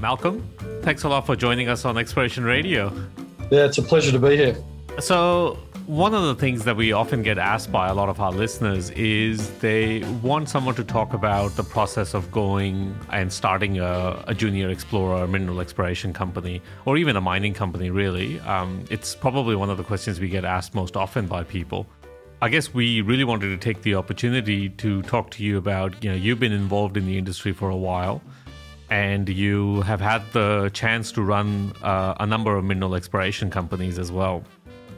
Malcolm, 0.00 0.48
thanks 0.80 1.02
a 1.02 1.08
lot 1.08 1.26
for 1.26 1.36
joining 1.36 1.68
us 1.68 1.84
on 1.84 1.98
Exploration 1.98 2.42
Radio. 2.42 2.90
Yeah, 3.50 3.66
it's 3.66 3.76
a 3.76 3.82
pleasure 3.82 4.10
to 4.12 4.18
be 4.18 4.34
here. 4.34 4.56
So, 4.98 5.58
one 5.86 6.14
of 6.14 6.22
the 6.22 6.34
things 6.34 6.64
that 6.64 6.74
we 6.74 6.92
often 6.92 7.22
get 7.22 7.36
asked 7.36 7.70
by 7.70 7.88
a 7.88 7.94
lot 7.94 8.08
of 8.08 8.18
our 8.18 8.32
listeners 8.32 8.90
is 8.90 9.50
they 9.58 10.02
want 10.22 10.48
someone 10.48 10.74
to 10.76 10.84
talk 10.84 11.12
about 11.12 11.54
the 11.56 11.64
process 11.64 12.14
of 12.14 12.30
going 12.32 12.96
and 13.10 13.30
starting 13.30 13.78
a, 13.78 14.24
a 14.26 14.34
junior 14.34 14.70
explorer, 14.70 15.24
a 15.24 15.28
mineral 15.28 15.60
exploration 15.60 16.14
company, 16.14 16.62
or 16.86 16.96
even 16.96 17.16
a 17.16 17.20
mining 17.20 17.52
company, 17.52 17.90
really. 17.90 18.40
Um, 18.40 18.84
it's 18.88 19.14
probably 19.14 19.54
one 19.54 19.68
of 19.68 19.76
the 19.76 19.84
questions 19.84 20.18
we 20.18 20.30
get 20.30 20.46
asked 20.46 20.74
most 20.74 20.96
often 20.96 21.26
by 21.26 21.44
people. 21.44 21.86
I 22.40 22.48
guess 22.48 22.72
we 22.72 23.02
really 23.02 23.24
wanted 23.24 23.48
to 23.48 23.58
take 23.58 23.82
the 23.82 23.96
opportunity 23.96 24.70
to 24.70 25.02
talk 25.02 25.30
to 25.32 25.44
you 25.44 25.58
about, 25.58 26.02
you 26.02 26.08
know, 26.08 26.16
you've 26.16 26.40
been 26.40 26.52
involved 26.52 26.96
in 26.96 27.04
the 27.04 27.18
industry 27.18 27.52
for 27.52 27.68
a 27.68 27.76
while 27.76 28.22
and 28.90 29.28
you 29.28 29.82
have 29.82 30.00
had 30.00 30.22
the 30.32 30.70
chance 30.74 31.12
to 31.12 31.22
run 31.22 31.72
uh, 31.82 32.14
a 32.20 32.26
number 32.26 32.56
of 32.56 32.64
mineral 32.64 32.94
exploration 32.94 33.48
companies 33.48 33.98
as 33.98 34.10
well. 34.10 34.42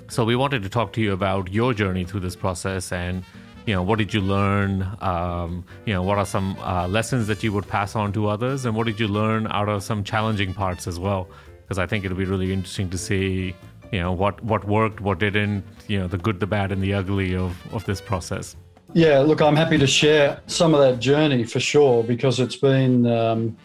So 0.08 0.24
we 0.24 0.34
wanted 0.34 0.62
to 0.62 0.68
talk 0.68 0.92
to 0.94 1.00
you 1.00 1.12
about 1.12 1.52
your 1.52 1.74
journey 1.74 2.04
through 2.04 2.20
this 2.20 2.36
process 2.36 2.90
and 2.92 3.22
you 3.66 3.74
know 3.74 3.82
what 3.82 3.98
did 3.98 4.12
you 4.12 4.20
learn? 4.20 4.88
Um, 5.00 5.64
you 5.86 5.92
know 5.92 6.02
what 6.02 6.18
are 6.18 6.26
some 6.26 6.56
uh, 6.58 6.88
lessons 6.88 7.28
that 7.28 7.42
you 7.42 7.52
would 7.52 7.68
pass 7.68 7.94
on 7.94 8.12
to 8.14 8.28
others? 8.28 8.64
And 8.64 8.74
what 8.74 8.86
did 8.86 8.98
you 8.98 9.06
learn 9.06 9.46
out 9.50 9.68
of 9.68 9.84
some 9.84 10.02
challenging 10.02 10.52
parts 10.52 10.86
as 10.86 10.98
well? 10.98 11.28
Because 11.62 11.78
i 11.78 11.86
think 11.86 12.04
it'll 12.04 12.16
be 12.16 12.24
really 12.24 12.52
interesting 12.52 12.90
to 12.90 12.98
see 12.98 13.54
you 13.92 14.00
know 14.00 14.12
what 14.12 14.42
what 14.42 14.64
worked 14.66 15.00
what 15.00 15.18
didn't 15.18 15.64
you 15.86 15.98
know 15.98 16.08
the 16.08 16.18
good 16.18 16.40
the 16.40 16.46
bad 16.46 16.72
and 16.72 16.82
the 16.82 16.92
ugly 16.92 17.36
of 17.36 17.56
of 17.72 17.84
this 17.84 18.00
process. 18.00 18.56
Yeah 18.94 19.20
look 19.20 19.40
i'm 19.40 19.56
happy 19.56 19.78
to 19.78 19.86
share 19.86 20.40
some 20.46 20.74
of 20.74 20.80
that 20.80 20.98
journey 20.98 21.44
for 21.44 21.60
sure 21.60 22.02
because 22.02 22.40
it's 22.40 22.56
been 22.56 23.06
um, 23.06 23.56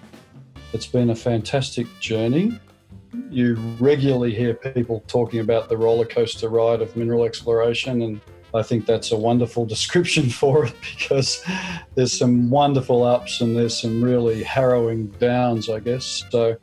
it's 0.73 0.87
been 0.87 1.09
a 1.11 1.15
fantastic 1.15 1.87
journey 1.99 2.59
you 3.29 3.55
regularly 3.79 4.33
hear 4.33 4.53
people 4.53 5.03
talking 5.07 5.39
about 5.39 5.69
the 5.69 5.77
roller 5.77 6.05
coaster 6.05 6.49
ride 6.49 6.81
of 6.81 6.95
mineral 6.95 7.23
exploration, 7.23 8.01
and 8.01 8.21
I 8.53 8.63
think 8.63 8.85
that's 8.85 9.11
a 9.11 9.17
wonderful 9.17 9.65
description 9.75 10.29
for 10.29 10.65
it 10.65 10.73
because 10.97 11.43
there's 11.95 12.17
some 12.17 12.49
wonderful 12.49 13.03
ups 13.03 13.41
and 13.41 13.55
there's 13.55 13.79
some 13.79 14.03
really 14.03 14.43
harrowing 14.43 15.07
downs, 15.19 15.69
I 15.69 15.79
guess. 15.79 16.23
So, 16.29 16.57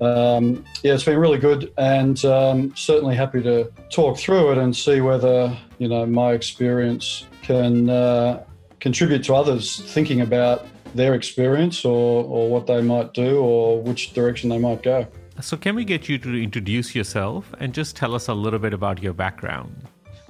um, 0.00 0.64
yeah, 0.82 0.94
it's 0.94 1.04
been 1.04 1.18
really 1.18 1.38
good, 1.38 1.72
and 1.78 2.22
um, 2.24 2.74
certainly 2.76 3.14
happy 3.14 3.42
to 3.42 3.70
talk 3.90 4.18
through 4.18 4.52
it 4.52 4.58
and 4.58 4.74
see 4.74 5.00
whether 5.00 5.56
you 5.78 5.88
know 5.88 6.06
my 6.06 6.32
experience 6.32 7.26
can 7.42 7.90
uh, 7.90 8.44
contribute 8.80 9.24
to 9.24 9.34
others 9.34 9.80
thinking 9.92 10.20
about 10.22 10.66
their 10.94 11.14
experience 11.14 11.84
or, 11.84 12.24
or 12.24 12.48
what 12.48 12.66
they 12.66 12.80
might 12.80 13.12
do 13.14 13.38
or 13.38 13.82
which 13.82 14.12
direction 14.12 14.48
they 14.48 14.58
might 14.58 14.82
go. 14.82 15.06
So, 15.40 15.56
can 15.56 15.74
we 15.74 15.84
get 15.84 16.08
you 16.08 16.16
to 16.18 16.42
introduce 16.42 16.94
yourself 16.94 17.52
and 17.58 17.74
just 17.74 17.96
tell 17.96 18.14
us 18.14 18.28
a 18.28 18.34
little 18.34 18.60
bit 18.60 18.72
about 18.72 19.02
your 19.02 19.12
background? 19.12 19.74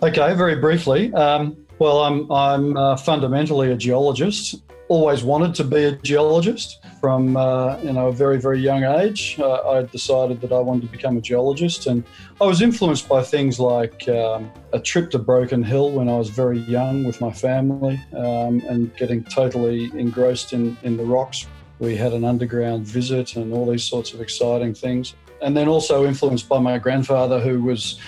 Okay, 0.02 0.34
very 0.34 0.56
briefly. 0.56 1.12
Um, 1.12 1.56
well, 1.78 2.00
I'm, 2.00 2.30
I'm 2.32 2.76
uh, 2.76 2.96
fundamentally 2.96 3.70
a 3.70 3.76
geologist. 3.76 4.62
Always 4.88 5.24
wanted 5.24 5.54
to 5.56 5.64
be 5.64 5.84
a 5.84 5.92
geologist 5.92 6.84
from 7.00 7.36
uh, 7.36 7.78
you 7.78 7.92
know 7.92 8.08
a 8.08 8.12
very 8.12 8.38
very 8.38 8.60
young 8.60 8.84
age. 8.84 9.36
Uh, 9.38 9.76
I 9.76 9.82
decided 9.82 10.40
that 10.42 10.52
I 10.52 10.58
wanted 10.58 10.82
to 10.82 10.92
become 10.92 11.16
a 11.16 11.20
geologist, 11.20 11.86
and 11.86 12.04
I 12.40 12.44
was 12.44 12.60
influenced 12.60 13.08
by 13.08 13.22
things 13.22 13.58
like 13.58 14.06
um, 14.08 14.52
a 14.72 14.78
trip 14.78 15.10
to 15.12 15.18
Broken 15.18 15.62
Hill 15.62 15.90
when 15.92 16.08
I 16.08 16.18
was 16.18 16.28
very 16.28 16.58
young 16.58 17.04
with 17.04 17.20
my 17.20 17.32
family, 17.32 17.98
um, 18.14 18.60
and 18.68 18.94
getting 18.96 19.24
totally 19.24 19.90
engrossed 19.98 20.52
in 20.52 20.76
in 20.82 20.96
the 20.98 21.04
rocks 21.04 21.46
we 21.78 21.96
had 21.96 22.12
an 22.12 22.24
underground 22.24 22.86
visit 22.86 23.36
and 23.36 23.52
all 23.52 23.70
these 23.70 23.84
sorts 23.84 24.14
of 24.14 24.20
exciting 24.20 24.74
things. 24.74 25.14
And 25.42 25.56
then 25.56 25.68
also 25.68 26.06
influenced 26.06 26.48
by 26.48 26.58
my 26.58 26.78
grandfather, 26.78 27.40
who 27.40 27.62
was 27.62 27.98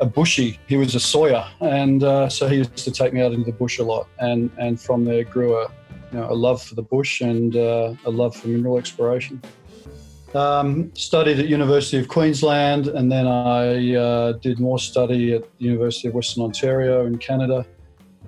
a 0.00 0.06
bushy. 0.06 0.58
He 0.66 0.76
was 0.76 0.94
a 0.94 1.00
sawyer, 1.00 1.46
and 1.60 2.02
uh, 2.02 2.28
so 2.28 2.48
he 2.48 2.56
used 2.56 2.76
to 2.78 2.90
take 2.90 3.12
me 3.12 3.20
out 3.22 3.32
into 3.32 3.44
the 3.44 3.52
bush 3.52 3.78
a 3.78 3.84
lot. 3.84 4.08
And 4.18 4.50
and 4.58 4.80
from 4.80 5.04
there 5.04 5.24
grew 5.24 5.56
a 5.56 5.70
you 6.12 6.18
know, 6.18 6.30
a 6.30 6.34
love 6.34 6.62
for 6.62 6.74
the 6.74 6.82
bush 6.82 7.20
and 7.20 7.56
uh, 7.56 7.94
a 8.04 8.10
love 8.10 8.36
for 8.36 8.48
mineral 8.48 8.78
exploration. 8.78 9.40
Um, 10.34 10.94
studied 10.94 11.38
at 11.38 11.48
University 11.48 11.98
of 11.98 12.08
Queensland, 12.08 12.88
and 12.88 13.10
then 13.10 13.26
I 13.26 13.94
uh, 13.94 14.32
did 14.32 14.60
more 14.60 14.78
study 14.78 15.32
at 15.32 15.42
the 15.58 15.64
University 15.64 16.08
of 16.08 16.14
Western 16.14 16.44
Ontario 16.44 17.06
in 17.06 17.18
Canada 17.18 17.64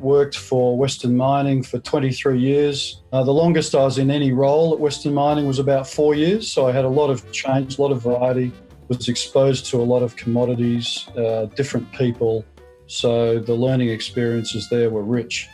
worked 0.01 0.37
for 0.37 0.77
Western 0.77 1.17
Mining 1.17 1.63
for 1.63 1.79
23 1.79 2.39
years. 2.39 3.03
Uh, 3.13 3.23
the 3.25 3.33
longest 3.33 3.75
I 3.75 3.83
was 3.83 3.99
in 3.99 4.11
any 4.11 4.33
role 4.33 4.73
at 4.73 4.81
Western 4.81 5.15
Mining 5.15 5.47
was 5.47 5.59
about 5.59 5.89
four 5.89 6.15
years, 6.15 6.51
so 6.51 6.69
I 6.69 6.73
had 6.73 6.85
a 6.85 6.89
lot 6.89 7.11
of 7.11 7.31
change, 7.33 7.79
a 7.79 7.83
lot 7.83 7.93
of 7.93 8.03
variety, 8.03 8.53
was 8.89 9.09
exposed 9.09 9.67
to 9.67 9.79
a 9.79 9.85
lot 9.85 10.03
of 10.03 10.17
commodities, 10.17 11.09
uh, 11.17 11.47
different 11.57 11.91
people, 11.93 12.45
so 12.87 13.39
the 13.39 13.55
learning 13.55 13.89
experiences 13.89 14.69
there 14.71 14.91
were 14.91 15.03
rich. 15.03 15.49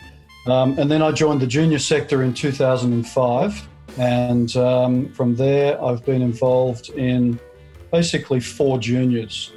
Um, 0.47 0.79
and 0.79 0.91
then 0.91 1.01
I 1.03 1.11
joined 1.11 1.41
the 1.41 1.47
junior 1.47 1.79
sector 1.79 2.23
in 2.23 2.35
2005, 2.35 3.69
and 3.99 4.57
um, 4.57 5.09
from 5.13 5.35
there 5.37 5.83
I've 5.83 6.05
been 6.05 6.21
involved 6.21 6.91
in 6.91 7.41
basically 7.91 8.41
four 8.41 8.79
juniors. 8.79 9.53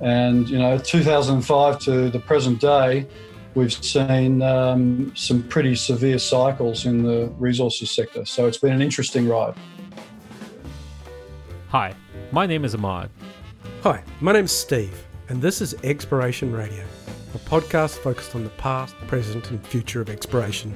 And 0.00 0.48
you 0.48 0.58
know, 0.58 0.78
2005 0.78 1.78
to 1.80 2.10
the 2.10 2.18
present 2.18 2.60
day, 2.60 3.06
we've 3.54 3.72
seen 3.72 4.42
um, 4.42 5.12
some 5.14 5.44
pretty 5.44 5.76
severe 5.76 6.18
cycles 6.18 6.86
in 6.86 7.02
the 7.02 7.32
resources 7.38 7.90
sector. 7.90 8.24
So 8.24 8.46
it's 8.46 8.58
been 8.58 8.72
an 8.72 8.82
interesting 8.82 9.28
ride. 9.28 9.54
Hi, 11.68 11.94
my 12.32 12.46
name 12.46 12.64
is 12.64 12.74
Ahmad. 12.74 13.10
Hi, 13.82 14.02
my 14.20 14.32
name's 14.32 14.52
Steve, 14.52 15.06
and 15.28 15.40
this 15.40 15.60
is 15.60 15.74
Exploration 15.84 16.52
Radio, 16.52 16.84
a 17.01 17.01
podcast 17.52 17.98
focused 17.98 18.34
on 18.34 18.44
the 18.44 18.50
past, 18.56 18.96
present, 19.08 19.50
and 19.50 19.62
future 19.66 20.00
of 20.00 20.08
exploration. 20.08 20.74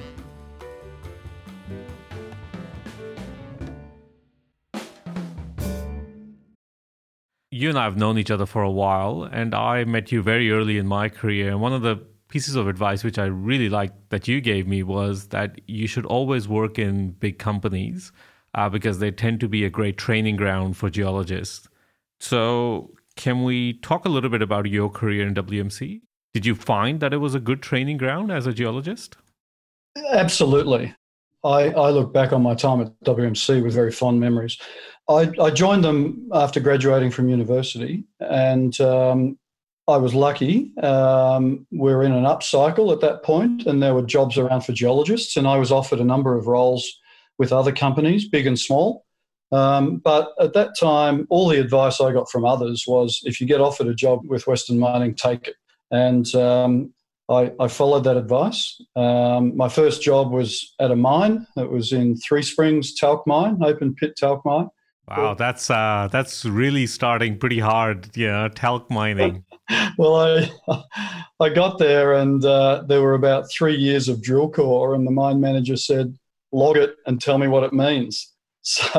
You 7.49 7.69
and 7.69 7.79
I 7.79 7.83
have 7.85 7.97
known 7.97 8.19
each 8.19 8.29
other 8.29 8.45
for 8.45 8.61
a 8.61 8.69
while, 8.69 9.23
and 9.23 9.55
I 9.55 9.85
met 9.85 10.11
you 10.11 10.21
very 10.21 10.51
early 10.51 10.77
in 10.77 10.85
my 10.85 11.09
career. 11.09 11.49
And 11.49 11.61
one 11.61 11.73
of 11.73 11.81
the 11.81 11.95
pieces 12.27 12.55
of 12.55 12.67
advice 12.67 13.03
which 13.03 13.17
I 13.17 13.25
really 13.25 13.69
liked 13.69 14.11
that 14.11 14.27
you 14.27 14.39
gave 14.39 14.67
me 14.67 14.83
was 14.83 15.29
that 15.29 15.59
you 15.65 15.87
should 15.87 16.05
always 16.05 16.47
work 16.47 16.77
in 16.77 17.13
big 17.13 17.39
companies 17.39 18.11
uh, 18.53 18.69
because 18.69 18.99
they 18.99 19.09
tend 19.09 19.39
to 19.39 19.47
be 19.47 19.65
a 19.65 19.71
great 19.71 19.97
training 19.97 20.35
ground 20.35 20.77
for 20.77 20.91
geologists. 20.91 21.67
So, 22.19 22.91
can 23.15 23.43
we 23.43 23.79
talk 23.79 24.05
a 24.05 24.09
little 24.09 24.29
bit 24.29 24.43
about 24.43 24.67
your 24.67 24.91
career 24.91 25.25
in 25.25 25.33
WMC? 25.33 26.01
Did 26.37 26.45
you 26.45 26.53
find 26.53 26.99
that 26.99 27.15
it 27.15 27.17
was 27.17 27.33
a 27.33 27.39
good 27.39 27.63
training 27.63 27.97
ground 27.97 28.31
as 28.31 28.45
a 28.45 28.53
geologist? 28.53 29.17
Absolutely. 30.11 30.93
I, 31.43 31.71
I 31.71 31.89
look 31.89 32.13
back 32.13 32.31
on 32.31 32.43
my 32.43 32.53
time 32.53 32.79
at 32.79 32.93
WMC 33.05 33.63
with 33.63 33.73
very 33.73 33.91
fond 33.91 34.19
memories. 34.19 34.55
I, 35.09 35.31
I 35.41 35.49
joined 35.49 35.83
them 35.83 36.29
after 36.31 36.59
graduating 36.59 37.09
from 37.09 37.27
university, 37.27 38.03
and 38.19 38.79
um, 38.79 39.39
I 39.87 39.97
was 39.97 40.13
lucky. 40.13 40.77
Um, 40.77 41.65
we 41.71 41.91
are 41.91 42.03
in 42.03 42.11
an 42.11 42.25
upcycle 42.25 42.93
at 42.93 43.01
that 43.01 43.23
point, 43.23 43.65
and 43.65 43.81
there 43.81 43.95
were 43.95 44.03
jobs 44.03 44.37
around 44.37 44.61
for 44.61 44.73
geologists, 44.73 45.37
and 45.37 45.47
I 45.47 45.57
was 45.57 45.71
offered 45.71 45.99
a 45.99 46.03
number 46.03 46.37
of 46.37 46.45
roles 46.45 46.87
with 47.39 47.51
other 47.51 47.71
companies, 47.71 48.29
big 48.29 48.45
and 48.45 48.59
small. 48.59 49.07
Um, 49.51 49.97
but 49.97 50.33
at 50.39 50.53
that 50.53 50.77
time, 50.79 51.25
all 51.31 51.47
the 51.47 51.59
advice 51.59 51.99
I 51.99 52.13
got 52.13 52.29
from 52.29 52.45
others 52.45 52.83
was 52.87 53.21
if 53.23 53.41
you 53.41 53.47
get 53.47 53.59
offered 53.59 53.87
a 53.87 53.95
job 53.95 54.19
with 54.27 54.45
Western 54.45 54.77
Mining, 54.77 55.15
take 55.15 55.47
it. 55.47 55.55
And 55.91 56.33
um, 56.35 56.93
I, 57.29 57.51
I, 57.59 57.67
followed 57.67 58.03
that 58.05 58.17
advice. 58.17 58.81
Um, 58.95 59.55
my 59.55 59.69
first 59.69 60.01
job 60.01 60.31
was 60.31 60.73
at 60.79 60.91
a 60.91 60.95
mine. 60.95 61.45
It 61.55 61.69
was 61.69 61.91
in 61.91 62.17
Three 62.17 62.43
Springs 62.43 62.93
Talc 62.93 63.25
Mine, 63.25 63.59
open 63.63 63.95
pit 63.95 64.15
talc 64.17 64.45
mine. 64.45 64.69
Wow, 65.09 65.35
that's 65.35 65.69
uh, 65.69 66.09
that's 66.11 66.43
really 66.43 66.85
starting 66.85 67.37
pretty 67.37 67.59
hard. 67.59 68.15
Yeah, 68.17 68.49
talc 68.53 68.91
mining. 68.91 69.45
well, 69.97 70.15
I 70.17 70.51
I 71.39 71.49
got 71.49 71.79
there 71.79 72.13
and 72.13 72.43
uh, 72.43 72.83
there 72.87 73.01
were 73.01 73.13
about 73.13 73.49
three 73.49 73.75
years 73.75 74.09
of 74.09 74.21
drill 74.21 74.49
core, 74.49 74.95
and 74.95 75.07
the 75.07 75.11
mine 75.11 75.39
manager 75.39 75.77
said, 75.77 76.17
"Log 76.51 76.75
it 76.75 76.95
and 77.05 77.21
tell 77.21 77.37
me 77.37 77.47
what 77.47 77.63
it 77.63 77.73
means." 77.73 78.33
So, 78.69 78.89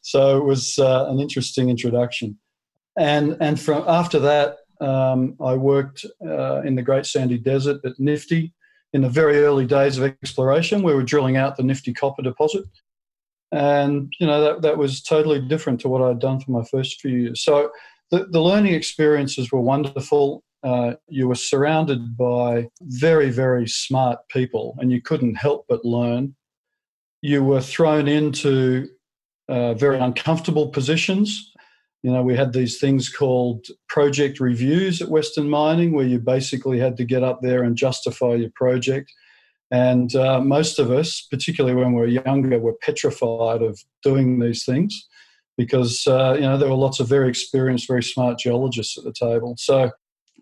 so 0.00 0.38
it 0.38 0.44
was 0.44 0.78
uh, 0.78 1.04
an 1.10 1.20
interesting 1.20 1.68
introduction, 1.68 2.38
and 2.96 3.36
and 3.38 3.60
from 3.60 3.84
after 3.86 4.18
that, 4.20 4.56
um, 4.80 5.36
I 5.40 5.54
worked 5.54 6.04
uh, 6.24 6.62
in 6.62 6.74
the 6.74 6.82
Great 6.82 7.06
Sandy 7.06 7.38
Desert 7.38 7.84
at 7.84 7.98
Nifty 7.98 8.52
in 8.92 9.02
the 9.02 9.08
very 9.08 9.38
early 9.38 9.66
days 9.66 9.98
of 9.98 10.04
exploration. 10.04 10.82
We 10.82 10.94
were 10.94 11.02
drilling 11.02 11.36
out 11.36 11.56
the 11.56 11.62
Nifty 11.62 11.92
copper 11.92 12.22
deposit, 12.22 12.64
and 13.52 14.12
you 14.18 14.26
know 14.26 14.40
that 14.40 14.62
that 14.62 14.78
was 14.78 15.02
totally 15.02 15.40
different 15.40 15.80
to 15.80 15.88
what 15.88 16.02
I'd 16.02 16.18
done 16.18 16.40
for 16.40 16.50
my 16.50 16.64
first 16.64 17.00
few 17.00 17.16
years. 17.16 17.42
So 17.42 17.70
the, 18.10 18.26
the 18.26 18.40
learning 18.40 18.74
experiences 18.74 19.52
were 19.52 19.60
wonderful. 19.60 20.42
Uh, 20.62 20.94
you 21.08 21.26
were 21.26 21.34
surrounded 21.34 22.16
by 22.16 22.68
very, 22.82 23.30
very 23.30 23.66
smart 23.66 24.18
people, 24.28 24.76
and 24.78 24.90
you 24.92 25.00
couldn't 25.00 25.36
help 25.36 25.66
but 25.68 25.84
learn. 25.84 26.34
You 27.22 27.44
were 27.44 27.60
thrown 27.60 28.08
into 28.08 28.88
uh, 29.48 29.74
very 29.74 29.98
uncomfortable 29.98 30.68
positions. 30.68 31.49
You 32.02 32.12
know, 32.12 32.22
we 32.22 32.36
had 32.36 32.52
these 32.52 32.78
things 32.78 33.08
called 33.08 33.66
project 33.88 34.40
reviews 34.40 35.02
at 35.02 35.08
Western 35.08 35.50
Mining, 35.50 35.92
where 35.92 36.06
you 36.06 36.18
basically 36.18 36.78
had 36.78 36.96
to 36.96 37.04
get 37.04 37.22
up 37.22 37.40
there 37.42 37.62
and 37.62 37.76
justify 37.76 38.34
your 38.34 38.50
project. 38.54 39.12
And 39.70 40.14
uh, 40.16 40.40
most 40.40 40.78
of 40.78 40.90
us, 40.90 41.26
particularly 41.30 41.76
when 41.76 41.92
we 41.92 42.00
were 42.00 42.06
younger, 42.06 42.58
were 42.58 42.74
petrified 42.82 43.62
of 43.62 43.78
doing 44.02 44.40
these 44.40 44.64
things 44.64 45.06
because 45.60 46.06
uh, 46.06 46.32
you 46.34 46.40
know 46.40 46.56
there 46.56 46.70
were 46.70 46.74
lots 46.74 47.00
of 47.00 47.08
very 47.08 47.28
experienced, 47.28 47.86
very 47.86 48.02
smart 48.02 48.38
geologists 48.38 48.96
at 48.96 49.04
the 49.04 49.12
table. 49.12 49.54
So 49.58 49.90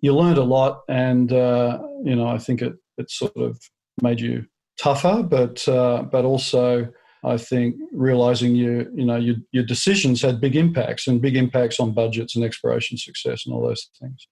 you 0.01 0.15
learned 0.15 0.39
a 0.39 0.45
lot, 0.45 0.83
and 0.89 1.33
uh, 1.33 1.81
you 2.05 2.15
know 2.15 2.29
I 2.29 2.39
think 2.39 2.63
it 2.63 2.75
it 2.97 3.11
sort 3.11 3.37
of 3.37 3.59
made 4.01 4.21
you 4.21 4.47
tougher, 4.81 5.25
but 5.25 5.67
uh, 5.69 6.05
but 6.05 6.25
also 6.25 6.89
I 7.25 7.37
think 7.37 7.77
realizing 7.93 8.55
you 8.55 8.91
you 8.95 9.05
know 9.05 9.17
your, 9.17 9.37
your 9.53 9.65
decisions 9.65 10.23
had 10.23 10.41
big 10.41 10.57
impacts 10.57 11.07
and 11.07 11.21
big 11.21 11.37
impacts 11.37 11.81
on 11.81 11.93
budgets 11.93 12.37
and 12.37 12.45
exploration 12.45 12.97
success 12.97 13.45
and 13.45 13.55
all 13.55 13.67
those 13.67 13.91
things. 14.01 14.27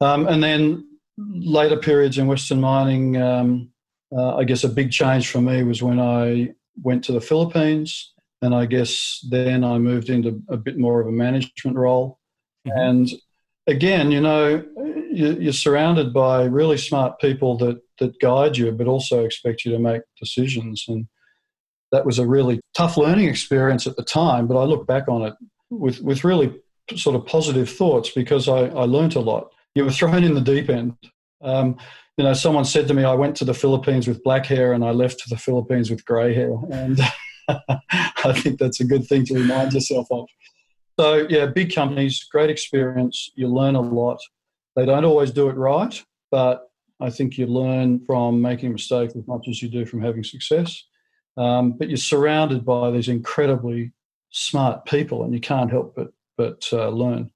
Um, 0.00 0.26
and 0.26 0.42
then 0.42 0.86
later 1.18 1.76
periods 1.76 2.18
in 2.18 2.26
Western 2.26 2.60
mining, 2.60 3.20
um, 3.20 3.70
uh, 4.16 4.36
I 4.36 4.44
guess 4.44 4.64
a 4.64 4.68
big 4.68 4.90
change 4.90 5.28
for 5.28 5.40
me 5.40 5.62
was 5.62 5.82
when 5.82 6.00
I 6.00 6.54
went 6.82 7.04
to 7.04 7.12
the 7.12 7.20
Philippines, 7.20 8.12
and 8.42 8.54
I 8.54 8.66
guess 8.66 9.20
then 9.28 9.62
I 9.64 9.78
moved 9.78 10.08
into 10.08 10.42
a 10.48 10.56
bit 10.56 10.78
more 10.78 11.00
of 11.00 11.06
a 11.06 11.12
management 11.12 11.76
role. 11.76 12.18
Mm-hmm. 12.66 12.78
And 12.78 13.12
again, 13.66 14.10
you 14.10 14.20
know, 14.20 14.64
you're 15.12 15.52
surrounded 15.52 16.12
by 16.12 16.44
really 16.44 16.78
smart 16.78 17.20
people 17.20 17.56
that 17.58 17.80
that 17.98 18.18
guide 18.18 18.56
you, 18.56 18.72
but 18.72 18.86
also 18.86 19.24
expect 19.24 19.64
you 19.64 19.72
to 19.72 19.78
make 19.78 20.02
decisions. 20.18 20.86
And 20.88 21.06
that 21.92 22.06
was 22.06 22.18
a 22.18 22.26
really 22.26 22.60
tough 22.76 22.96
learning 22.96 23.28
experience 23.28 23.86
at 23.86 23.96
the 23.96 24.04
time. 24.04 24.46
But 24.46 24.58
I 24.58 24.64
look 24.64 24.86
back 24.86 25.08
on 25.08 25.22
it 25.22 25.34
with 25.70 26.00
with 26.00 26.24
really 26.24 26.54
sort 26.96 27.16
of 27.16 27.26
positive 27.26 27.70
thoughts 27.70 28.10
because 28.10 28.48
I, 28.48 28.66
I 28.68 28.84
learned 28.84 29.16
a 29.16 29.20
lot. 29.20 29.50
You 29.74 29.84
were 29.84 29.92
thrown 29.92 30.24
in 30.24 30.34
the 30.34 30.40
deep 30.40 30.68
end. 30.68 30.94
Um, 31.42 31.76
you 32.16 32.24
know, 32.24 32.32
someone 32.34 32.64
said 32.64 32.88
to 32.88 32.94
me, 32.94 33.04
I 33.04 33.14
went 33.14 33.36
to 33.36 33.44
the 33.44 33.54
Philippines 33.54 34.06
with 34.06 34.22
black 34.22 34.44
hair 34.44 34.72
and 34.72 34.84
I 34.84 34.90
left 34.90 35.20
to 35.20 35.28
the 35.28 35.36
Philippines 35.36 35.90
with 35.90 36.04
grey 36.04 36.34
hair. 36.34 36.52
And 36.70 37.00
I 37.48 38.32
think 38.34 38.58
that's 38.58 38.80
a 38.80 38.84
good 38.84 39.06
thing 39.06 39.24
to 39.26 39.34
remind 39.34 39.72
yourself 39.72 40.06
of. 40.10 40.28
So, 40.98 41.26
yeah, 41.30 41.46
big 41.46 41.74
companies, 41.74 42.22
great 42.24 42.50
experience. 42.50 43.30
You 43.36 43.48
learn 43.48 43.74
a 43.74 43.80
lot. 43.80 44.18
They 44.76 44.84
don't 44.84 45.04
always 45.04 45.30
do 45.30 45.48
it 45.48 45.56
right, 45.56 46.02
but 46.30 46.70
I 47.00 47.08
think 47.08 47.38
you 47.38 47.46
learn 47.46 48.04
from 48.04 48.42
making 48.42 48.72
mistakes 48.72 49.16
as 49.16 49.26
much 49.26 49.46
as 49.48 49.62
you 49.62 49.68
do 49.68 49.86
from 49.86 50.02
having 50.02 50.22
success. 50.22 50.84
Um, 51.36 51.72
but 51.72 51.88
you're 51.88 51.96
surrounded 51.96 52.64
by 52.64 52.90
these 52.90 53.08
incredibly 53.08 53.92
smart 54.30 54.84
people, 54.84 55.24
and 55.24 55.32
you 55.32 55.40
can't 55.40 55.70
help 55.70 55.94
but 55.94 56.12
but 56.36 56.68
uh, 56.72 56.88
learn. 56.88 57.30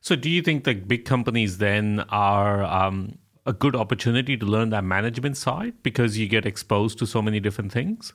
So, 0.00 0.16
do 0.16 0.30
you 0.30 0.42
think 0.42 0.64
that 0.64 0.86
big 0.86 1.04
companies 1.04 1.58
then 1.58 2.04
are 2.10 2.62
um, 2.62 3.18
a 3.44 3.52
good 3.52 3.74
opportunity 3.74 4.36
to 4.36 4.46
learn 4.46 4.70
that 4.70 4.84
management 4.84 5.36
side 5.36 5.74
because 5.82 6.18
you 6.18 6.28
get 6.28 6.46
exposed 6.46 6.98
to 6.98 7.06
so 7.06 7.22
many 7.22 7.40
different 7.40 7.72
things? 7.72 8.12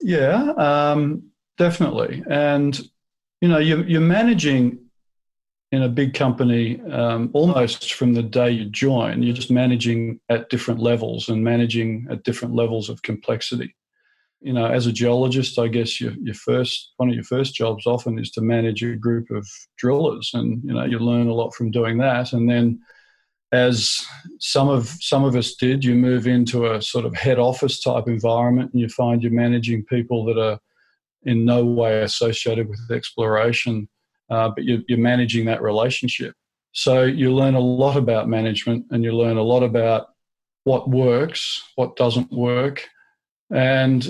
Yeah, 0.00 0.52
um, 0.52 1.30
definitely. 1.58 2.22
And 2.28 2.78
you 3.40 3.48
know, 3.48 3.58
you're, 3.58 3.84
you're 3.86 4.00
managing 4.00 4.78
in 5.72 5.82
a 5.82 5.88
big 5.88 6.14
company 6.14 6.80
um, 6.90 7.30
almost 7.32 7.94
from 7.94 8.14
the 8.14 8.22
day 8.22 8.50
you 8.50 8.66
join. 8.66 9.22
You're 9.22 9.34
just 9.34 9.50
managing 9.50 10.20
at 10.28 10.48
different 10.48 10.80
levels 10.80 11.28
and 11.28 11.42
managing 11.42 12.06
at 12.10 12.22
different 12.22 12.54
levels 12.54 12.88
of 12.88 13.02
complexity. 13.02 13.74
You 14.46 14.52
know, 14.52 14.66
as 14.66 14.86
a 14.86 14.92
geologist, 14.92 15.58
I 15.58 15.68
guess 15.68 16.00
your, 16.00 16.12
your 16.20 16.34
first 16.34 16.92
one 16.96 17.08
of 17.08 17.14
your 17.14 17.24
first 17.24 17.54
jobs 17.54 17.86
often 17.86 18.18
is 18.18 18.30
to 18.32 18.40
manage 18.40 18.82
a 18.82 18.96
group 18.96 19.30
of 19.30 19.46
drillers, 19.76 20.30
and 20.34 20.62
you 20.64 20.72
know 20.72 20.84
you 20.84 20.98
learn 20.98 21.28
a 21.28 21.34
lot 21.34 21.54
from 21.54 21.70
doing 21.70 21.98
that. 21.98 22.32
And 22.32 22.48
then, 22.48 22.80
as 23.52 24.06
some 24.38 24.68
of 24.68 24.86
some 25.00 25.24
of 25.24 25.34
us 25.36 25.54
did, 25.54 25.84
you 25.84 25.94
move 25.94 26.26
into 26.26 26.72
a 26.72 26.80
sort 26.80 27.04
of 27.04 27.14
head 27.14 27.38
office 27.38 27.80
type 27.80 28.06
environment, 28.06 28.72
and 28.72 28.80
you 28.80 28.88
find 28.88 29.22
you're 29.22 29.32
managing 29.32 29.84
people 29.84 30.24
that 30.26 30.38
are 30.38 30.58
in 31.24 31.44
no 31.44 31.64
way 31.64 32.02
associated 32.02 32.68
with 32.68 32.78
exploration 32.90 33.88
uh, 34.30 34.50
but 34.50 34.64
you're, 34.64 34.80
you're 34.88 34.98
managing 34.98 35.44
that 35.46 35.62
relationship. 35.62 36.34
So 36.72 37.04
you 37.04 37.32
learn 37.32 37.54
a 37.54 37.60
lot 37.60 37.96
about 37.96 38.28
management 38.28 38.86
and 38.90 39.02
you 39.02 39.12
learn 39.12 39.36
a 39.36 39.42
lot 39.42 39.62
about 39.62 40.08
what 40.64 40.90
works, 40.90 41.62
what 41.76 41.96
doesn't 41.96 42.30
work. 42.32 42.86
And, 43.50 44.06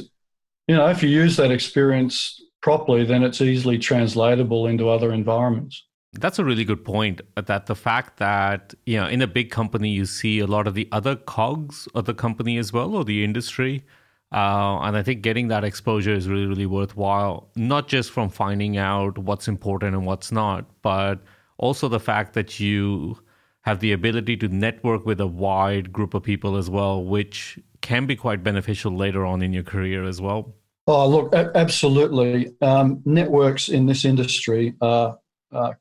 you 0.66 0.76
know, 0.76 0.86
if 0.88 1.02
you 1.02 1.08
use 1.08 1.36
that 1.36 1.50
experience 1.50 2.40
properly, 2.62 3.04
then 3.04 3.22
it's 3.22 3.40
easily 3.40 3.78
translatable 3.78 4.66
into 4.66 4.88
other 4.88 5.12
environments. 5.12 5.84
That's 6.12 6.38
a 6.38 6.44
really 6.44 6.64
good 6.64 6.84
point. 6.84 7.20
That 7.36 7.66
the 7.66 7.74
fact 7.74 8.18
that, 8.18 8.74
you 8.86 8.96
know, 8.96 9.06
in 9.06 9.20
a 9.20 9.26
big 9.26 9.50
company, 9.50 9.90
you 9.90 10.06
see 10.06 10.38
a 10.38 10.46
lot 10.46 10.66
of 10.66 10.74
the 10.74 10.88
other 10.90 11.14
cogs 11.14 11.86
of 11.94 12.06
the 12.06 12.14
company 12.14 12.56
as 12.56 12.72
well 12.72 12.94
or 12.94 13.04
the 13.04 13.22
industry 13.22 13.84
uh, 14.32 14.80
and 14.82 14.96
I 14.96 15.02
think 15.02 15.22
getting 15.22 15.48
that 15.48 15.64
exposure 15.64 16.12
is 16.12 16.28
really, 16.28 16.46
really 16.46 16.66
worthwhile, 16.66 17.48
not 17.54 17.86
just 17.86 18.10
from 18.10 18.28
finding 18.28 18.76
out 18.76 19.18
what's 19.18 19.46
important 19.46 19.94
and 19.94 20.04
what's 20.04 20.32
not, 20.32 20.66
but 20.82 21.20
also 21.58 21.88
the 21.88 22.00
fact 22.00 22.34
that 22.34 22.58
you 22.58 23.18
have 23.66 23.80
the 23.80 23.92
ability 23.92 24.36
to 24.38 24.48
network 24.48 25.04
with 25.04 25.20
a 25.20 25.26
wide 25.26 25.92
group 25.92 26.14
of 26.14 26.22
people 26.22 26.56
as 26.56 26.70
well, 26.70 27.04
which 27.04 27.58
can 27.82 28.06
be 28.06 28.16
quite 28.16 28.42
beneficial 28.42 28.92
later 28.96 29.26
on 29.26 29.42
in 29.42 29.52
your 29.52 29.62
career 29.62 30.04
as 30.04 30.20
well. 30.20 30.54
Oh, 30.86 31.06
look, 31.08 31.34
absolutely. 31.34 32.54
Um, 32.62 33.02
networks 33.04 33.68
in 33.68 33.86
this 33.86 34.04
industry 34.04 34.74
are, 34.80 35.18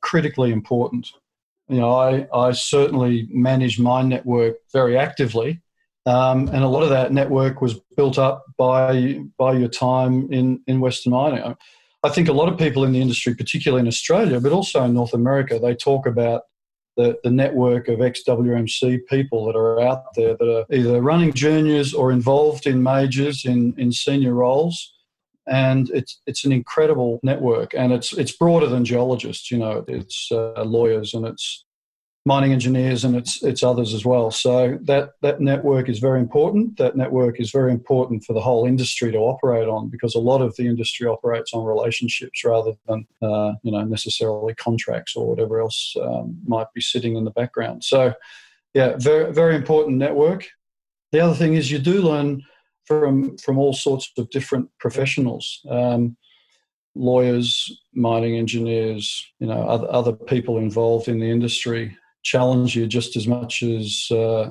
critically 0.01 0.51
important. 0.51 1.11
You 1.67 1.79
know, 1.79 1.93
I, 1.93 2.27
I 2.33 2.51
certainly 2.53 3.27
manage 3.29 3.77
my 3.77 4.03
network 4.03 4.57
very 4.71 4.97
actively 4.97 5.61
um, 6.05 6.47
and 6.49 6.63
a 6.63 6.67
lot 6.67 6.83
of 6.83 6.89
that 6.89 7.11
network 7.11 7.61
was 7.61 7.79
built 7.97 8.19
up 8.19 8.45
by 8.57 9.19
by 9.37 9.53
your 9.53 9.67
time 9.67 10.31
in 10.31 10.61
in 10.67 10.79
Western 10.79 11.13
mining. 11.13 11.55
I 12.03 12.09
think 12.09 12.27
a 12.27 12.33
lot 12.33 12.51
of 12.51 12.59
people 12.59 12.83
in 12.83 12.91
the 12.91 13.01
industry, 13.01 13.33
particularly 13.33 13.81
in 13.81 13.87
Australia, 13.87 14.39
but 14.39 14.51
also 14.51 14.83
in 14.83 14.93
North 14.93 15.13
America, 15.13 15.57
they 15.57 15.73
talk 15.73 16.05
about 16.05 16.43
the, 16.97 17.17
the 17.23 17.31
network 17.31 17.87
of 17.87 18.01
ex-WMC 18.01 19.05
people 19.07 19.45
that 19.45 19.55
are 19.55 19.81
out 19.81 20.13
there 20.15 20.35
that 20.37 20.49
are 20.49 20.65
either 20.73 21.01
running 21.01 21.33
juniors 21.33 21.93
or 21.93 22.11
involved 22.11 22.67
in 22.67 22.81
majors 22.81 23.45
in, 23.45 23.73
in 23.77 23.91
senior 23.91 24.33
roles. 24.33 24.93
And 25.47 25.89
it's 25.91 26.21
it's 26.25 26.43
an 26.43 26.51
incredible 26.51 27.19
network, 27.21 27.75
and 27.75 27.93
it's 27.93 28.13
it's 28.13 28.31
broader 28.31 28.65
than 28.65 28.83
geologists. 28.83 29.51
You 29.51 29.59
know, 29.59 29.85
it's 29.87 30.31
uh, 30.31 30.63
lawyers 30.63 31.13
and 31.13 31.23
it's 31.23 31.64
mining 32.25 32.51
engineers 32.51 33.05
and 33.05 33.15
it's 33.15 33.43
it's 33.43 33.61
others 33.63 33.93
as 33.93 34.03
well. 34.03 34.31
So 34.31 34.79
that 34.81 35.11
that 35.21 35.39
network 35.39 35.87
is 35.87 35.99
very 35.99 36.19
important. 36.19 36.77
That 36.77 36.95
network 36.95 37.39
is 37.39 37.51
very 37.51 37.71
important 37.71 38.23
for 38.23 38.33
the 38.33 38.41
whole 38.41 38.65
industry 38.65 39.11
to 39.11 39.19
operate 39.19 39.67
on 39.67 39.89
because 39.89 40.15
a 40.15 40.19
lot 40.19 40.41
of 40.41 40.55
the 40.55 40.65
industry 40.65 41.07
operates 41.07 41.53
on 41.53 41.63
relationships 41.63 42.43
rather 42.43 42.73
than 42.87 43.05
uh, 43.21 43.53
you 43.61 43.71
know 43.71 43.83
necessarily 43.83 44.55
contracts 44.55 45.15
or 45.15 45.27
whatever 45.27 45.61
else 45.61 45.95
um, 46.01 46.37
might 46.47 46.67
be 46.73 46.81
sitting 46.81 47.15
in 47.15 47.25
the 47.25 47.31
background. 47.31 47.83
So 47.83 48.13
yeah, 48.73 48.95
very 48.97 49.31
very 49.31 49.55
important 49.55 49.97
network. 49.97 50.47
The 51.11 51.19
other 51.19 51.35
thing 51.35 51.53
is 51.53 51.71
you 51.71 51.79
do 51.79 52.01
learn 52.01 52.41
from 52.85 53.37
from 53.37 53.59
all 53.59 53.73
sorts 53.73 54.11
of 54.17 54.29
different 54.31 54.69
professionals. 54.79 55.61
Um, 55.69 56.17
lawyers, 56.97 57.81
mining 57.93 58.37
engineers, 58.37 59.21
you 59.39 59.47
know, 59.47 59.61
other, 59.67 59.91
other 59.91 60.13
people 60.13 60.57
involved 60.57 61.09
in 61.09 61.19
the 61.19 61.29
industry 61.29 61.95
challenge 62.25 62.75
you 62.75 62.87
just 62.87 63.15
as 63.15 63.27
much 63.27 63.63
as 63.63 64.07
uh, 64.11 64.49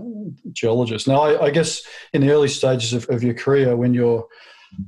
geologists. 0.53 1.09
Now, 1.09 1.23
I, 1.23 1.47
I, 1.47 1.51
guess 1.51 1.83
in 2.13 2.23
the 2.23 2.31
early 2.31 2.49
stages 2.49 2.93
of, 2.93 3.07
of, 3.11 3.23
your 3.23 3.35
career, 3.35 3.77
when 3.77 3.93
you're 3.93 4.27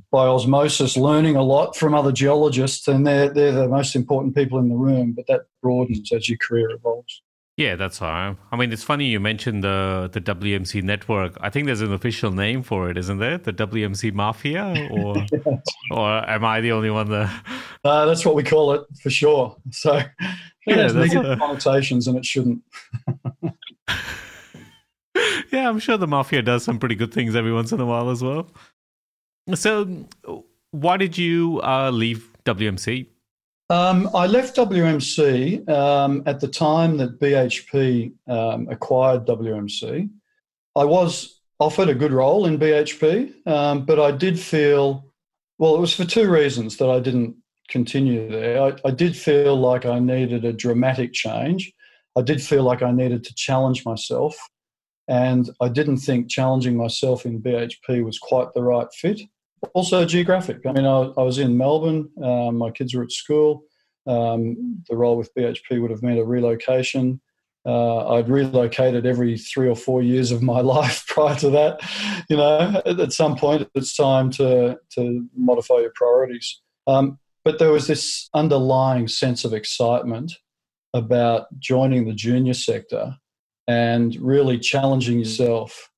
by 0.09 0.25
osmosis 0.25 0.95
learning 0.95 1.35
a 1.35 1.43
lot 1.43 1.75
from 1.75 1.93
other 1.93 2.13
geologists, 2.13 2.87
and 2.87 3.05
they're, 3.05 3.29
they're 3.29 3.51
the 3.51 3.67
most 3.67 3.95
important 3.95 4.35
people 4.35 4.57
in 4.57 4.69
the 4.69 4.75
room, 4.75 5.11
but 5.11 5.27
that 5.27 5.41
broadens 5.61 6.11
as 6.13 6.29
your 6.29 6.37
career 6.37 6.69
evolves. 6.71 7.21
Yeah, 7.57 7.75
that's 7.75 8.01
right. 8.01 8.37
I 8.51 8.55
mean, 8.55 8.71
it's 8.71 8.83
funny 8.83 9.05
you 9.05 9.19
mentioned 9.19 9.63
the 9.63 10.09
the 10.13 10.21
WMC 10.21 10.83
network. 10.83 11.35
I 11.41 11.49
think 11.49 11.65
there's 11.65 11.81
an 11.81 11.91
official 11.91 12.31
name 12.31 12.61
for 12.61 12.87
it, 12.91 12.97
isn't 12.99 13.17
there? 13.17 13.39
The 13.39 13.51
WMC 13.51 14.13
Mafia, 14.13 14.87
or 14.91 15.25
or 15.91 16.29
am 16.29 16.45
I 16.45 16.61
the 16.61 16.71
only 16.71 16.91
one 16.91 17.09
there? 17.09 17.41
Uh, 17.83 18.05
that's 18.05 18.23
what 18.23 18.35
we 18.35 18.43
call 18.43 18.73
it 18.73 18.83
for 19.01 19.09
sure. 19.09 19.57
So 19.71 19.99
it 20.67 20.75
yeah, 20.75 20.83
has 20.83 20.93
negative 20.93 21.39
connotations, 21.39 22.07
and 22.07 22.17
it 22.17 22.25
shouldn't. 22.25 22.61
yeah, 25.51 25.69
I'm 25.69 25.79
sure 25.79 25.97
the 25.97 26.07
Mafia 26.07 26.41
does 26.41 26.63
some 26.63 26.77
pretty 26.77 26.95
good 26.95 27.13
things 27.13 27.35
every 27.35 27.53
once 27.53 27.71
in 27.71 27.79
a 27.79 27.85
while 27.85 28.09
as 28.09 28.21
well. 28.21 28.51
So, 29.55 30.05
why 30.71 30.97
did 30.97 31.17
you 31.17 31.61
uh, 31.63 31.89
leave 31.91 32.29
WMC? 32.43 33.07
Um, 33.69 34.09
I 34.13 34.27
left 34.27 34.57
WMC 34.57 35.67
um, 35.69 36.23
at 36.25 36.41
the 36.41 36.47
time 36.47 36.97
that 36.97 37.19
BHP 37.19 38.13
um, 38.27 38.67
acquired 38.69 39.25
WMC. 39.25 40.09
I 40.75 40.83
was 40.83 41.39
offered 41.59 41.89
a 41.89 41.95
good 41.95 42.11
role 42.11 42.45
in 42.45 42.59
BHP, 42.59 43.47
um, 43.47 43.85
but 43.85 43.99
I 43.99 44.11
did 44.11 44.39
feel, 44.39 45.11
well, 45.57 45.75
it 45.75 45.79
was 45.79 45.93
for 45.93 46.05
two 46.05 46.29
reasons 46.29 46.77
that 46.77 46.89
I 46.89 46.99
didn't 46.99 47.35
continue 47.67 48.29
there. 48.29 48.61
I, 48.61 48.73
I 48.85 48.91
did 48.91 49.15
feel 49.15 49.55
like 49.55 49.85
I 49.85 49.99
needed 49.99 50.45
a 50.45 50.53
dramatic 50.53 51.13
change. 51.13 51.71
I 52.17 52.21
did 52.21 52.41
feel 52.41 52.63
like 52.63 52.81
I 52.81 52.91
needed 52.91 53.23
to 53.25 53.35
challenge 53.35 53.85
myself. 53.85 54.35
And 55.07 55.49
I 55.61 55.69
didn't 55.69 55.97
think 55.97 56.29
challenging 56.29 56.75
myself 56.75 57.25
in 57.25 57.41
BHP 57.41 58.03
was 58.03 58.19
quite 58.19 58.53
the 58.53 58.63
right 58.63 58.87
fit. 58.93 59.21
Also, 59.73 60.05
geographic. 60.05 60.65
I 60.65 60.71
mean, 60.71 60.85
I, 60.85 61.11
I 61.17 61.23
was 61.23 61.39
in 61.39 61.57
Melbourne, 61.57 62.09
um, 62.23 62.57
my 62.57 62.71
kids 62.71 62.93
were 62.93 63.03
at 63.03 63.11
school. 63.11 63.63
Um, 64.05 64.83
the 64.89 64.95
role 64.95 65.17
with 65.17 65.33
BHP 65.35 65.81
would 65.81 65.91
have 65.91 66.03
meant 66.03 66.19
a 66.19 66.25
relocation. 66.25 67.21
Uh, 67.65 68.13
I'd 68.13 68.29
relocated 68.29 69.05
every 69.05 69.37
three 69.37 69.67
or 69.67 69.75
four 69.75 70.01
years 70.01 70.31
of 70.31 70.41
my 70.41 70.61
life 70.75 71.05
prior 71.07 71.35
to 71.35 71.49
that. 71.51 71.81
You 72.29 72.37
know, 72.37 72.81
at 72.85 73.11
some 73.11 73.35
point, 73.35 73.69
it's 73.75 73.95
time 73.95 74.31
to 74.31 74.77
to 74.95 75.27
modify 75.35 75.79
your 75.79 75.91
priorities. 75.93 76.61
Um, 76.87 77.19
but 77.47 77.59
there 77.59 77.71
was 77.71 77.87
this 77.87 78.27
underlying 78.33 79.07
sense 79.07 79.45
of 79.45 79.53
excitement 79.53 80.33
about 80.93 81.45
joining 81.59 82.05
the 82.05 82.13
junior 82.13 82.53
sector 82.53 83.15
and 83.69 84.17
really 84.17 84.59
challenging 84.59 85.17
yourself 85.17 85.89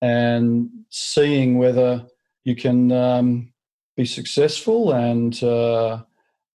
and 0.00 0.70
seeing 0.88 1.58
whether 1.58 2.06
you 2.44 2.56
can 2.56 2.90
um, 2.90 3.52
be 3.98 4.06
successful 4.06 4.94
and 4.94 5.42
uh, 5.42 6.02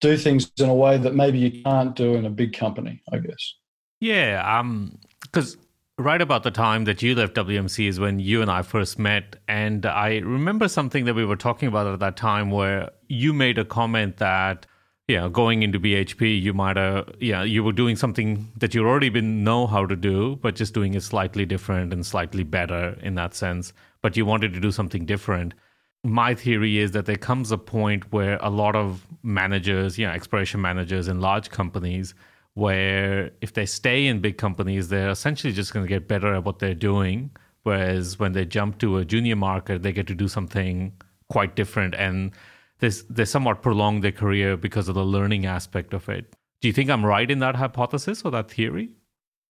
do 0.02 0.18
things 0.18 0.52
in 0.58 0.68
a 0.68 0.74
way 0.74 0.98
that 0.98 1.14
maybe 1.14 1.38
you 1.38 1.62
can't 1.62 1.96
do 1.96 2.16
in 2.16 2.26
a 2.26 2.32
big 2.32 2.52
company, 2.52 3.04
I 3.14 3.20
guess. 3.20 3.54
Yeah, 4.00 4.42
um, 4.44 4.98
because 5.22 5.58
right 6.00 6.22
about 6.22 6.44
the 6.44 6.52
time 6.52 6.86
that 6.86 7.02
you 7.02 7.14
left 7.14 7.36
WMC 7.36 7.88
is 7.88 8.00
when 8.00 8.20
you 8.20 8.42
and 8.42 8.50
I 8.50 8.62
first 8.62 8.98
met, 8.98 9.36
and 9.48 9.86
I 9.86 10.20
remember 10.20 10.68
something 10.68 11.06
that 11.06 11.14
we 11.14 11.26
were 11.26 11.36
talking 11.36 11.68
about 11.68 11.88
at 11.88 12.00
that 12.00 12.16
time 12.16 12.50
where 12.50 12.90
you 13.10 13.34
made 13.34 13.58
a 13.58 13.66
comment 13.66 14.18
that 14.18 14.66
yeah, 15.10 15.28
going 15.28 15.64
into 15.64 15.80
BHP, 15.80 16.40
you 16.40 16.54
might 16.54 16.78
have, 16.78 17.10
yeah, 17.20 17.42
you 17.42 17.64
were 17.64 17.72
doing 17.72 17.96
something 17.96 18.52
that 18.58 18.76
you 18.76 18.88
already 18.88 19.10
been 19.10 19.44
know 19.44 19.66
how 19.66 19.88
to 19.88 19.96
do, 19.96 20.36
but 20.36 20.56
just 20.56 20.76
doing 20.76 20.94
it 20.94 21.02
slightly 21.02 21.48
different 21.48 21.92
and 21.92 22.06
slightly 22.06 22.44
better 22.44 22.96
in 23.02 23.16
that 23.16 23.34
sense. 23.34 23.74
But 24.04 24.16
you 24.16 24.24
wanted 24.24 24.54
to 24.54 24.60
do 24.60 24.72
something 24.72 25.08
different. 25.08 25.56
My 26.04 26.36
theory 26.36 26.78
is 26.78 26.92
that 26.92 27.08
there 27.08 27.16
comes 27.16 27.52
a 27.52 27.58
point 27.58 28.12
where 28.14 28.38
a 28.40 28.52
lot 28.52 28.76
of 28.76 29.08
managers, 29.24 29.98
yeah, 29.98 30.14
exploration 30.14 30.62
managers 30.62 31.08
in 31.08 31.20
large 31.20 31.50
companies, 31.50 32.14
where 32.54 33.32
if 33.42 33.54
they 33.54 33.66
stay 33.66 34.08
in 34.08 34.20
big 34.20 34.38
companies, 34.38 34.90
they're 34.90 35.10
essentially 35.10 35.54
just 35.54 35.74
going 35.74 35.86
to 35.86 35.90
get 35.90 36.08
better 36.08 36.34
at 36.34 36.44
what 36.44 36.60
they're 36.60 36.74
doing. 36.74 37.32
Whereas 37.64 38.20
when 38.20 38.32
they 38.32 38.46
jump 38.46 38.80
to 38.80 38.98
a 38.98 39.06
junior 39.06 39.36
market, 39.36 39.84
they 39.84 39.92
get 39.92 40.08
to 40.08 40.16
do 40.16 40.28
something 40.28 40.94
quite 41.30 41.56
different 41.56 41.94
and 41.96 42.32
they 42.80 42.90
they 43.10 43.26
somewhat 43.26 43.62
prolong 43.62 44.02
their 44.02 44.12
career 44.12 44.58
because 44.58 44.90
of 44.90 44.96
the 44.96 45.04
learning 45.04 45.46
aspect 45.46 45.94
of 45.94 46.10
it. 46.10 46.36
Do 46.62 46.68
you 46.68 46.74
think 46.74 46.90
I'm 46.90 47.06
right 47.06 47.30
in 47.30 47.40
that 47.40 47.56
hypothesis 47.56 48.24
or 48.24 48.32
that 48.32 48.50
theory? 48.52 48.90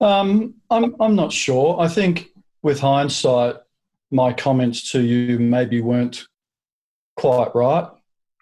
Um, 0.00 0.54
I'm 0.70 0.94
I'm 1.00 1.16
not 1.16 1.32
sure. 1.32 1.80
I 1.80 1.88
think 1.88 2.28
with 2.62 2.80
hindsight, 2.80 3.56
my 4.10 4.32
comments 4.32 4.90
to 4.92 5.00
you 5.00 5.38
maybe 5.38 5.80
weren't 5.80 6.26
quite 7.16 7.54
right. 7.54 7.88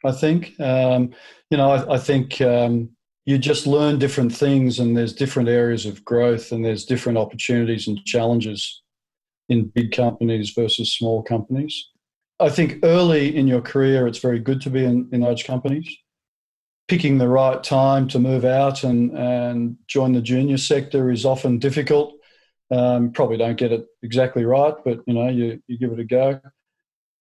I 0.04 0.12
think 0.12 0.58
um, 0.60 1.14
you 1.50 1.56
know 1.56 1.70
I, 1.70 1.94
I 1.94 1.98
think 1.98 2.40
um, 2.40 2.90
you 3.28 3.36
just 3.36 3.66
learn 3.66 3.98
different 3.98 4.34
things, 4.34 4.78
and 4.78 4.96
there's 4.96 5.12
different 5.12 5.50
areas 5.50 5.84
of 5.84 6.02
growth, 6.02 6.50
and 6.50 6.64
there's 6.64 6.86
different 6.86 7.18
opportunities 7.18 7.86
and 7.86 8.02
challenges 8.06 8.82
in 9.50 9.66
big 9.66 9.92
companies 9.92 10.52
versus 10.56 10.94
small 10.94 11.22
companies. 11.22 11.90
I 12.40 12.48
think 12.48 12.78
early 12.82 13.36
in 13.36 13.46
your 13.46 13.60
career, 13.60 14.06
it's 14.06 14.20
very 14.20 14.38
good 14.38 14.62
to 14.62 14.70
be 14.70 14.82
in, 14.82 15.10
in 15.12 15.20
large 15.20 15.44
companies. 15.44 15.94
Picking 16.86 17.18
the 17.18 17.28
right 17.28 17.62
time 17.62 18.08
to 18.08 18.18
move 18.18 18.46
out 18.46 18.82
and, 18.82 19.10
and 19.10 19.76
join 19.88 20.12
the 20.12 20.22
junior 20.22 20.56
sector 20.56 21.10
is 21.10 21.26
often 21.26 21.58
difficult. 21.58 22.14
Um, 22.70 23.12
probably 23.12 23.36
don't 23.36 23.58
get 23.58 23.72
it 23.72 23.84
exactly 24.02 24.46
right, 24.46 24.74
but 24.86 25.00
you 25.06 25.12
know 25.12 25.28
you, 25.28 25.62
you 25.66 25.78
give 25.78 25.92
it 25.92 26.00
a 26.00 26.04
go. 26.04 26.40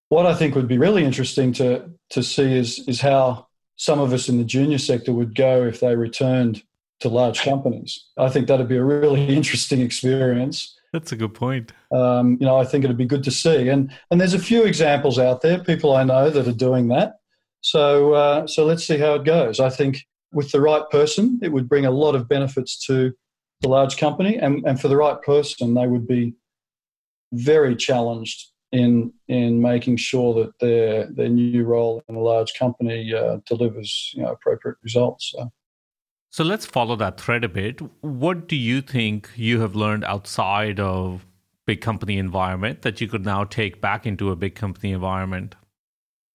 What 0.08 0.26
I 0.26 0.36
think 0.36 0.56
would 0.56 0.70
be 0.70 0.78
really 0.78 1.04
interesting 1.04 1.52
to 1.54 1.90
to 2.12 2.24
see 2.24 2.58
is 2.58 2.88
is 2.88 3.02
how 3.02 3.47
some 3.78 4.00
of 4.00 4.12
us 4.12 4.28
in 4.28 4.38
the 4.38 4.44
junior 4.44 4.80
sector 4.80 5.14
would 5.14 5.36
go 5.36 5.64
if 5.64 5.80
they 5.80 5.96
returned 5.96 6.64
to 7.00 7.10
large 7.10 7.42
companies. 7.42 8.06
I 8.18 8.30
think 8.30 8.48
that'd 8.48 8.68
be 8.68 8.78
a 8.78 8.84
really 8.84 9.28
interesting 9.36 9.82
experience. 9.82 10.76
That's 10.94 11.12
a 11.12 11.16
good 11.16 11.34
point. 11.34 11.74
Um, 11.92 12.38
you 12.40 12.46
know, 12.46 12.58
I 12.58 12.66
think 12.66 12.84
it'd 12.84 12.98
be 12.98 13.06
good 13.06 13.24
to 13.26 13.32
see, 13.32 13.70
and 13.70 13.92
and 14.10 14.20
there's 14.20 14.34
a 14.34 14.40
few 14.40 14.64
examples 14.64 15.20
out 15.20 15.42
there, 15.42 15.60
people 15.64 15.96
I 15.96 16.04
know 16.04 16.30
that 16.30 16.48
are 16.48 16.54
doing 16.54 16.88
that. 16.90 17.20
So 17.62 18.14
uh, 18.14 18.48
so 18.48 18.66
let's 18.66 18.86
see 18.86 18.98
how 18.98 19.16
it 19.16 19.24
goes. 19.24 19.60
I 19.60 19.70
think 19.70 20.08
with 20.32 20.52
the 20.52 20.62
right 20.62 20.84
person, 20.90 21.40
it 21.44 21.52
would 21.52 21.70
bring 21.70 21.86
a 21.86 21.92
lot 21.92 22.16
of 22.16 22.28
benefits 22.28 22.78
to 22.88 23.14
the 23.62 23.68
large 23.68 23.98
company, 23.98 24.38
and 24.38 24.66
and 24.66 24.80
for 24.80 24.88
the 24.88 24.98
right 24.98 25.22
person, 25.22 25.74
they 25.74 25.88
would 25.88 26.08
be 26.08 26.34
very 27.34 27.76
challenged 27.76 28.48
in 28.72 29.14
in 29.28 29.62
making 29.62 29.98
sure 29.98 30.34
that 30.34 30.60
their 30.60 31.08
their 31.12 31.30
new 31.30 31.64
role 31.64 32.04
in 32.08 32.16
a 32.16 32.20
large 32.20 32.54
company 32.58 33.14
uh, 33.14 33.38
delivers 33.46 34.12
you 34.14 34.24
know 34.24 34.32
appropriate 34.32 34.78
results. 34.84 35.34
So. 35.36 35.52
So 36.30 36.44
let's 36.44 36.66
follow 36.66 36.96
that 36.98 37.20
thread 37.20 37.44
a 37.46 37.50
bit. 37.50 37.80
What 38.02 38.48
do 38.48 38.58
you 38.58 38.82
think 38.82 39.30
you 39.36 39.62
have 39.62 39.76
learned 39.76 40.04
outside 40.04 40.80
of 40.80 41.26
big 41.66 41.82
company 41.82 42.18
environment 42.18 42.82
that 42.82 43.00
you 43.00 43.08
could 43.08 43.26
now 43.26 43.44
take 43.44 43.82
back 43.82 44.06
into 44.06 44.32
a 44.32 44.36
big 44.36 44.54
company 44.54 44.92
environment? 44.92 45.56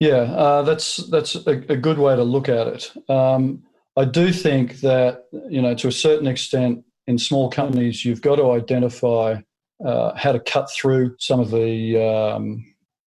Yeah, 0.01 0.23
uh, 0.23 0.63
that's 0.63 0.97
that's 1.09 1.35
a, 1.35 1.63
a, 1.69 1.77
good 1.77 1.99
way 1.99 2.17
to 2.17 2.25
look 2.25 2.49
at 2.49 2.67
it. 2.67 2.93
Um, 3.09 3.63
I 3.97 4.05
do 4.05 4.33
think 4.33 4.81
that 4.81 5.27
you 5.49 5.63
know 5.63 5.75
to 5.75 5.89
a 5.89 5.93
certain 5.93 6.27
extent 6.27 6.85
in 7.07 7.19
small 7.19 7.51
companies 7.51 8.05
you've 8.05 8.23
got 8.23 8.37
to 8.37 8.51
identify 8.53 9.37
uh, 9.85 10.15
how 10.17 10.33
to 10.33 10.41
cut 10.41 10.71
through 10.71 11.17
some 11.19 11.41
of 11.41 11.51
the 11.51 11.99
um, 11.99 12.65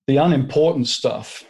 the 0.08 0.18
unimportant 0.18 0.88
stuff, 0.88 1.44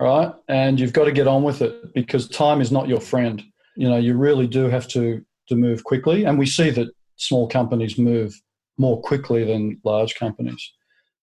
right? 0.00 0.32
And 0.48 0.78
you've 0.78 0.92
got 0.92 1.04
to 1.04 1.12
get 1.12 1.28
on 1.28 1.42
with 1.42 1.62
it 1.62 1.94
because 1.94 2.28
time 2.28 2.60
is 2.60 2.72
not 2.72 2.88
your 2.88 3.00
friend. 3.00 3.42
You 3.76 3.88
know 3.88 3.96
you 3.96 4.14
really 4.14 4.46
do 4.46 4.68
have 4.68 4.88
to 4.88 5.24
to 5.48 5.56
move 5.56 5.84
quickly. 5.84 6.24
And 6.24 6.38
we 6.38 6.46
see 6.46 6.70
that 6.70 6.88
small 7.16 7.48
companies 7.48 7.98
move 7.98 8.34
more 8.78 9.00
quickly 9.02 9.44
than 9.44 9.80
large 9.84 10.14
companies. 10.14 10.72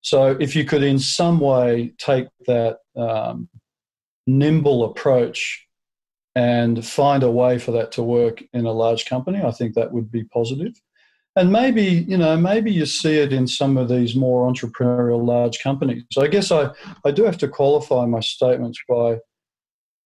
So 0.02 0.38
if 0.40 0.56
you 0.56 0.64
could 0.66 0.84
in 0.84 1.00
some 1.00 1.40
way 1.40 1.94
take 1.98 2.28
that 2.48 2.78
um, 2.96 3.50
nimble 4.28 4.86
approach 4.86 5.68
and 6.36 6.86
find 6.86 7.24
a 7.24 7.32
way 7.32 7.58
for 7.58 7.72
that 7.72 7.92
to 7.94 8.04
work 8.04 8.44
in 8.54 8.66
a 8.66 8.72
large 8.72 9.06
company 9.06 9.42
i 9.44 9.52
think 9.52 9.74
that 9.74 9.92
would 9.92 10.12
be 10.12 10.24
positive 10.26 10.74
and 11.40 11.52
maybe 11.52 12.06
you 12.08 12.18
know 12.18 12.38
maybe 12.38 12.72
you 12.72 12.86
see 12.86 13.18
it 13.18 13.34
in 13.34 13.48
some 13.48 13.78
of 13.78 13.90
these 13.90 14.16
more 14.16 14.52
entrepreneurial 14.52 15.24
large 15.26 15.60
companies 15.64 16.04
so 16.12 16.22
i 16.22 16.28
guess 16.28 16.52
i, 16.52 16.70
I 17.06 17.12
do 17.12 17.24
have 17.24 17.38
to 17.40 17.48
qualify 17.48 18.06
my 18.06 18.20
statements 18.20 18.80
by 18.88 19.18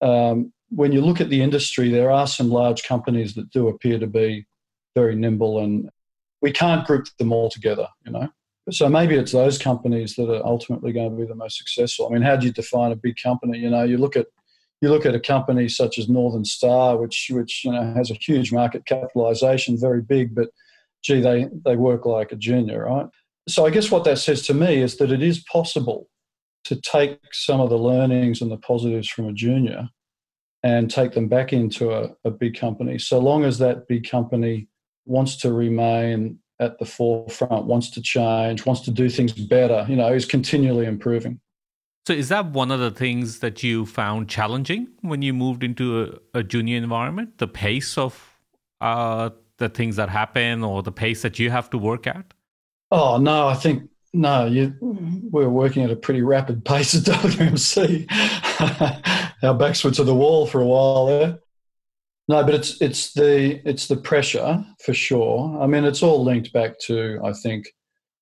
um, 0.03 0.51
when 0.69 0.91
you 0.91 1.01
look 1.01 1.21
at 1.21 1.29
the 1.29 1.41
industry, 1.41 1.89
there 1.89 2.11
are 2.11 2.27
some 2.27 2.49
large 2.49 2.83
companies 2.83 3.35
that 3.35 3.49
do 3.51 3.67
appear 3.67 3.99
to 3.99 4.07
be 4.07 4.45
very 4.95 5.15
nimble, 5.15 5.59
and 5.59 5.89
we 6.41 6.51
can't 6.51 6.85
group 6.85 7.07
them 7.17 7.31
all 7.31 7.49
together, 7.49 7.87
you 8.05 8.11
know. 8.11 8.29
So 8.71 8.89
maybe 8.89 9.15
it's 9.15 9.33
those 9.33 9.57
companies 9.57 10.15
that 10.15 10.29
are 10.29 10.45
ultimately 10.45 10.93
going 10.93 11.11
to 11.11 11.17
be 11.17 11.27
the 11.27 11.35
most 11.35 11.57
successful. 11.57 12.07
I 12.07 12.13
mean, 12.13 12.21
how 12.21 12.37
do 12.37 12.47
you 12.47 12.53
define 12.53 12.91
a 12.91 12.95
big 12.95 13.17
company? 13.21 13.59
You 13.59 13.69
know, 13.69 13.83
you 13.83 13.97
look 13.97 14.15
at 14.15 14.27
you 14.81 14.89
look 14.89 15.05
at 15.05 15.15
a 15.15 15.19
company 15.19 15.69
such 15.69 15.97
as 15.97 16.09
Northern 16.09 16.45
Star, 16.45 16.97
which 16.97 17.29
which 17.31 17.63
you 17.65 17.71
know 17.71 17.93
has 17.93 18.09
a 18.09 18.15
huge 18.15 18.51
market 18.51 18.85
capitalization, 18.85 19.79
very 19.79 20.01
big, 20.01 20.33
but 20.33 20.49
gee, 21.03 21.21
they 21.21 21.47
they 21.65 21.75
work 21.75 22.05
like 22.05 22.31
a 22.31 22.35
junior, 22.35 22.85
right? 22.85 23.07
So 23.47 23.65
I 23.65 23.69
guess 23.69 23.91
what 23.91 24.05
that 24.05 24.19
says 24.19 24.41
to 24.47 24.53
me 24.53 24.81
is 24.81 24.97
that 24.97 25.11
it 25.11 25.21
is 25.21 25.43
possible 25.51 26.07
to 26.65 26.79
take 26.79 27.19
some 27.33 27.59
of 27.59 27.69
the 27.69 27.77
learnings 27.77 28.41
and 28.41 28.49
the 28.49 28.57
positives 28.57 29.09
from 29.09 29.27
a 29.27 29.33
junior 29.33 29.89
and 30.63 30.89
take 30.89 31.11
them 31.11 31.27
back 31.27 31.51
into 31.51 31.91
a, 31.91 32.09
a 32.23 32.31
big 32.31 32.57
company, 32.57 32.97
so 32.97 33.19
long 33.19 33.43
as 33.43 33.57
that 33.59 33.87
big 33.87 34.09
company 34.09 34.69
wants 35.05 35.35
to 35.35 35.51
remain 35.51 36.39
at 36.59 36.79
the 36.79 36.85
forefront, 36.85 37.65
wants 37.65 37.89
to 37.89 38.01
change, 38.01 38.65
wants 38.65 38.81
to 38.81 38.91
do 38.91 39.09
things 39.09 39.33
better, 39.33 39.85
you 39.89 39.97
know, 39.97 40.13
is 40.13 40.25
continually 40.25 40.85
improving. 40.85 41.41
So, 42.07 42.13
is 42.13 42.29
that 42.29 42.47
one 42.51 42.71
of 42.71 42.79
the 42.79 42.91
things 42.91 43.39
that 43.39 43.63
you 43.63 43.85
found 43.85 44.29
challenging 44.29 44.87
when 45.01 45.21
you 45.21 45.33
moved 45.33 45.63
into 45.63 46.19
a, 46.33 46.39
a 46.39 46.43
junior 46.43 46.77
environment? 46.77 47.37
The 47.37 47.47
pace 47.47 47.97
of 47.97 48.37
uh, 48.81 49.31
the 49.63 49.69
things 49.69 49.95
that 49.95 50.09
happen 50.09 50.63
or 50.63 50.83
the 50.83 50.91
pace 50.91 51.21
that 51.21 51.39
you 51.39 51.49
have 51.49 51.69
to 51.71 51.77
work 51.77 52.05
at? 52.07 52.33
Oh, 52.91 53.17
no, 53.17 53.47
I 53.47 53.55
think, 53.55 53.89
no, 54.13 54.45
you, 54.45 54.75
we're 54.81 55.49
working 55.49 55.83
at 55.83 55.91
a 55.91 55.95
pretty 55.95 56.21
rapid 56.21 56.63
pace 56.63 56.93
at 56.95 57.03
WMC. 57.03 58.05
our 59.43 59.53
backs 59.53 59.83
were 59.83 59.91
to 59.91 60.03
the 60.03 60.15
wall 60.15 60.45
for 60.45 60.61
a 60.61 60.65
while 60.65 61.07
there. 61.07 61.39
No, 62.29 62.41
but 62.43 62.53
it's 62.53 62.81
it's 62.81 63.13
the 63.13 63.59
it's 63.67 63.87
the 63.87 63.97
pressure 63.97 64.65
for 64.85 64.93
sure. 64.93 65.61
I 65.61 65.67
mean, 65.67 65.83
it's 65.83 66.01
all 66.01 66.23
linked 66.23 66.53
back 66.53 66.79
to 66.87 67.19
I 67.21 67.33
think 67.33 67.65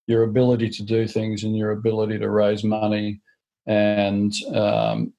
your 0.07 0.23
ability 0.23 0.69
to 0.69 0.83
do 0.83 1.07
things 1.07 1.43
and 1.43 1.55
your 1.55 1.71
ability 1.71 2.17
to 2.17 2.29
raise 2.29 2.63
money 2.63 3.21
and 3.67 4.33
um, 4.55 5.13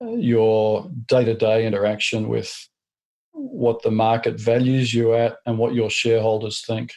your 0.00 0.90
day 1.08 1.24
to 1.24 1.34
day 1.34 1.66
interaction 1.66 2.28
with 2.28 2.54
what 3.32 3.82
the 3.82 3.90
market 3.90 4.38
values 4.38 4.92
you 4.92 5.14
at 5.14 5.36
and 5.46 5.58
what 5.58 5.74
your 5.74 5.90
shareholders 5.90 6.64
think. 6.66 6.92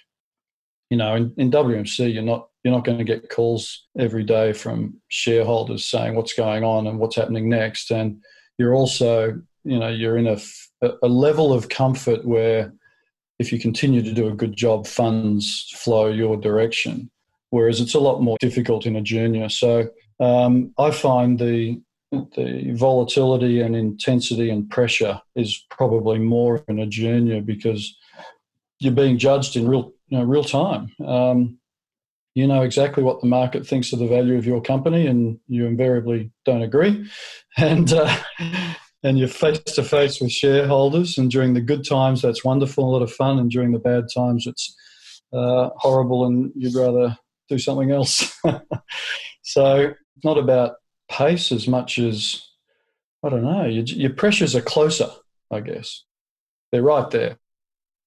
You 0.89 0.97
know, 0.97 1.15
in, 1.15 1.33
in 1.37 1.51
WMC, 1.51 2.13
you're 2.13 2.23
not 2.23 2.47
you're 2.63 2.73
not 2.73 2.85
going 2.85 2.97
to 2.97 3.03
get 3.03 3.29
calls 3.29 3.87
every 3.99 4.23
day 4.23 4.53
from 4.53 4.95
shareholders 5.09 5.85
saying 5.85 6.15
what's 6.15 6.33
going 6.33 6.63
on 6.63 6.87
and 6.87 6.97
what's 6.97 7.17
happening 7.17 7.49
next. 7.49 7.91
And 7.91 8.23
you're 8.57 8.73
also, 8.73 9.41
you 9.65 9.79
know, 9.79 9.89
you're 9.89 10.17
in 10.17 10.27
a, 10.27 10.39
a 11.01 11.07
level 11.07 11.51
of 11.51 11.67
comfort 11.67 12.23
where 12.23 12.73
if 13.39 13.51
you 13.51 13.59
continue 13.59 14.01
to 14.01 14.13
do 14.13 14.29
a 14.29 14.33
good 14.33 14.55
job, 14.55 14.87
funds 14.87 15.73
flow 15.75 16.07
your 16.07 16.37
direction. 16.37 17.11
Whereas 17.49 17.81
it's 17.81 17.95
a 17.95 17.99
lot 17.99 18.21
more 18.21 18.37
difficult 18.39 18.85
in 18.85 18.95
a 18.95 19.01
junior. 19.01 19.49
So 19.49 19.89
um, 20.21 20.73
I 20.77 20.91
find 20.91 21.37
the 21.37 21.81
the 22.35 22.73
volatility 22.75 23.61
and 23.61 23.75
intensity 23.75 24.49
and 24.49 24.69
pressure 24.69 25.19
is 25.35 25.65
probably 25.69 26.19
more 26.19 26.63
in 26.67 26.79
a 26.79 26.85
junior 26.85 27.41
because 27.41 27.95
you're 28.79 28.93
being 28.93 29.17
judged 29.17 29.55
in 29.55 29.67
real 29.67 29.93
you 30.09 30.17
know, 30.17 30.23
real 30.23 30.43
time. 30.43 30.91
Um, 31.03 31.57
you 32.35 32.47
know 32.47 32.63
exactly 32.63 33.03
what 33.03 33.21
the 33.21 33.27
market 33.27 33.65
thinks 33.65 33.93
of 33.93 33.99
the 33.99 34.07
value 34.07 34.37
of 34.37 34.45
your 34.45 34.61
company, 34.61 35.05
and 35.05 35.39
you 35.47 35.65
invariably 35.65 36.31
don't 36.45 36.63
agree. 36.63 37.09
And 37.55 37.93
uh, 37.93 38.17
and 39.03 39.19
you're 39.19 39.27
face 39.27 39.59
to 39.59 39.83
face 39.83 40.19
with 40.19 40.31
shareholders. 40.31 41.19
And 41.19 41.29
during 41.29 41.53
the 41.53 41.61
good 41.61 41.87
times, 41.87 42.23
that's 42.23 42.43
wonderful, 42.43 42.83
a 42.83 42.89
lot 42.89 43.03
of 43.03 43.11
fun. 43.11 43.37
And 43.37 43.51
during 43.51 43.73
the 43.73 43.79
bad 43.79 44.05
times, 44.11 44.47
it's 44.47 44.75
uh, 45.31 45.69
horrible, 45.75 46.25
and 46.25 46.51
you'd 46.55 46.73
rather 46.73 47.15
do 47.47 47.59
something 47.59 47.91
else. 47.91 48.39
so 49.43 49.75
it's 49.75 50.25
not 50.25 50.39
about 50.39 50.77
pace 51.17 51.51
as 51.51 51.67
much 51.67 51.99
as 51.99 52.47
I 53.23 53.29
don't 53.29 53.43
know. 53.43 53.65
Your, 53.65 53.85
your 53.85 54.13
pressures 54.13 54.55
are 54.55 54.61
closer, 54.61 55.09
I 55.49 55.61
guess. 55.61 56.03
They're 56.71 56.83
right 56.83 57.09
there. 57.09 57.37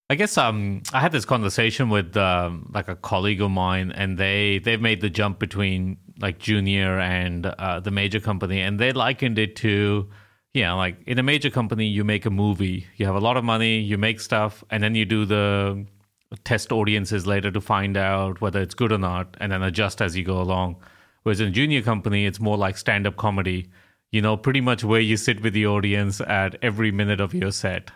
I 0.09 0.15
guess 0.15 0.39
um, 0.39 0.83
I 0.93 1.01
had 1.01 1.11
this 1.11 1.25
conversation 1.25 1.89
with 1.89 2.17
um, 2.17 2.71
like 2.73 2.89
a 2.89 2.95
colleague 2.95 3.41
of 3.41 3.51
mine, 3.51 3.91
and 3.93 4.19
they 4.19 4.61
they've 4.61 4.81
made 4.81 5.01
the 5.01 5.11
jump 5.11 5.39
between 5.39 5.97
like 6.21 6.39
junior 6.39 7.01
and 7.01 7.47
uh, 7.47 7.81
the 7.81 7.91
major 7.91 8.21
company, 8.21 8.61
and 8.61 8.79
they 8.79 8.93
likened 8.93 9.39
it 9.39 9.57
to, 9.57 10.09
yeah, 10.55 10.73
like 10.75 10.97
in 11.07 11.19
a 11.19 11.25
major 11.25 11.51
company, 11.51 11.87
you 11.87 12.05
make 12.05 12.25
a 12.25 12.31
movie, 12.31 12.87
you 12.97 13.07
have 13.07 13.17
a 13.17 13.21
lot 13.21 13.37
of 13.37 13.45
money, 13.45 13.81
you 13.81 13.99
make 13.99 14.21
stuff, 14.21 14.63
and 14.71 14.83
then 14.83 14.95
you 14.95 15.05
do 15.05 15.25
the 15.25 15.85
test 16.45 16.71
audiences 16.71 17.27
later 17.27 17.51
to 17.51 17.61
find 17.61 17.97
out 17.97 18.41
whether 18.41 18.61
it's 18.61 18.75
good 18.75 18.93
or 18.93 18.99
not, 18.99 19.37
and 19.41 19.51
then 19.51 19.63
adjust 19.63 20.01
as 20.01 20.17
you 20.17 20.23
go 20.23 20.41
along. 20.41 20.77
Whereas 21.27 21.41
in 21.41 21.49
a 21.49 21.51
junior 21.51 21.83
company, 21.83 22.25
it's 22.25 22.39
more 22.39 22.57
like 22.57 22.77
stand 22.79 23.05
up 23.05 23.17
comedy. 23.17 23.69
You 24.13 24.23
know, 24.23 24.37
pretty 24.37 24.61
much 24.61 24.85
where 24.85 25.01
you 25.01 25.17
sit 25.17 25.43
with 25.43 25.55
the 25.55 25.67
audience 25.67 26.21
at 26.21 26.55
every 26.63 26.93
minute 26.93 27.21
of 27.21 27.35
your 27.35 27.51
set. 27.51 27.91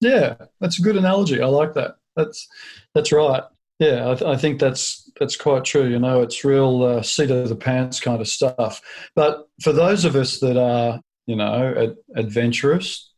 Yeah, 0.00 0.36
that's 0.60 0.78
a 0.78 0.82
good 0.82 0.96
analogy. 0.96 1.42
I 1.42 1.46
like 1.46 1.74
that. 1.74 1.96
That's 2.14 2.46
that's 2.94 3.10
right. 3.10 3.42
Yeah, 3.80 4.08
I, 4.08 4.14
th- 4.14 4.30
I 4.30 4.36
think 4.36 4.60
that's 4.60 5.10
that's 5.18 5.34
quite 5.34 5.64
true. 5.64 5.88
You 5.88 5.98
know, 5.98 6.22
it's 6.22 6.44
real 6.44 6.84
uh, 6.84 7.02
seat 7.02 7.32
of 7.32 7.48
the 7.48 7.56
pants 7.56 7.98
kind 7.98 8.20
of 8.20 8.28
stuff. 8.28 8.80
But 9.16 9.48
for 9.64 9.72
those 9.72 10.04
of 10.04 10.14
us 10.14 10.38
that 10.38 10.56
are, 10.56 11.00
you 11.26 11.34
know, 11.34 11.74
ad- 11.76 11.96
adventurous, 12.14 13.12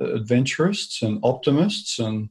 adventurists 0.00 1.02
and 1.02 1.18
optimists 1.24 1.98
and 1.98 2.28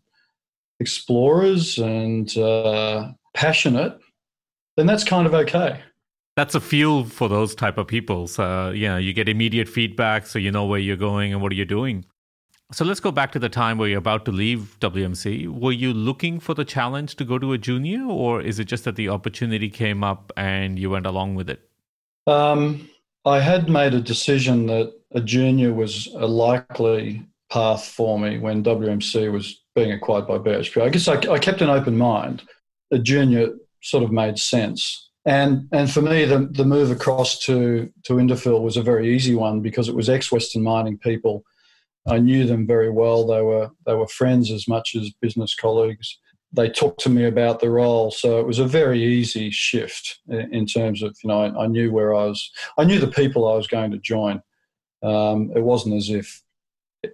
explorers 0.80 1.80
and 1.80 2.38
uh, 2.38 3.12
passionate, 3.34 4.00
then 4.78 4.86
that's 4.86 5.04
kind 5.04 5.28
of 5.28 5.34
okay. 5.34 5.82
That's 6.38 6.54
a 6.54 6.62
fuel 6.62 7.04
for 7.04 7.28
those 7.28 7.56
type 7.56 7.80
of 7.80 7.88
people. 7.88 8.28
So, 8.28 8.70
yeah, 8.70 9.00
you 9.00 9.12
get 9.12 9.28
immediate 9.28 9.68
feedback, 9.68 10.28
so 10.28 10.38
you 10.38 10.52
know 10.52 10.66
where 10.66 10.80
you're 10.80 10.96
going 10.96 11.34
and 11.34 11.42
what 11.42 11.52
are 11.52 11.56
you 11.56 11.66
doing. 11.66 12.06
So 12.72 12.86
let's 12.86 13.00
go 13.00 13.12
back 13.12 13.32
to 13.32 13.40
the 13.40 13.50
time 13.50 13.80
where 13.80 13.90
you're 13.90 13.98
about 13.98 14.24
to 14.26 14.32
leave 14.32 14.78
WMC. 14.80 15.48
Were 15.48 15.72
you 15.72 15.92
looking 15.92 16.40
for 16.40 16.54
the 16.54 16.64
challenge 16.64 17.16
to 17.16 17.26
go 17.26 17.40
to 17.40 17.54
a 17.54 17.58
junior, 17.58 18.06
or 18.06 18.40
is 18.40 18.60
it 18.60 18.66
just 18.66 18.84
that 18.84 18.96
the 18.96 19.10
opportunity 19.10 19.68
came 19.68 20.04
up 20.04 20.32
and 20.38 20.78
you 20.78 20.92
went 20.92 21.08
along 21.08 21.34
with 21.34 21.50
it? 21.50 21.68
Um, 22.28 22.88
I 23.26 23.40
had 23.40 23.68
made 23.68 23.96
a 23.96 24.00
decision 24.02 24.68
that 24.68 24.94
a 25.14 25.22
junior 25.22 25.74
was 25.74 26.06
a 26.14 26.28
likely 26.28 27.26
path 27.50 27.84
for 27.84 28.20
me 28.20 28.38
when 28.38 28.64
WMC 28.64 29.32
was 29.32 29.64
being 29.74 29.92
acquired 29.92 30.28
by 30.28 30.38
BHP. 30.38 30.84
I 30.84 30.90
guess 30.90 31.08
I, 31.08 31.16
I 31.32 31.40
kept 31.40 31.62
an 31.62 31.72
open 31.72 31.98
mind. 31.98 32.44
A 32.92 33.00
junior 33.00 33.54
sort 33.82 34.04
of 34.04 34.12
made 34.12 34.38
sense. 34.38 35.07
And, 35.28 35.68
and 35.72 35.92
for 35.92 36.02
me, 36.02 36.26
the, 36.26 36.50
the 36.52 36.66
move 36.66 36.90
across 36.90 37.38
to, 37.46 37.92
to 38.06 38.14
Indophil 38.14 38.64
was 38.64 38.78
a 38.78 38.82
very 38.82 39.14
easy 39.14 39.36
one 39.36 39.62
because 39.62 39.90
it 39.90 39.96
was 39.96 40.10
ex 40.10 40.32
Western 40.32 40.64
Mining 40.64 40.98
people 40.98 41.44
I 42.08 42.20
knew 42.20 42.46
them 42.46 42.66
very 42.66 42.90
well. 42.90 43.28
They 43.28 43.42
were 43.42 43.70
they 43.86 43.94
were 43.94 44.08
friends 44.08 44.50
as 44.52 44.68
much 44.68 44.96
as 44.96 45.12
business 45.22 45.54
colleagues. 45.54 46.18
They 46.54 46.70
talked 46.70 47.02
to 47.02 47.10
me 47.10 47.26
about 47.26 47.60
the 47.60 47.70
role, 47.70 48.12
so 48.12 48.40
it 48.40 48.48
was 48.48 48.60
a 48.60 48.68
very 48.68 49.04
easy 49.04 49.52
shift 49.52 50.20
in 50.30 50.66
terms 50.66 51.04
of 51.04 51.16
you 51.24 51.28
know 51.28 51.42
I, 51.42 51.64
I 51.64 51.68
knew 51.68 51.92
where 51.92 52.16
I 52.16 52.26
was. 52.26 52.50
I 52.78 52.86
knew 52.86 53.00
the 53.00 53.08
people 53.08 53.48
I 53.48 53.56
was 53.56 53.68
going 53.68 53.92
to 53.92 53.98
join. 53.98 54.42
Um, 55.04 55.52
it 55.56 55.62
wasn't 55.62 55.96
as 55.96 56.10
if 56.10 56.42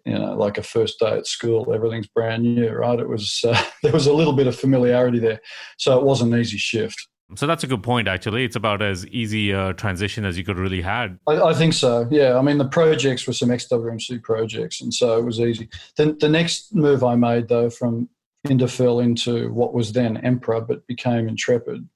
you 0.06 0.18
know 0.18 0.36
like 0.36 0.60
a 0.60 0.64
first 0.64 1.00
day 1.00 1.18
at 1.18 1.28
school, 1.28 1.74
everything's 1.74 2.08
brand 2.08 2.44
new, 2.44 2.70
right? 2.70 3.00
It 3.00 3.10
was 3.10 3.42
uh, 3.48 3.62
there 3.84 3.94
was 3.94 4.08
a 4.08 4.14
little 4.14 4.34
bit 4.34 4.48
of 4.48 4.56
familiarity 4.56 5.20
there, 5.20 5.42
so 5.78 5.98
it 5.98 6.06
was 6.06 6.22
an 6.22 6.36
easy 6.36 6.58
shift. 6.58 7.08
So 7.36 7.48
that's 7.48 7.64
a 7.64 7.68
good 7.68 7.84
point, 7.84 8.08
actually. 8.08 8.44
It's 8.46 8.56
about 8.56 8.82
as 8.82 9.06
easy 9.08 9.52
a 9.52 9.74
transition 9.74 10.26
as 10.26 10.38
you 10.38 10.44
could 10.44 10.58
really 10.58 10.82
had. 10.82 11.20
I, 11.28 11.42
I 11.42 11.54
think 11.54 11.74
so. 11.74 12.08
Yeah. 12.12 12.38
I 12.38 12.42
mean, 12.42 12.58
the 12.58 12.68
projects 12.68 13.26
were 13.28 13.34
some 13.34 13.52
ex-WMC 13.52 14.22
projects, 14.24 14.82
and 14.82 14.94
so 14.94 15.18
it 15.18 15.24
was 15.24 15.40
easy. 15.40 15.70
The, 15.98 16.14
the 16.20 16.30
next 16.30 16.74
move 16.76 17.04
I 17.04 17.16
made, 17.16 17.48
though, 17.48 17.70
from 17.70 18.10
Indophil 18.48 19.04
into 19.04 19.52
what 19.54 19.74
was 19.74 19.94
then 19.94 20.18
Emperor 20.18 20.62
but 20.62 20.86
became 20.88 21.28
Intrepid, 21.28 21.88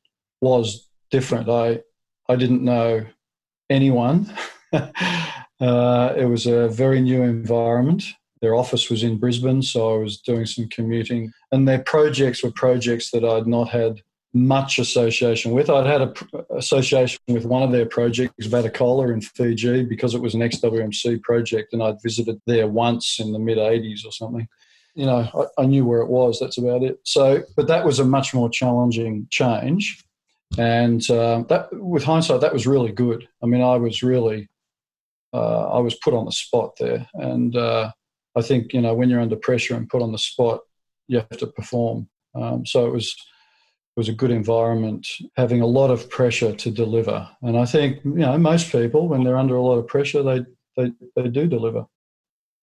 was 0.41 0.87
different. 1.11 1.49
I 1.49 1.81
I 2.29 2.35
didn't 2.35 2.63
know 2.63 3.05
anyone. 3.69 4.31
uh, 4.73 6.13
it 6.17 6.29
was 6.29 6.45
a 6.45 6.67
very 6.69 7.01
new 7.01 7.23
environment. 7.23 8.03
Their 8.41 8.55
office 8.55 8.89
was 8.89 9.03
in 9.03 9.17
Brisbane, 9.17 9.61
so 9.61 9.95
I 9.95 9.97
was 9.97 10.19
doing 10.19 10.45
some 10.45 10.67
commuting, 10.69 11.31
and 11.51 11.67
their 11.67 11.79
projects 11.79 12.43
were 12.43 12.51
projects 12.51 13.11
that 13.11 13.25
I'd 13.25 13.47
not 13.47 13.69
had 13.69 14.01
much 14.37 14.79
association 14.79 15.51
with. 15.51 15.69
I'd 15.69 15.85
had 15.85 16.01
a 16.01 16.13
association 16.55 17.19
with 17.27 17.45
one 17.45 17.63
of 17.63 17.71
their 17.71 17.85
projects, 17.85 18.47
Vatukoula 18.47 19.13
in 19.13 19.21
Fiji, 19.21 19.83
because 19.83 20.13
it 20.13 20.21
was 20.21 20.33
an 20.33 20.41
ex-WMC 20.41 21.21
project, 21.21 21.73
and 21.73 21.81
I'd 21.81 22.01
visited 22.01 22.41
there 22.45 22.67
once 22.67 23.19
in 23.19 23.31
the 23.31 23.39
mid 23.39 23.57
'80s 23.57 24.05
or 24.05 24.11
something. 24.11 24.47
You 24.95 25.05
know, 25.05 25.49
I, 25.57 25.61
I, 25.61 25.65
knew 25.65 25.85
where 25.85 26.01
it 26.01 26.09
was. 26.09 26.39
That's 26.39 26.57
about 26.57 26.83
it. 26.83 26.99
So, 27.03 27.43
but 27.55 27.67
that 27.67 27.85
was 27.85 27.99
a 27.99 28.05
much 28.05 28.33
more 28.33 28.49
challenging 28.49 29.27
change, 29.29 30.03
and 30.57 31.07
uh, 31.09 31.43
that, 31.49 31.69
with 31.71 32.03
hindsight, 32.03 32.41
that 32.41 32.53
was 32.53 32.67
really 32.67 32.91
good. 32.91 33.27
I 33.43 33.45
mean, 33.45 33.61
I 33.61 33.77
was 33.77 34.01
really, 34.01 34.49
uh, 35.33 35.69
I 35.69 35.79
was 35.79 35.95
put 35.95 36.13
on 36.13 36.25
the 36.25 36.31
spot 36.31 36.77
there, 36.79 37.07
and 37.13 37.55
uh, 37.55 37.91
I 38.35 38.41
think 38.41 38.73
you 38.73 38.81
know 38.81 38.93
when 38.93 39.09
you're 39.09 39.21
under 39.21 39.35
pressure 39.35 39.75
and 39.75 39.89
put 39.89 40.01
on 40.01 40.11
the 40.11 40.17
spot, 40.17 40.61
you 41.07 41.17
have 41.17 41.39
to 41.39 41.47
perform. 41.47 42.09
Um, 42.35 42.65
so 42.65 42.85
it 42.85 42.93
was 42.93 43.15
was 43.97 44.07
a 44.07 44.13
good 44.13 44.31
environment, 44.31 45.07
having 45.35 45.59
a 45.59 45.65
lot 45.65 45.89
of 45.89 46.09
pressure 46.09 46.53
to 46.53 46.71
deliver. 46.71 47.27
And 47.41 47.57
I 47.57 47.65
think 47.65 47.99
you 48.05 48.13
know 48.13 48.37
most 48.37 48.71
people, 48.71 49.09
when 49.09 49.23
they're 49.23 49.37
under 49.37 49.55
a 49.55 49.61
lot 49.61 49.77
of 49.77 49.87
pressure, 49.87 50.23
they 50.23 50.45
they, 50.77 50.91
they 51.15 51.27
do 51.27 51.47
deliver. 51.47 51.85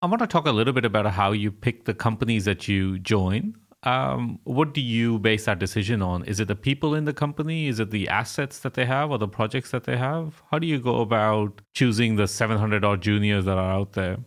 I 0.01 0.07
want 0.07 0.21
to 0.21 0.27
talk 0.27 0.47
a 0.47 0.53
little 0.53 0.73
bit 0.73 0.85
about 0.85 1.07
how 1.07 1.33
you 1.33 1.51
pick 1.51 1.85
the 1.85 1.95
companies 1.95 2.45
that 2.45 2.69
you 2.69 2.99
join. 2.99 3.55
Um, 3.83 4.39
what 4.45 4.73
do 4.73 4.81
you 4.81 5.19
base 5.19 5.45
that 5.45 5.59
decision 5.59 6.01
on? 6.01 6.25
Is 6.25 6.41
it 6.41 6.49
the 6.49 6.57
people 6.57 6.95
in 6.95 7.05
the 7.05 7.13
company? 7.13 7.69
Is 7.69 7.81
it 7.81 7.91
the 7.91 8.09
assets 8.09 8.61
that 8.61 8.75
they 8.75 8.87
have 8.87 9.11
or 9.11 9.19
the 9.19 9.29
projects 9.29 9.73
that 9.73 9.85
they 9.85 9.97
have? 9.97 10.43
How 10.51 10.59
do 10.59 10.67
you 10.67 10.79
go 10.79 11.01
about 11.01 11.61
choosing 11.75 12.17
the 12.17 12.27
700 12.27 12.85
odd 12.85 13.03
juniors 13.03 13.45
that 13.45 13.59
are 13.59 13.73
out 13.73 13.93
there? 13.93 14.19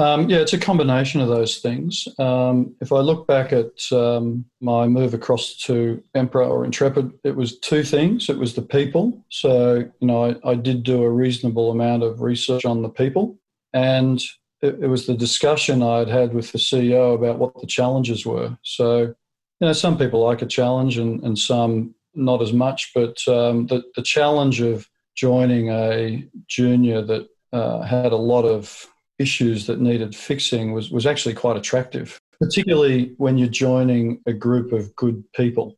Um, 0.00 0.30
yeah, 0.30 0.38
it's 0.38 0.54
a 0.54 0.58
combination 0.58 1.20
of 1.20 1.28
those 1.28 1.58
things. 1.58 2.08
Um, 2.18 2.74
if 2.80 2.90
I 2.90 3.00
look 3.00 3.26
back 3.26 3.52
at 3.52 3.92
um, 3.92 4.46
my 4.62 4.88
move 4.88 5.12
across 5.12 5.56
to 5.64 6.02
Emperor 6.14 6.44
or 6.44 6.64
Intrepid, 6.64 7.12
it 7.22 7.36
was 7.36 7.58
two 7.58 7.84
things. 7.84 8.30
It 8.30 8.38
was 8.38 8.54
the 8.54 8.62
people. 8.62 9.22
So, 9.28 9.74
you 10.00 10.06
know, 10.06 10.24
I, 10.24 10.52
I 10.52 10.54
did 10.54 10.84
do 10.84 11.02
a 11.02 11.10
reasonable 11.10 11.70
amount 11.70 12.02
of 12.02 12.22
research 12.22 12.64
on 12.64 12.80
the 12.80 12.88
people. 12.88 13.38
And 13.74 14.22
it, 14.62 14.78
it, 14.80 14.86
was 14.86 15.06
the 15.06 15.14
discussion 15.14 15.82
I'd 15.82 16.08
had 16.08 16.32
with 16.32 16.50
the 16.52 16.58
CEO 16.58 17.14
about 17.14 17.38
what 17.38 17.60
the 17.60 17.66
challenges 17.66 18.24
were. 18.24 18.56
So, 18.62 19.00
you 19.02 19.14
know, 19.60 19.74
some 19.74 19.98
people 19.98 20.24
like 20.24 20.40
a 20.40 20.46
challenge 20.46 20.96
and, 20.96 21.22
and 21.24 21.38
some 21.38 21.94
not 22.14 22.40
as 22.40 22.54
much. 22.54 22.92
But 22.94 23.18
um, 23.28 23.66
the, 23.66 23.82
the 23.96 24.02
challenge 24.02 24.62
of 24.62 24.88
joining 25.14 25.68
a 25.68 26.26
junior 26.46 27.02
that 27.02 27.28
uh, 27.52 27.82
had 27.82 28.12
a 28.12 28.16
lot 28.16 28.46
of 28.46 28.86
issues 29.20 29.66
that 29.66 29.80
needed 29.80 30.14
fixing 30.14 30.72
was, 30.72 30.90
was 30.90 31.06
actually 31.06 31.34
quite 31.34 31.56
attractive, 31.56 32.18
particularly 32.40 33.14
when 33.18 33.38
you're 33.38 33.48
joining 33.48 34.20
a 34.26 34.32
group 34.32 34.72
of 34.72 34.94
good 34.96 35.22
people. 35.34 35.76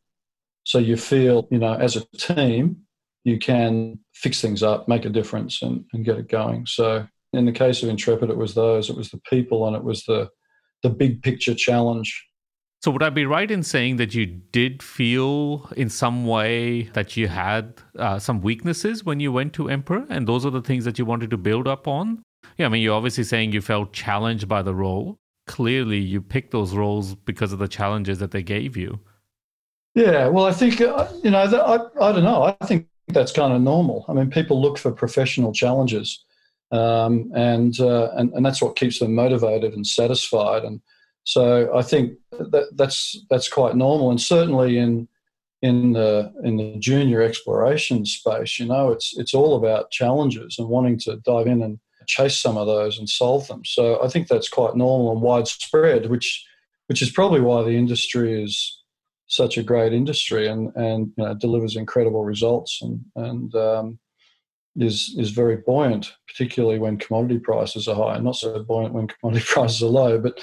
So 0.63 0.79
you 0.79 0.95
feel, 0.95 1.47
you 1.51 1.59
know, 1.59 1.73
as 1.73 1.97
a 1.97 2.05
team, 2.17 2.77
you 3.25 3.37
can 3.37 3.99
fix 4.13 4.41
things 4.41 4.63
up, 4.63 4.87
make 4.87 5.05
a 5.05 5.09
difference, 5.09 5.61
and, 5.61 5.83
and 5.93 6.05
get 6.05 6.17
it 6.17 6.29
going. 6.29 6.65
So 6.65 7.05
in 7.33 7.45
the 7.45 7.51
case 7.51 7.83
of 7.83 7.89
Intrepid, 7.89 8.29
it 8.29 8.37
was 8.37 8.53
those, 8.53 8.89
it 8.89 8.95
was 8.95 9.09
the 9.09 9.21
people, 9.29 9.67
and 9.67 9.75
it 9.75 9.83
was 9.83 10.03
the 10.05 10.29
the 10.83 10.89
big 10.89 11.23
picture 11.23 11.55
challenge. 11.55 12.25
So, 12.83 12.91
would 12.91 13.01
I 13.01 13.09
be 13.09 13.25
right 13.25 13.49
in 13.49 13.63
saying 13.63 13.95
that 13.95 14.13
you 14.13 14.25
did 14.25 14.83
feel 14.83 15.69
in 15.77 15.89
some 15.89 16.25
way 16.25 16.83
that 16.93 17.15
you 17.15 17.29
had 17.29 17.75
uh, 17.97 18.19
some 18.19 18.41
weaknesses 18.41 19.05
when 19.05 19.21
you 19.21 19.31
went 19.31 19.53
to 19.53 19.69
Emperor, 19.69 20.05
and 20.09 20.27
those 20.27 20.45
are 20.45 20.49
the 20.49 20.61
things 20.61 20.83
that 20.83 20.99
you 20.99 21.05
wanted 21.05 21.29
to 21.29 21.37
build 21.37 21.65
up 21.65 21.87
on? 21.87 22.21
Yeah, 22.57 22.65
I 22.67 22.69
mean, 22.69 22.81
you're 22.81 22.95
obviously 22.95 23.23
saying 23.23 23.51
you 23.51 23.61
felt 23.61 23.93
challenged 23.93 24.47
by 24.47 24.61
the 24.61 24.75
role. 24.75 25.19
Clearly, 25.47 25.99
you 25.99 26.21
picked 26.21 26.51
those 26.51 26.73
roles 26.73 27.15
because 27.15 27.51
of 27.51 27.59
the 27.59 27.67
challenges 27.67 28.19
that 28.19 28.31
they 28.31 28.43
gave 28.43 28.77
you. 28.77 28.99
Yeah, 29.95 30.27
well, 30.27 30.45
I 30.45 30.53
think 30.53 30.81
uh, 30.81 31.07
you 31.23 31.29
know, 31.31 31.39
I, 31.39 32.09
I 32.09 32.11
don't 32.11 32.23
know. 32.23 32.55
I 32.59 32.65
think 32.65 32.87
that's 33.07 33.31
kind 33.31 33.53
of 33.53 33.61
normal. 33.61 34.05
I 34.07 34.13
mean, 34.13 34.29
people 34.29 34.61
look 34.61 34.77
for 34.77 34.91
professional 34.91 35.53
challenges, 35.53 36.23
um, 36.71 37.31
and, 37.35 37.79
uh, 37.79 38.09
and 38.15 38.33
and 38.33 38.45
that's 38.45 38.61
what 38.61 38.75
keeps 38.75 38.99
them 38.99 39.13
motivated 39.13 39.73
and 39.73 39.85
satisfied. 39.85 40.63
And 40.63 40.81
so 41.25 41.75
I 41.75 41.83
think 41.83 42.13
that 42.31 42.69
that's 42.75 43.23
that's 43.29 43.49
quite 43.49 43.75
normal, 43.75 44.09
and 44.09 44.19
certainly 44.19 44.77
in 44.77 45.07
in 45.61 45.93
the 45.93 46.33
in 46.43 46.57
the 46.57 46.75
junior 46.79 47.21
exploration 47.21 48.05
space, 48.05 48.59
you 48.59 48.65
know, 48.65 48.91
it's 48.91 49.17
it's 49.17 49.33
all 49.33 49.55
about 49.55 49.91
challenges 49.91 50.57
and 50.57 50.67
wanting 50.67 50.97
to 50.99 51.17
dive 51.17 51.47
in 51.47 51.61
and 51.61 51.79
chase 52.07 52.39
some 52.39 52.57
of 52.57 52.67
those 52.67 52.97
and 52.97 53.09
solve 53.09 53.47
them. 53.47 53.63
So 53.65 54.03
I 54.03 54.07
think 54.07 54.27
that's 54.27 54.49
quite 54.49 54.75
normal 54.75 55.11
and 55.11 55.21
widespread, 55.21 56.09
which 56.09 56.45
which 56.87 57.01
is 57.01 57.11
probably 57.11 57.41
why 57.41 57.63
the 57.63 57.77
industry 57.77 58.43
is 58.43 58.81
such 59.27 59.57
a 59.57 59.63
great 59.63 59.93
industry 59.93 60.47
and 60.47 60.71
and 60.75 61.11
you 61.17 61.23
know, 61.23 61.33
delivers 61.33 61.75
incredible 61.75 62.23
results 62.23 62.79
and 62.81 63.01
and 63.15 63.55
um, 63.55 63.99
is 64.75 65.15
is 65.17 65.31
very 65.31 65.57
buoyant, 65.57 66.13
particularly 66.27 66.79
when 66.79 66.97
commodity 66.97 67.39
prices 67.39 67.87
are 67.87 67.95
high, 67.95 68.15
and 68.15 68.23
not 68.23 68.35
so 68.35 68.63
buoyant 68.63 68.93
when 68.93 69.07
commodity 69.07 69.45
prices 69.47 69.83
are 69.83 69.87
low. 69.87 70.19
But 70.19 70.39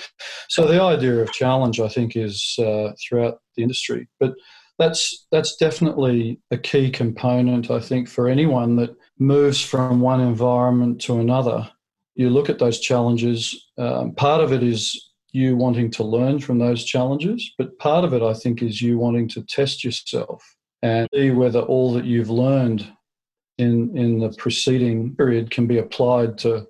so 0.49 0.67
the 0.67 0.81
idea 0.81 1.19
of 1.19 1.33
challenge, 1.33 1.81
I 1.81 1.89
think, 1.89 2.17
is 2.17 2.55
uh, 2.59 2.93
throughout 3.01 3.41
the 3.57 3.63
industry. 3.63 4.09
But 4.19 4.35
that's 4.79 5.27
that's 5.31 5.57
definitely 5.57 6.41
a 6.51 6.59
key 6.59 6.91
component, 6.91 7.71
I 7.71 7.81
think, 7.81 8.09
for 8.09 8.29
anyone 8.29 8.77
that 8.77 8.91
moves 9.21 9.61
from 9.63 10.01
one 10.01 10.21
environment 10.21 11.01
to 11.03 11.21
another. 11.21 11.71
You 12.15 12.31
look 12.31 12.51
at 12.51 12.59
those 12.59 12.81
challenges. 12.81 13.69
Um, 13.79 14.15
part 14.15 14.43
of 14.43 14.53
it 14.53 14.63
is 14.63 15.11
you 15.33 15.57
wanting 15.57 15.91
to 15.93 16.03
learn 16.03 16.41
from 16.41 16.59
those 16.59 16.85
challenges, 16.85 17.55
but 17.57 17.79
part 17.79 18.05
of 18.05 18.13
it, 18.15 18.23
I 18.23 18.35
think, 18.35 18.63
is 18.63 18.83
you 18.83 18.99
wanting 18.99 19.29
to 19.29 19.43
test 19.43 19.85
yourself 19.85 20.43
and 20.83 21.09
see 21.15 21.31
whether 21.31 21.61
all 21.61 21.93
that 21.93 22.05
you've 22.05 22.31
learned 22.31 22.91
in 23.59 23.97
in 23.97 24.19
the 24.19 24.31
preceding 24.31 25.15
period 25.15 25.51
can 25.51 25.67
be 25.67 25.79
applied 25.79 26.39
to 26.39 26.67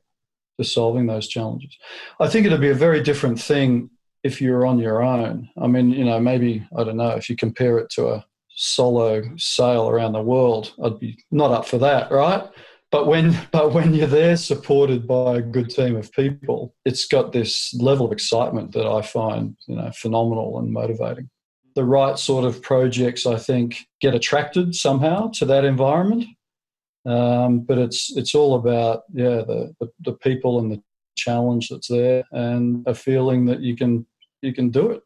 to 0.59 0.65
solving 0.65 1.07
those 1.07 1.29
challenges. 1.29 1.79
I 2.19 2.29
think 2.29 2.45
it'd 2.45 2.61
be 2.61 2.69
a 2.71 2.75
very 2.75 3.03
different 3.03 3.41
thing 3.41 3.91
if 4.23 4.41
you're 4.41 4.67
on 4.67 4.79
your 4.79 5.03
own. 5.03 5.49
I 5.57 5.69
mean, 5.69 5.91
you 5.91 6.05
know, 6.05 6.21
maybe 6.21 6.67
I 6.77 6.85
don't 6.85 6.97
know 6.97 7.11
if 7.11 7.31
you 7.31 7.37
compare 7.37 7.79
it 7.79 7.91
to 7.91 8.09
a 8.09 8.27
solo 8.61 9.23
sail 9.37 9.89
around 9.89 10.13
the 10.13 10.23
world, 10.23 10.75
I'd 10.83 10.99
be 10.99 11.19
not 11.31 11.51
up 11.51 11.67
for 11.67 11.79
that, 11.79 12.11
right? 12.11 12.49
But 12.91 13.07
when 13.07 13.37
but 13.53 13.73
when 13.73 13.95
you're 13.95 14.07
there 14.07 14.37
supported 14.37 15.07
by 15.07 15.37
a 15.37 15.43
good 15.43 15.71
team 15.71 15.97
of 15.97 16.13
people, 16.13 16.75
it's 16.85 17.07
got 17.07 17.33
this 17.33 17.75
level 17.75 18.07
of 18.07 18.13
excitement 18.13 18.73
that 18.73 18.87
I 18.87 19.03
find, 19.03 19.57
you 19.67 19.77
know, 19.77 19.91
phenomenal 19.95 20.59
and 20.59 20.73
motivating. 20.73 21.31
The 21.77 21.85
right 21.85 22.19
sort 22.19 22.45
of 22.45 22.63
projects 22.63 23.27
I 23.27 23.37
think 23.37 23.87
get 24.01 24.15
attracted 24.15 24.75
somehow 24.75 25.29
to 25.35 25.45
that 25.47 25.65
environment 25.65 26.25
um, 27.07 27.61
but 27.61 27.79
it's 27.79 28.15
it's 28.17 28.35
all 28.35 28.57
about 28.57 29.05
yeah 29.13 29.43
the, 29.47 29.75
the, 29.81 29.91
the 30.01 30.13
people 30.15 30.59
and 30.59 30.71
the 30.71 30.83
challenge 31.17 31.69
that's 31.69 31.89
there 31.89 32.25
and 32.33 32.87
a 32.87 32.95
feeling 32.95 33.47
that 33.47 33.61
you 33.61 33.77
can 33.77 34.07
you 34.43 34.53
can 34.53 34.71
do 34.71 34.91
it. 34.91 35.03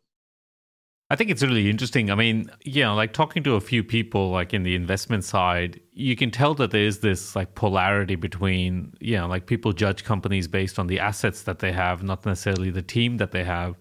I 1.15 1.17
think 1.17 1.31
it's 1.31 1.45
really 1.45 1.71
interesting. 1.71 2.11
I 2.11 2.17
mean, 2.17 2.51
you 2.65 2.83
know, 2.83 2.97
like 2.97 3.13
talking 3.13 3.45
to 3.45 3.55
a 3.55 3.61
few 3.61 3.85
people 3.85 4.33
like 4.33 4.53
in 4.53 4.65
the 4.65 4.75
investment 4.75 5.23
side, 5.23 5.81
you 5.93 6.17
can 6.17 6.33
tell 6.33 6.55
that 6.55 6.73
there 6.73 6.83
is 6.83 6.99
this 6.99 7.37
like 7.37 7.55
polarity 7.55 8.17
between, 8.17 8.93
you 8.99 9.17
know, 9.19 9.29
like 9.29 9.47
people 9.47 9.73
judge 9.73 10.03
companies 10.03 10.49
based 10.49 10.77
on 10.77 10.89
the 10.89 10.99
assets 10.99 11.43
that 11.43 11.61
they 11.61 11.71
have, 11.71 12.03
not 12.03 12.27
necessarily 12.27 12.69
the 12.69 12.83
team 12.83 13.19
that 13.19 13.31
they 13.31 13.45
have. 13.45 13.77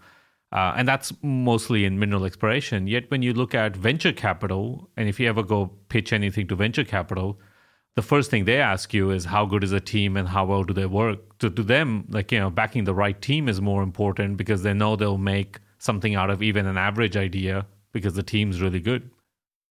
Uh, 0.51 0.75
and 0.77 0.87
that's 0.87 1.11
mostly 1.23 1.85
in 1.85 1.97
mineral 1.97 2.23
exploration. 2.23 2.85
Yet 2.85 3.09
when 3.09 3.23
you 3.23 3.33
look 3.33 3.55
at 3.55 3.75
venture 3.75 4.13
capital, 4.13 4.91
and 4.95 5.09
if 5.09 5.19
you 5.19 5.27
ever 5.27 5.41
go 5.41 5.71
pitch 5.89 6.13
anything 6.13 6.47
to 6.49 6.55
venture 6.55 6.83
capital, 6.83 7.39
the 7.95 8.03
first 8.03 8.29
thing 8.29 8.45
they 8.45 8.61
ask 8.61 8.93
you 8.93 9.09
is 9.09 9.25
how 9.25 9.47
good 9.47 9.63
is 9.63 9.71
a 9.71 9.79
team 9.79 10.17
and 10.17 10.27
how 10.27 10.45
well 10.45 10.63
do 10.63 10.71
they 10.71 10.85
work. 10.85 11.17
So 11.41 11.49
to 11.49 11.63
them, 11.63 12.05
like 12.09 12.31
you 12.31 12.39
know, 12.39 12.51
backing 12.51 12.83
the 12.83 12.93
right 12.93 13.19
team 13.19 13.49
is 13.49 13.59
more 13.59 13.81
important 13.81 14.37
because 14.37 14.61
they 14.61 14.75
know 14.75 14.95
they'll 14.95 15.17
make 15.17 15.57
something 15.83 16.15
out 16.15 16.29
of 16.29 16.41
even 16.41 16.65
an 16.65 16.77
average 16.77 17.17
idea 17.17 17.65
because 17.91 18.13
the 18.13 18.23
team's 18.23 18.61
really 18.61 18.79
good. 18.79 19.09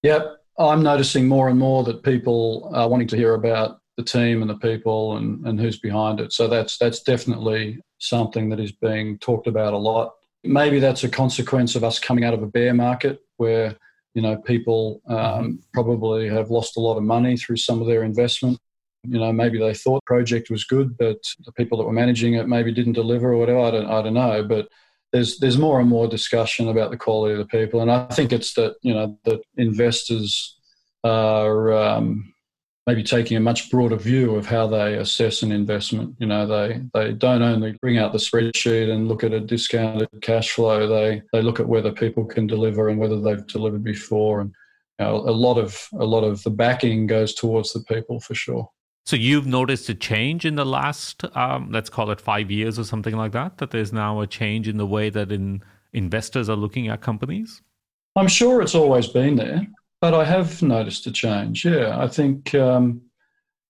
Yep, 0.03 0.37
I'm 0.59 0.83
noticing 0.83 1.29
more 1.29 1.49
and 1.49 1.59
more 1.59 1.85
that 1.85 2.03
people 2.03 2.71
are 2.75 2.89
wanting 2.89 3.09
to 3.09 3.17
hear 3.17 3.35
about 3.35 3.79
the 3.97 4.03
team 4.03 4.41
and 4.41 4.51
the 4.51 4.57
people 4.57 5.17
and, 5.17 5.47
and 5.47 5.61
who's 5.61 5.79
behind 5.79 6.21
it. 6.21 6.33
So 6.33 6.49
that's 6.49 6.79
that's 6.79 7.03
definitely 7.03 7.81
something 7.99 8.49
that 8.51 8.61
is 8.61 8.73
being 8.73 9.19
talked 9.19 9.47
about 9.47 9.75
a 9.75 9.79
lot. 9.79 10.13
Maybe 10.45 10.81
that's 10.81 11.05
a 11.05 11.09
consequence 11.09 11.77
of 11.77 11.85
us 11.85 11.99
coming 11.99 12.25
out 12.25 12.35
of 12.35 12.43
a 12.43 12.47
bear 12.47 12.75
market 12.75 13.21
where 13.37 13.77
you 14.15 14.23
know, 14.23 14.37
people 14.37 15.01
um, 15.07 15.17
mm-hmm. 15.19 15.53
probably 15.73 16.29
have 16.29 16.51
lost 16.51 16.77
a 16.77 16.81
lot 16.81 16.97
of 16.97 17.03
money 17.03 17.37
through 17.37 17.57
some 17.57 17.81
of 17.81 17.87
their 17.87 18.03
investment. 18.03 18.59
You 19.05 19.19
know, 19.19 19.33
maybe 19.33 19.59
they 19.59 19.75
thought 19.75 20.03
the 20.05 20.15
project 20.15 20.51
was 20.51 20.65
good, 20.65 20.97
but 20.97 21.19
the 21.45 21.53
people 21.53 21.79
that 21.79 21.85
were 21.85 21.93
managing 21.93 22.35
it 22.35 22.49
maybe 22.49 22.73
didn't 22.73 22.93
deliver 22.93 23.33
or 23.33 23.39
whatever. 23.39 23.61
I 23.61 23.71
don't, 23.71 23.87
I 23.87 24.03
don't 24.03 24.15
know. 24.15 24.45
But 24.45 24.69
there's 25.13 25.39
there's 25.39 25.59
more 25.59 25.81
and 25.81 25.89
more 25.89 26.09
discussion 26.09 26.69
about 26.69 26.91
the 26.91 26.97
quality 26.97 27.33
of 27.33 27.39
the 27.39 27.47
people, 27.47 27.81
and 27.81 27.91
I 27.91 28.07
think 28.07 28.33
it's 28.33 28.55
that 28.55 28.77
you 28.83 28.95
know 28.95 29.19
that 29.25 29.41
investors 29.57 30.59
are 31.05 31.73
um, 31.73 32.33
maybe 32.87 33.03
taking 33.03 33.37
a 33.37 33.41
much 33.41 33.71
broader 33.71 33.97
view 33.97 34.35
of 34.35 34.47
how 34.47 34.67
they 34.67 34.95
assess 34.95 35.43
an 35.43 35.53
investment. 35.53 36.17
You 36.19 36.27
know, 36.27 36.47
they 36.47 36.81
they 36.95 37.13
don't 37.13 37.43
only 37.43 37.73
bring 37.81 37.99
out 37.99 38.13
the 38.13 38.19
spreadsheet 38.19 38.91
and 38.91 39.09
look 39.09 39.23
at 39.23 39.33
a 39.33 39.41
discounted 39.41 40.09
cash 40.23 40.53
flow. 40.53 40.89
They 40.89 41.23
they 41.33 41.43
look 41.43 41.61
at 41.61 41.69
whether 41.69 41.93
people 41.93 42.25
can 42.25 42.47
deliver 42.47 42.89
and 42.89 42.99
whether 42.99 43.21
they've 43.21 43.47
delivered 43.47 43.85
before. 43.85 44.41
And 44.41 44.53
you 44.99 45.07
know, 45.07 45.17
a 45.17 45.33
lot 45.33 45.59
of 45.59 45.79
a 45.95 46.05
lot 46.05 46.25
of 46.25 46.43
the 46.43 46.51
backing 46.51 47.07
goes 47.07 47.35
towards 47.35 47.73
the 47.73 47.81
people 47.85 48.21
for 48.21 48.35
sure. 48.35 48.69
So 49.05 49.17
you've 49.17 49.47
noticed 49.47 49.89
a 49.89 49.95
change 49.95 50.45
in 50.45 50.55
the 50.55 50.65
last, 50.65 51.25
um, 51.37 51.71
let's 51.73 51.91
call 51.91 52.11
it 52.11 52.21
five 52.21 52.51
years 52.51 52.79
or 52.79 52.85
something 52.85 53.17
like 53.17 53.33
that. 53.33 53.59
That 53.59 53.71
there's 53.71 53.93
now 53.93 54.21
a 54.21 54.27
change 54.27 54.69
in 54.69 54.77
the 54.77 54.87
way 54.87 55.11
that 55.11 55.33
in 55.33 55.63
investors 55.93 56.49
are 56.49 56.57
looking 56.57 56.89
at 56.89 57.01
companies. 57.01 57.63
I'm 58.15 58.29
sure 58.29 58.63
it's 58.63 58.75
always 58.75 59.09
been 59.09 59.37
there. 59.37 59.67
But 60.01 60.15
I 60.15 60.25
have 60.25 60.63
noticed 60.63 61.07
a 61.07 61.13
change. 61.13 61.65
Yeah, 61.65 61.97
I 61.97 62.09
think 62.09 62.55
um, 62.57 63.03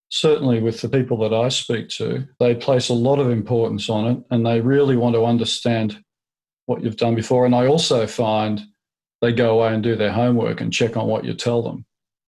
certainly 0.08 0.60
with 0.60 0.80
the 0.80 0.88
people 0.88 1.18
that 1.18 1.34
I 1.34 1.48
speak 1.48 1.90
to, 1.90 2.26
they 2.40 2.54
place 2.54 2.88
a 2.88 2.94
lot 2.94 3.18
of 3.18 3.30
importance 3.30 3.90
on 3.90 4.06
it 4.06 4.18
and 4.30 4.44
they 4.44 4.60
really 4.60 4.96
want 4.96 5.14
to 5.14 5.26
understand 5.26 6.02
what 6.66 6.82
you've 6.82 6.96
done 6.96 7.14
before. 7.14 7.44
And 7.44 7.54
I 7.54 7.66
also 7.66 8.06
find 8.06 8.62
they 9.20 9.32
go 9.32 9.58
away 9.58 9.74
and 9.74 9.82
do 9.82 9.94
their 9.94 10.12
homework 10.12 10.62
and 10.62 10.72
check 10.72 10.96
on 10.96 11.06
what 11.06 11.24
you 11.24 11.34
tell 11.34 11.62
them. 11.62 11.84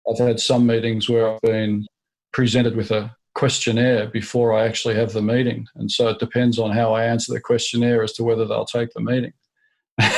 I've 0.06 0.18
had 0.18 0.38
some 0.38 0.66
meetings 0.66 1.08
where 1.08 1.32
I've 1.32 1.40
been 1.40 1.86
presented 2.34 2.76
with 2.76 2.90
a 2.90 3.16
questionnaire 3.34 4.08
before 4.08 4.52
I 4.52 4.66
actually 4.66 4.94
have 4.96 5.12
the 5.12 5.22
meeting. 5.22 5.66
And 5.76 5.90
so 5.90 6.08
it 6.08 6.18
depends 6.18 6.58
on 6.58 6.70
how 6.70 6.92
I 6.92 7.04
answer 7.04 7.32
the 7.32 7.40
questionnaire 7.40 8.02
as 8.02 8.12
to 8.14 8.24
whether 8.24 8.46
they'll 8.46 8.66
take 8.66 8.90
the 8.92 9.00
meeting. 9.00 9.32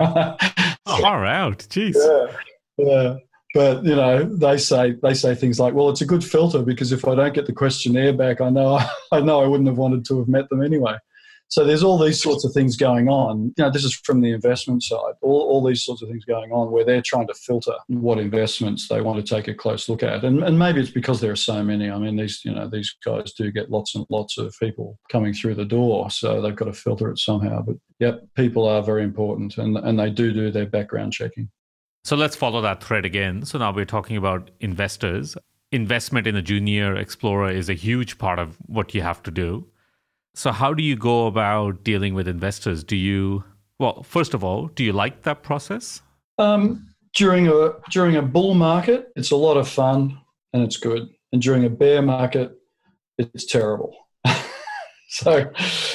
Oh, 0.00 1.02
far 1.02 1.26
out. 1.26 1.58
Jeez. 1.68 1.94
Yeah. 1.96 2.36
Yeah. 2.78 3.16
But 3.54 3.84
you 3.84 3.94
know, 3.96 4.24
they 4.24 4.56
say 4.58 4.94
they 5.02 5.14
say 5.14 5.34
things 5.34 5.58
like, 5.58 5.74
"Well, 5.74 5.88
it's 5.88 6.00
a 6.00 6.06
good 6.06 6.24
filter 6.24 6.62
because 6.62 6.92
if 6.92 7.06
I 7.06 7.14
don't 7.14 7.34
get 7.34 7.46
the 7.46 7.52
questionnaire 7.52 8.12
back, 8.12 8.40
I 8.40 8.50
know 8.50 8.80
I 9.12 9.20
know 9.20 9.42
I 9.42 9.46
wouldn't 9.46 9.68
have 9.68 9.78
wanted 9.78 10.04
to 10.06 10.18
have 10.18 10.28
met 10.28 10.48
them 10.48 10.62
anyway." 10.62 10.96
So 11.50 11.64
there's 11.64 11.82
all 11.82 11.98
these 11.98 12.22
sorts 12.22 12.44
of 12.44 12.52
things 12.52 12.76
going 12.76 13.08
on. 13.08 13.54
You 13.56 13.64
know, 13.64 13.70
this 13.70 13.84
is 13.84 13.94
from 13.94 14.20
the 14.20 14.32
investment 14.32 14.82
side. 14.82 15.14
All, 15.22 15.40
all 15.40 15.64
these 15.64 15.82
sorts 15.82 16.02
of 16.02 16.08
things 16.10 16.26
going 16.26 16.52
on 16.52 16.70
where 16.70 16.84
they're 16.84 17.02
trying 17.02 17.26
to 17.26 17.34
filter 17.34 17.72
what 17.86 18.18
investments 18.18 18.86
they 18.86 19.00
want 19.00 19.24
to 19.24 19.34
take 19.34 19.48
a 19.48 19.54
close 19.54 19.88
look 19.88 20.02
at. 20.02 20.24
And, 20.24 20.44
and 20.44 20.58
maybe 20.58 20.80
it's 20.80 20.90
because 20.90 21.22
there 21.22 21.32
are 21.32 21.36
so 21.36 21.62
many. 21.62 21.90
I 21.90 21.98
mean, 21.98 22.16
these 22.16 22.42
you 22.44 22.54
know 22.54 22.68
these 22.68 22.94
guys 23.04 23.32
do 23.32 23.50
get 23.50 23.70
lots 23.70 23.94
and 23.94 24.04
lots 24.10 24.36
of 24.36 24.54
people 24.60 24.98
coming 25.10 25.32
through 25.32 25.54
the 25.54 25.64
door, 25.64 26.10
so 26.10 26.42
they've 26.42 26.54
got 26.54 26.66
to 26.66 26.74
filter 26.74 27.10
it 27.10 27.18
somehow. 27.18 27.62
But 27.62 27.76
yep, 27.98 28.22
people 28.34 28.68
are 28.68 28.82
very 28.82 29.02
important, 29.02 29.56
and 29.56 29.78
and 29.78 29.98
they 29.98 30.10
do 30.10 30.32
do 30.32 30.50
their 30.50 30.66
background 30.66 31.14
checking. 31.14 31.48
So 32.04 32.14
let's 32.14 32.36
follow 32.36 32.60
that 32.60 32.82
thread 32.82 33.04
again. 33.04 33.44
So 33.44 33.58
now 33.58 33.72
we're 33.72 33.84
talking 33.84 34.18
about 34.18 34.50
investors. 34.60 35.36
Investment 35.72 36.26
in 36.26 36.36
a 36.36 36.42
junior 36.42 36.94
explorer 36.94 37.50
is 37.50 37.68
a 37.68 37.74
huge 37.74 38.18
part 38.18 38.38
of 38.38 38.56
what 38.66 38.94
you 38.94 39.02
have 39.02 39.22
to 39.24 39.30
do. 39.30 39.66
So, 40.34 40.52
how 40.52 40.74
do 40.74 40.82
you 40.82 40.96
go 40.96 41.26
about 41.26 41.82
dealing 41.82 42.14
with 42.14 42.28
investors? 42.28 42.84
Do 42.84 42.96
you, 42.96 43.44
well, 43.78 44.02
first 44.02 44.34
of 44.34 44.44
all, 44.44 44.68
do 44.68 44.84
you 44.84 44.92
like 44.92 45.22
that 45.22 45.42
process? 45.42 46.02
Um, 46.38 46.86
during 47.14 47.48
a 47.48 47.72
during 47.90 48.16
a 48.16 48.22
bull 48.22 48.54
market, 48.54 49.08
it's 49.16 49.32
a 49.32 49.36
lot 49.36 49.56
of 49.56 49.68
fun 49.68 50.18
and 50.52 50.62
it's 50.62 50.76
good, 50.76 51.08
and 51.32 51.42
during 51.42 51.64
a 51.64 51.70
bear 51.70 52.02
market, 52.02 52.58
it's 53.18 53.44
terrible. 53.44 53.94
so, 55.08 55.50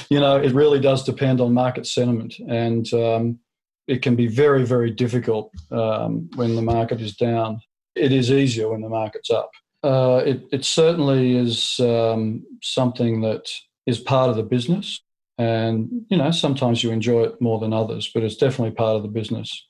you 0.09 0.19
know, 0.19 0.37
it 0.37 0.51
really 0.53 0.79
does 0.79 1.03
depend 1.03 1.41
on 1.41 1.53
market 1.53 1.87
sentiment. 1.87 2.35
And 2.49 2.91
um, 2.93 3.39
it 3.87 4.01
can 4.01 4.15
be 4.15 4.27
very, 4.27 4.65
very 4.65 4.91
difficult 4.91 5.51
um, 5.71 6.29
when 6.35 6.55
the 6.55 6.61
market 6.61 7.01
is 7.01 7.15
down. 7.15 7.61
It 7.95 8.11
is 8.11 8.31
easier 8.31 8.69
when 8.69 8.81
the 8.81 8.89
market's 8.89 9.29
up. 9.29 9.51
Uh, 9.83 10.21
it, 10.25 10.43
it, 10.51 10.63
certainly 10.63 11.35
is 11.35 11.79
um, 11.81 12.45
something 12.61 13.19
that 13.21 13.49
is 13.85 13.99
part 13.99 14.29
of 14.29 14.35
the 14.35 14.43
business. 14.43 15.01
And, 15.37 16.05
you 16.09 16.17
know, 16.17 16.31
sometimes 16.31 16.83
you 16.83 16.91
enjoy 16.91 17.23
it 17.23 17.41
more 17.41 17.59
than 17.59 17.73
others, 17.73 18.09
but 18.13 18.23
it's 18.23 18.35
definitely 18.35 18.75
part 18.75 18.95
of 18.95 19.01
the 19.01 19.09
business. 19.09 19.67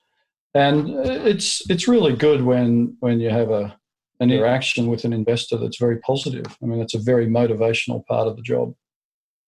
And 0.54 0.90
it's, 0.90 1.68
it's 1.70 1.88
really 1.88 2.14
good 2.14 2.44
when, 2.44 2.96
when 3.00 3.20
you 3.20 3.30
have 3.30 3.50
a, 3.50 3.76
an 4.20 4.32
interaction 4.32 4.88
with 4.88 5.04
an 5.06 5.14
investor 5.14 5.58
that's 5.58 5.78
very 5.78 6.00
positive. 6.00 6.46
I 6.62 6.66
mean, 6.66 6.80
it's 6.80 6.94
a 6.94 7.00
very 7.00 7.28
motivational 7.28 8.06
part 8.06 8.28
of 8.28 8.36
the 8.36 8.42
job. 8.42 8.74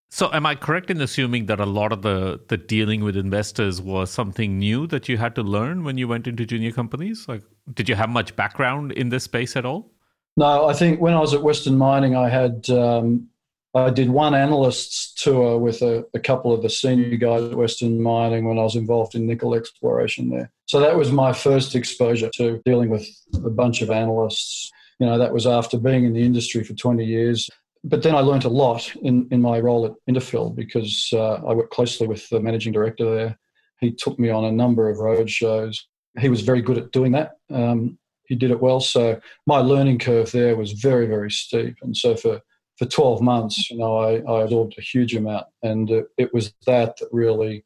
So, 0.10 0.32
am 0.32 0.45
I 0.45 0.56
correct 0.56 0.89
in 0.89 1.01
assuming 1.01 1.47
that 1.47 1.60
a 1.60 1.65
lot 1.65 1.91
of 1.91 2.01
the 2.01 2.39
the 2.47 2.58
dealing 2.58 3.04
with 3.04 3.17
investors 3.17 3.82
was 3.82 4.10
something 4.12 4.58
new 4.58 4.88
that 4.88 5.10
you 5.10 5.17
had 5.17 5.36
to 5.36 5.43
learn 5.43 5.84
when 5.84 5.97
you 5.97 6.08
went 6.08 6.28
into 6.28 6.45
junior 6.45 6.71
companies? 6.71 7.28
Like, 7.28 7.41
did 7.73 7.89
you 7.89 7.95
have 7.95 8.10
much 8.10 8.36
background 8.36 8.91
in 8.93 9.10
this 9.10 9.23
space 9.23 9.56
at 9.56 9.65
all? 9.65 9.91
No, 10.38 10.67
I 10.67 10.73
think 10.73 11.01
when 11.01 11.13
I 11.13 11.19
was 11.19 11.34
at 11.34 11.41
Western 11.41 11.78
Mining, 11.78 12.15
I 12.15 12.30
had 12.30 12.69
um, 12.69 13.28
I 13.75 13.89
did 13.89 14.09
one 14.09 14.33
analyst's 14.33 15.13
tour 15.21 15.57
with 15.57 15.81
a, 15.81 16.05
a, 16.13 16.19
couple 16.19 16.53
of 16.53 16.61
the 16.61 16.69
senior 16.69 17.17
guys 17.17 17.43
at 17.43 17.57
Western 17.57 18.01
Mining 18.01 18.47
when 18.47 18.57
I 18.57 18.63
was 18.63 18.77
involved 18.77 19.15
in 19.15 19.27
nickel 19.27 19.53
exploration 19.53 20.29
there. 20.29 20.49
So 20.65 20.79
that 20.79 20.95
was 20.95 21.11
my 21.11 21.33
first 21.33 21.75
exposure 21.75 22.29
to 22.35 22.61
dealing 22.63 22.89
with 22.89 23.05
a 23.33 23.49
bunch 23.49 23.81
of 23.81 23.91
analysts. 23.91 24.71
You 24.99 25.07
know, 25.07 25.17
that 25.17 25.33
was 25.33 25.45
after 25.45 25.77
being 25.77 26.05
in 26.05 26.13
the 26.13 26.23
industry 26.23 26.63
for 26.63 26.73
20 26.73 27.03
years 27.03 27.49
but 27.85 28.01
then 28.01 28.15
I 28.15 28.19
learned 28.21 28.45
a 28.45 28.49
lot 28.49 28.93
in, 29.03 29.27
in 29.29 29.41
my 29.41 29.59
role 29.59 29.85
at 29.85 29.93
Indophil 30.09 30.55
because 30.55 31.09
uh, 31.13 31.35
I 31.35 31.53
worked 31.53 31.71
closely 31.71 32.07
with 32.07 32.27
the 32.29 32.39
managing 32.39 32.73
director 32.73 33.15
there. 33.15 33.39
He 33.79 33.91
took 33.91 34.17
me 34.17 34.31
on 34.31 34.43
a 34.43 34.51
number 34.51 34.89
of 34.89 34.97
road 34.97 35.29
shows. 35.29 35.88
He 36.19 36.27
was 36.27 36.41
very 36.41 36.63
good 36.63 36.79
at 36.79 36.91
doing 36.91 37.11
that. 37.11 37.33
Um, 37.53 37.99
he 38.25 38.33
did 38.33 38.49
it 38.49 38.59
well. 38.59 38.79
So 38.79 39.21
my 39.45 39.59
learning 39.59 39.99
curve 39.99 40.31
there 40.31 40.55
was 40.55 40.71
very, 40.71 41.05
very 41.05 41.29
steep. 41.29 41.77
And 41.83 41.95
so 41.95 42.15
for, 42.15 42.41
for 42.77 42.85
12 42.85 43.21
months, 43.21 43.69
you 43.69 43.77
know, 43.77 43.97
I, 43.97 44.21
I 44.29 44.43
absorbed 44.43 44.75
a 44.77 44.81
huge 44.81 45.15
amount. 45.15 45.47
And 45.63 45.89
it, 45.89 46.07
it 46.17 46.33
was 46.33 46.53
that 46.65 46.97
that 46.97 47.07
really, 47.11 47.63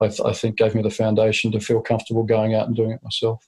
I, 0.00 0.08
th- 0.08 0.20
I 0.20 0.32
think, 0.32 0.56
gave 0.56 0.74
me 0.74 0.82
the 0.82 0.90
foundation 0.90 1.50
to 1.52 1.60
feel 1.60 1.80
comfortable 1.80 2.22
going 2.22 2.54
out 2.54 2.66
and 2.66 2.76
doing 2.76 2.92
it 2.92 3.02
myself. 3.02 3.46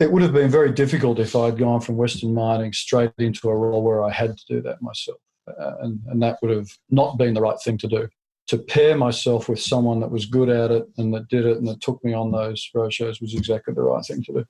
It 0.00 0.10
would 0.10 0.22
have 0.22 0.32
been 0.32 0.50
very 0.50 0.72
difficult 0.72 1.20
if 1.20 1.36
I'd 1.36 1.58
gone 1.58 1.80
from 1.80 1.96
Western 1.96 2.34
mining 2.34 2.72
straight 2.72 3.12
into 3.18 3.48
a 3.48 3.56
role 3.56 3.82
where 3.82 4.02
I 4.02 4.10
had 4.10 4.36
to 4.36 4.44
do 4.48 4.62
that 4.62 4.82
myself 4.82 5.18
uh, 5.48 5.74
and, 5.80 6.00
and 6.06 6.22
that 6.22 6.38
would 6.42 6.54
have 6.56 6.70
not 6.90 7.18
been 7.18 7.34
the 7.34 7.40
right 7.40 7.58
thing 7.62 7.78
to 7.78 7.88
do. 7.88 8.08
To 8.48 8.58
pair 8.58 8.96
myself 8.96 9.48
with 9.48 9.60
someone 9.60 10.00
that 10.00 10.10
was 10.10 10.26
good 10.26 10.48
at 10.48 10.70
it 10.70 10.86
and 10.98 11.14
that 11.14 11.28
did 11.28 11.46
it 11.46 11.56
and 11.56 11.66
that 11.68 11.80
took 11.80 12.02
me 12.04 12.12
on 12.12 12.32
those 12.32 12.68
roadshows 12.74 13.20
was 13.20 13.34
exactly 13.34 13.72
the 13.72 13.82
right 13.82 14.04
thing 14.04 14.22
to 14.24 14.32
do. 14.32 14.44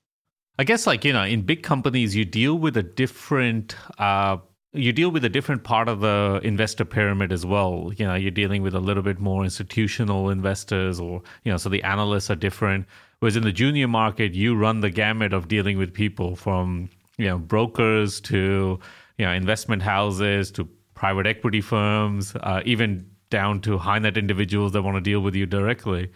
I 0.59 0.65
guess, 0.65 0.87
like 0.87 1.05
you 1.05 1.13
know, 1.13 1.25
in 1.25 1.43
big 1.43 1.63
companies, 1.63 2.15
you 2.17 2.25
deal 2.25 2.59
with 2.59 2.77
a 2.77 2.83
different. 2.83 3.77
Uh, 3.99 4.39
you 4.75 4.93
deal 4.93 5.11
with 5.11 5.25
a 5.25 5.29
different 5.29 5.65
part 5.65 5.89
of 5.89 6.01
the 6.01 6.41
investor 6.43 6.85
pyramid 6.85 7.31
as 7.31 7.45
well. 7.45 7.93
You 7.97 8.07
know, 8.07 8.15
you're 8.15 8.31
dealing 8.31 8.63
with 8.63 8.75
a 8.75 8.81
little 8.81 9.03
bit 9.03 9.21
more 9.21 9.45
institutional 9.45 10.31
investors, 10.31 10.99
or 10.99 11.23
you 11.45 11.53
know, 11.53 11.59
so 11.59 11.69
the 11.69 11.83
analysts 11.83 12.31
are 12.31 12.37
different. 12.37 12.87
Whereas 13.19 13.37
in 13.37 13.45
the 13.45 13.53
junior 13.53 13.87
market, 13.87 14.35
you 14.35 14.57
run 14.57 14.81
the 14.81 14.91
gamut 14.91 15.33
of 15.33 15.49
dealing 15.49 15.79
with 15.79 15.93
people 15.93 16.37
from 16.37 16.89
you 17.19 17.27
know 17.27 17.39
brokers 17.39 18.21
to 18.23 18.81
you 19.19 19.27
know 19.27 19.33
investment 19.33 19.83
houses 19.83 20.51
to 20.53 20.69
private 20.95 21.27
equity 21.27 21.61
firms, 21.61 22.35
uh, 22.37 22.63
even 22.65 23.07
down 23.29 23.61
to 23.61 23.77
high 23.79 23.99
net 23.99 24.17
individuals 24.17 24.73
that 24.73 24.83
want 24.83 24.97
to 24.97 25.01
deal 25.01 25.21
with 25.21 25.35
you 25.35 25.45
directly. 25.47 26.11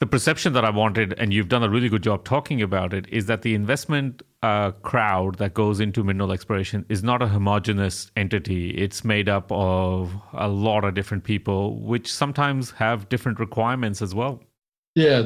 The 0.00 0.06
perception 0.06 0.54
that 0.54 0.64
I 0.64 0.70
wanted, 0.70 1.12
and 1.18 1.30
you've 1.30 1.50
done 1.50 1.62
a 1.62 1.68
really 1.68 1.90
good 1.90 2.02
job 2.02 2.24
talking 2.24 2.62
about 2.62 2.94
it, 2.94 3.06
is 3.10 3.26
that 3.26 3.42
the 3.42 3.54
investment 3.54 4.22
uh, 4.42 4.70
crowd 4.70 5.34
that 5.36 5.52
goes 5.52 5.78
into 5.78 6.02
mineral 6.02 6.32
exploration 6.32 6.86
is 6.88 7.02
not 7.02 7.20
a 7.20 7.28
homogenous 7.28 8.10
entity. 8.16 8.70
It's 8.70 9.04
made 9.04 9.28
up 9.28 9.52
of 9.52 10.14
a 10.32 10.48
lot 10.48 10.84
of 10.84 10.94
different 10.94 11.24
people, 11.24 11.78
which 11.82 12.10
sometimes 12.10 12.70
have 12.70 13.10
different 13.10 13.38
requirements 13.38 14.00
as 14.00 14.14
well. 14.14 14.42
Yeah, 14.94 15.24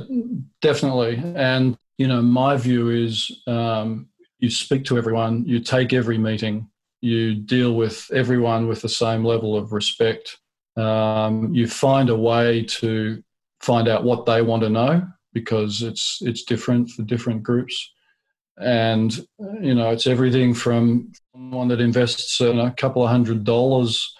definitely. 0.60 1.22
And, 1.36 1.78
you 1.96 2.08
know, 2.08 2.20
my 2.20 2.56
view 2.56 2.90
is 2.90 3.30
um, 3.46 4.08
you 4.40 4.50
speak 4.50 4.84
to 4.86 4.98
everyone, 4.98 5.44
you 5.46 5.60
take 5.60 5.92
every 5.92 6.18
meeting, 6.18 6.68
you 7.00 7.36
deal 7.36 7.76
with 7.76 8.10
everyone 8.12 8.66
with 8.66 8.82
the 8.82 8.88
same 8.88 9.24
level 9.24 9.56
of 9.56 9.72
respect. 9.72 10.36
Um, 10.76 11.54
you 11.54 11.68
find 11.68 12.10
a 12.10 12.16
way 12.16 12.64
to 12.64 13.22
find 13.64 13.88
out 13.88 14.04
what 14.04 14.26
they 14.26 14.42
want 14.42 14.62
to 14.62 14.68
know 14.68 15.06
because 15.32 15.82
it's 15.82 16.18
it's 16.22 16.44
different 16.44 16.90
for 16.90 17.02
different 17.02 17.42
groups, 17.42 17.92
and 18.58 19.26
you 19.60 19.74
know 19.74 19.90
it's 19.90 20.06
everything 20.06 20.54
from 20.54 21.12
someone 21.32 21.68
that 21.68 21.80
invests 21.80 22.38
you 22.40 22.54
know, 22.54 22.66
a 22.66 22.70
couple 22.72 23.02
of 23.02 23.10
hundred 23.10 23.44
dollars 23.44 24.14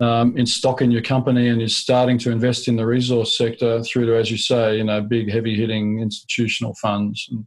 um, 0.00 0.36
in 0.36 0.46
stock 0.46 0.80
in 0.82 0.90
your 0.90 1.02
company 1.02 1.48
and 1.48 1.60
is 1.60 1.76
starting 1.76 2.18
to 2.18 2.30
invest 2.30 2.68
in 2.68 2.76
the 2.76 2.86
resource 2.86 3.36
sector 3.36 3.82
through 3.82 4.06
to, 4.06 4.16
as 4.16 4.30
you 4.30 4.38
say, 4.38 4.76
you 4.76 4.84
know, 4.84 5.00
big 5.00 5.30
heavy 5.30 5.54
hitting 5.54 6.00
institutional 6.00 6.74
funds. 6.74 7.28
and 7.30 7.46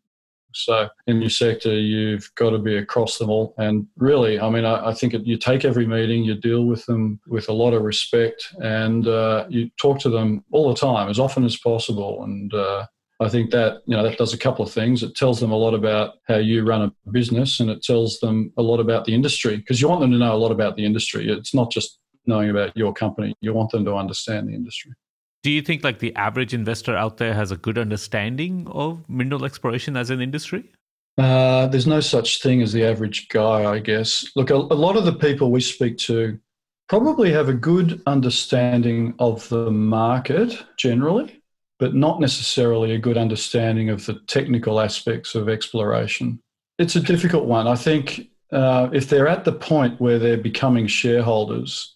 so 0.54 0.90
in 1.08 1.22
your 1.22 1.30
sector, 1.30 1.74
you've 1.74 2.30
got 2.36 2.52
to 2.52 2.58
be 2.58 2.78
across 2.78 3.18
them 3.18 3.30
all. 3.30 3.54
And 3.58 3.88
really, 3.98 4.40
I 4.40 4.50
mean, 4.50 4.66
I, 4.66 4.90
I 4.90 4.94
think 4.94 5.14
it, 5.14 5.26
you 5.26 5.38
take 5.38 5.66
every 5.66 5.86
meeting, 5.86 6.24
you 6.24 6.36
deal 6.36 6.66
with 6.66 6.86
them 6.86 7.20
with 7.28 7.50
a 7.50 7.54
lot 7.54 7.74
of 7.74 7.84
respect, 7.84 8.48
and 8.62 9.08
uh, 9.08 9.46
you 9.50 9.70
talk 9.80 10.00
to 10.00 10.10
them 10.10 10.44
all 10.52 10.70
the 10.70 10.80
time, 10.80 11.10
as 11.10 11.20
often 11.20 11.44
as 11.44 11.58
possible. 11.58 12.24
And 12.24 12.54
uh, 12.54 12.86
I 13.20 13.30
think 13.30 13.52
that 13.52 13.82
you 13.86 13.96
know 13.96 14.04
that 14.04 14.18
does 14.18 14.34
a 14.34 14.38
couple 14.38 14.66
of 14.66 14.72
things. 14.72 15.04
It 15.04 15.16
tells 15.16 15.40
them 15.40 15.52
a 15.52 15.58
lot 15.58 15.74
about 15.74 16.16
how 16.28 16.38
you 16.38 16.64
run 16.64 16.82
a 16.82 17.12
business, 17.12 17.60
and 17.60 17.70
it 17.70 17.84
tells 17.84 18.20
them 18.20 18.52
a 18.58 18.62
lot 18.62 18.80
about 18.80 19.06
the 19.06 19.14
industry 19.14 19.58
because 19.58 19.82
you 19.82 19.88
want 19.88 20.02
them 20.02 20.12
to 20.12 20.18
know 20.18 20.34
a 20.34 20.38
lot 20.38 20.52
about 20.52 20.76
the 20.76 20.86
industry. 20.86 21.30
It's 21.30 21.54
not 21.54 21.72
just 21.72 22.00
knowing 22.26 22.50
about 22.50 22.76
your 22.76 22.94
company; 22.94 23.34
you 23.42 23.54
want 23.54 23.72
them 23.72 23.86
to 23.86 23.96
understand 23.96 24.48
the 24.48 24.54
industry. 24.54 24.94
Do 25.44 25.52
you 25.52 25.62
think 25.62 25.84
like 25.84 26.00
the 26.00 26.16
average 26.16 26.54
investor 26.54 26.96
out 26.96 27.18
there 27.18 27.34
has 27.34 27.52
a 27.52 27.58
good 27.58 27.78
understanding 27.78 28.66
of 28.72 29.08
mineral 29.10 29.44
exploration 29.44 29.98
as 29.98 30.10
an 30.10 30.22
industry? 30.22 30.72
Uh, 31.18 31.68
there's 31.68 31.86
no 31.86 32.00
such 32.00 32.42
thing 32.42 32.62
as 32.62 32.72
the 32.72 32.86
average 32.86 33.28
guy, 33.28 33.66
I 33.70 33.80
guess. 33.80 34.26
Look, 34.38 34.50
a, 34.50 34.56
a 34.56 34.56
lot 34.56 34.96
of 34.96 35.04
the 35.04 35.14
people 35.14 35.52
we 35.52 35.60
speak 35.60 35.98
to 36.00 36.40
probably 36.88 37.32
have 37.32 37.50
a 37.50 37.54
good 37.54 38.02
understanding 38.08 39.14
of 39.20 39.48
the 39.50 39.70
market 39.70 40.64
generally, 40.78 41.44
but 41.78 41.94
not 41.94 42.22
necessarily 42.22 42.94
a 42.94 43.00
good 43.00 43.18
understanding 43.18 43.90
of 43.90 44.06
the 44.06 44.20
technical 44.28 44.80
aspects 44.80 45.36
of 45.36 45.50
exploration. 45.50 46.40
It's 46.80 46.96
a 46.96 47.02
difficult 47.02 47.46
one. 47.46 47.68
I 47.68 47.76
think 47.76 48.30
uh, 48.54 48.90
if 48.94 49.10
they're 49.10 49.28
at 49.28 49.44
the 49.44 49.52
point 49.52 50.00
where 50.00 50.20
they're 50.20 50.38
becoming 50.38 50.88
shareholders, 50.88 51.93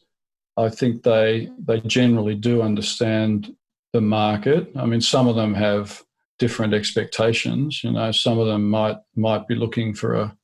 I 0.57 0.69
think 0.69 1.03
they 1.03 1.49
they 1.59 1.79
generally 1.81 2.35
do 2.35 2.61
understand 2.61 3.55
the 3.93 4.01
market. 4.01 4.69
I 4.75 4.85
mean, 4.85 5.01
some 5.01 5.27
of 5.27 5.35
them 5.35 5.53
have 5.53 6.03
different 6.39 6.73
expectations. 6.73 7.83
You 7.83 7.91
know, 7.91 8.11
some 8.11 8.39
of 8.39 8.47
them 8.47 8.69
might 8.69 8.97
might 9.15 9.47
be 9.47 9.55
looking 9.55 9.93
for 9.93 10.15
a 10.15 10.37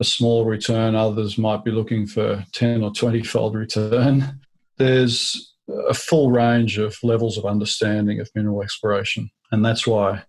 a 0.00 0.04
small 0.04 0.44
return. 0.44 0.94
Others 0.94 1.38
might 1.38 1.64
be 1.64 1.70
looking 1.70 2.06
for 2.06 2.44
ten 2.52 2.82
or 2.82 2.92
twenty 2.92 3.22
fold 3.22 3.54
return. 3.54 4.40
There's 4.76 5.54
a 5.88 5.94
full 5.94 6.30
range 6.30 6.78
of 6.78 6.96
levels 7.02 7.36
of 7.36 7.44
understanding 7.44 8.20
of 8.20 8.30
mineral 8.34 8.62
exploration, 8.62 9.30
and 9.52 9.64
that's 9.64 9.86
why 9.86 10.22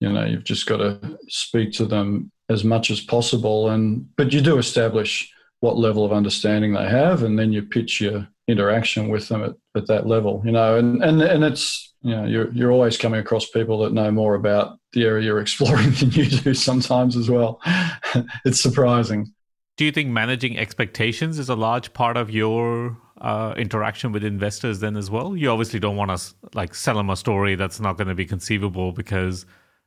you 0.00 0.12
know 0.12 0.24
you've 0.24 0.44
just 0.44 0.66
got 0.66 0.78
to 0.78 1.18
speak 1.28 1.72
to 1.72 1.84
them 1.84 2.30
as 2.48 2.64
much 2.64 2.90
as 2.90 3.00
possible. 3.00 3.68
And 3.68 4.06
but 4.16 4.32
you 4.32 4.40
do 4.40 4.58
establish 4.58 5.32
what 5.60 5.78
level 5.78 6.04
of 6.04 6.12
understanding 6.12 6.72
they 6.72 6.88
have, 6.88 7.22
and 7.22 7.38
then 7.38 7.52
you 7.52 7.62
pitch 7.62 8.00
your 8.00 8.28
interaction 8.48 9.08
with 9.08 9.28
them 9.28 9.42
at, 9.42 9.54
at 9.74 9.86
that 9.88 10.06
level. 10.06 10.42
You 10.44 10.52
know, 10.52 10.76
and, 10.76 11.02
and 11.02 11.22
and 11.22 11.44
it's 11.44 11.94
you 12.02 12.14
know 12.14 12.24
you're 12.24 12.52
you're 12.52 12.72
always 12.72 12.96
coming 12.96 13.20
across 13.20 13.48
people 13.50 13.78
that 13.80 13.92
know 13.92 14.10
more 14.10 14.34
about 14.34 14.78
the 14.92 15.04
area 15.04 15.24
you're 15.24 15.40
exploring 15.46 15.90
than 15.92 16.10
you 16.10 16.26
do 16.26 16.54
sometimes 16.54 17.16
as 17.16 17.30
well. 17.30 17.60
it's 18.44 18.60
surprising. 18.60 19.32
Do 19.76 19.84
you 19.84 19.92
think 19.92 20.08
managing 20.08 20.58
expectations 20.58 21.38
is 21.38 21.50
a 21.50 21.54
large 21.54 21.92
part 21.92 22.16
of 22.16 22.30
your 22.30 22.96
uh, 23.20 23.52
interaction 23.58 24.10
with 24.10 24.24
investors 24.24 24.80
then 24.80 24.96
as 24.96 25.10
well? 25.10 25.36
You 25.36 25.50
obviously 25.50 25.78
don't 25.80 25.96
want 25.96 26.16
to 26.16 26.34
like 26.54 26.74
sell 26.74 26.94
them 26.94 27.10
a 27.10 27.16
story 27.16 27.56
that's 27.56 27.78
not 27.78 27.98
going 27.98 28.08
to 28.08 28.14
be 28.14 28.24
conceivable 28.24 28.92
because 28.92 29.44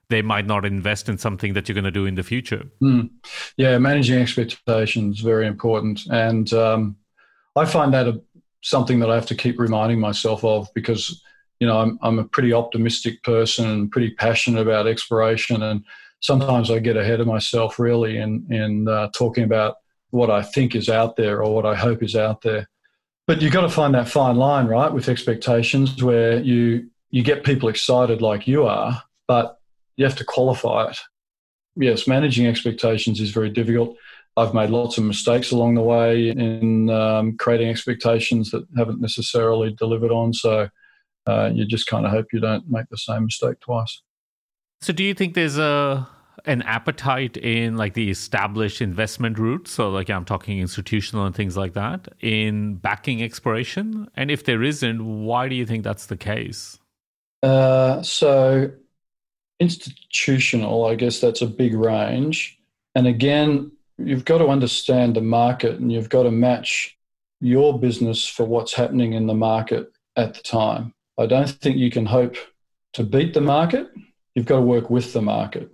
they 0.10 0.22
might 0.22 0.48
not 0.48 0.66
invest 0.66 1.08
in 1.08 1.18
something 1.18 1.54
that 1.54 1.68
you're 1.68 1.76
going 1.76 1.86
to 1.86 1.92
do 1.92 2.06
in 2.06 2.16
the 2.16 2.24
future. 2.24 2.64
Mm. 2.82 3.10
Yeah, 3.58 3.78
managing 3.78 4.20
expectations 4.20 5.20
very 5.20 5.48
important, 5.48 6.02
and 6.12 6.52
um, 6.54 6.98
I 7.56 7.66
find 7.66 7.94
that 7.94 8.08
a, 8.08 8.22
something 8.62 9.00
that 9.00 9.12
I 9.12 9.16
have 9.16 9.28
to 9.28 9.36
keep 9.36 9.60
reminding 9.60 10.00
myself 10.00 10.44
of 10.44 10.68
because 10.74 11.22
you 11.60 11.68
know 11.68 11.80
I'm 11.80 12.00
I'm 12.02 12.20
a 12.20 12.24
pretty 12.24 12.54
optimistic 12.54 13.22
person 13.24 13.68
and 13.70 13.92
pretty 13.92 14.12
passionate 14.12 14.62
about 14.62 14.88
exploration, 14.88 15.62
and 15.62 15.86
sometimes 16.22 16.72
I 16.72 16.80
get 16.80 16.98
ahead 16.98 17.20
of 17.20 17.28
myself 17.28 17.80
really 17.80 18.18
in 18.18 18.46
in 18.50 18.88
uh, 18.88 19.10
talking 19.16 19.44
about 19.44 19.76
what 20.10 20.32
I 20.32 20.42
think 20.42 20.76
is 20.76 20.90
out 20.90 21.16
there 21.18 21.44
or 21.44 21.54
what 21.54 21.68
I 21.68 21.76
hope 21.76 22.02
is 22.02 22.16
out 22.16 22.42
there. 22.42 22.68
but 23.28 23.44
you've 23.44 23.54
got 23.54 23.62
to 23.62 23.70
find 23.70 23.94
that 23.94 24.10
fine 24.10 24.38
line, 24.38 24.66
right, 24.66 24.92
with 24.92 25.08
expectations 25.08 26.02
where 26.02 26.40
you 26.40 26.90
you 27.12 27.22
get 27.24 27.44
people 27.44 27.70
excited 27.70 28.22
like 28.22 28.48
you 28.48 28.66
are, 28.66 29.04
but 29.28 29.59
you 30.00 30.06
have 30.06 30.16
to 30.16 30.24
qualify 30.24 30.90
it. 30.90 30.98
Yes, 31.76 32.08
managing 32.08 32.48
expectations 32.48 33.20
is 33.20 33.32
very 33.32 33.50
difficult. 33.50 33.98
I've 34.38 34.54
made 34.54 34.70
lots 34.70 34.98
of 34.98 35.04
mistakes 35.04 35.52
along 35.52 35.76
the 35.76 35.82
way 35.82 36.30
in 36.30 36.90
um, 36.90 37.36
creating 37.36 37.68
expectations 37.68 38.50
that 38.52 38.66
haven't 38.78 39.02
necessarily 39.02 39.74
delivered 39.74 40.12
on. 40.12 40.34
So 40.34 40.70
uh, 41.28 41.50
you 41.54 41.66
just 41.66 41.86
kind 41.88 42.06
of 42.06 42.12
hope 42.12 42.28
you 42.32 42.40
don't 42.40 42.64
make 42.70 42.86
the 42.90 42.98
same 42.98 43.26
mistake 43.26 43.60
twice. 43.60 44.02
So, 44.80 44.94
do 44.94 45.04
you 45.04 45.14
think 45.14 45.34
there's 45.34 45.58
a 45.58 46.08
an 46.46 46.62
appetite 46.62 47.36
in 47.36 47.76
like 47.76 47.94
the 47.94 48.10
established 48.10 48.82
investment 48.82 49.38
routes? 49.38 49.72
So, 49.72 49.90
like 49.90 50.10
I'm 50.10 50.24
talking 50.24 50.60
institutional 50.60 51.26
and 51.26 51.36
things 51.36 51.58
like 51.58 51.74
that 51.74 52.08
in 52.22 52.76
backing 52.76 53.22
exploration. 53.22 54.10
And 54.16 54.32
if 54.32 54.46
there 54.46 54.64
isn't, 54.64 55.06
why 55.26 55.50
do 55.50 55.56
you 55.56 55.66
think 55.66 55.84
that's 55.84 56.06
the 56.06 56.16
case? 56.16 56.80
Uh, 57.44 58.02
so, 58.02 58.72
institutional, 59.60 60.86
I 60.86 60.96
guess 60.96 61.20
that's 61.20 61.42
a 61.42 61.48
big 61.48 61.74
range. 61.74 62.60
And 62.96 63.08
again, 63.08 63.72
you've 63.98 64.26
got 64.26 64.40
to 64.40 64.48
understand 64.48 65.16
the 65.16 65.22
market 65.22 65.80
and 65.80 65.92
you've 65.92 66.10
got 66.10 66.24
to 66.24 66.32
match 66.32 66.98
your 67.42 67.80
business 67.80 68.26
for 68.26 68.46
what's 68.46 68.74
happening 68.74 69.14
in 69.14 69.28
the 69.28 69.34
market 69.34 69.92
at 70.16 70.34
the 70.34 70.42
time. 70.42 70.94
I 71.18 71.26
don't 71.26 71.50
think 71.50 71.78
you 71.78 71.92
can 71.92 72.06
hope 72.06 72.36
to 72.94 73.04
beat 73.04 73.34
the 73.34 73.42
market. 73.42 73.90
You've 74.36 74.46
got 74.46 74.58
to 74.58 74.62
work 74.62 74.90
with 74.90 75.14
the 75.14 75.22
market. 75.22 75.70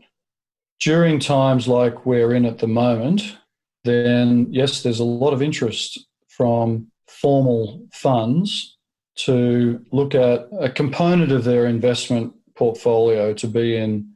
During 0.80 1.20
times 1.20 1.68
like 1.68 2.06
we're 2.06 2.34
in 2.34 2.46
at 2.46 2.60
the 2.60 2.68
moment, 2.68 3.38
then 3.84 4.48
yes, 4.52 4.84
there's 4.84 5.00
a 5.00 5.06
lot 5.06 5.34
of 5.34 5.42
interest 5.42 6.06
from 6.28 6.88
formal 7.08 7.88
funds 7.94 8.78
to 9.16 9.84
look 9.92 10.14
at 10.16 10.48
a 10.60 10.70
component 10.70 11.32
of 11.32 11.44
their 11.44 11.66
investment 11.68 12.34
portfolio 12.56 13.34
to 13.34 13.48
be 13.48 13.78
in 13.78 14.16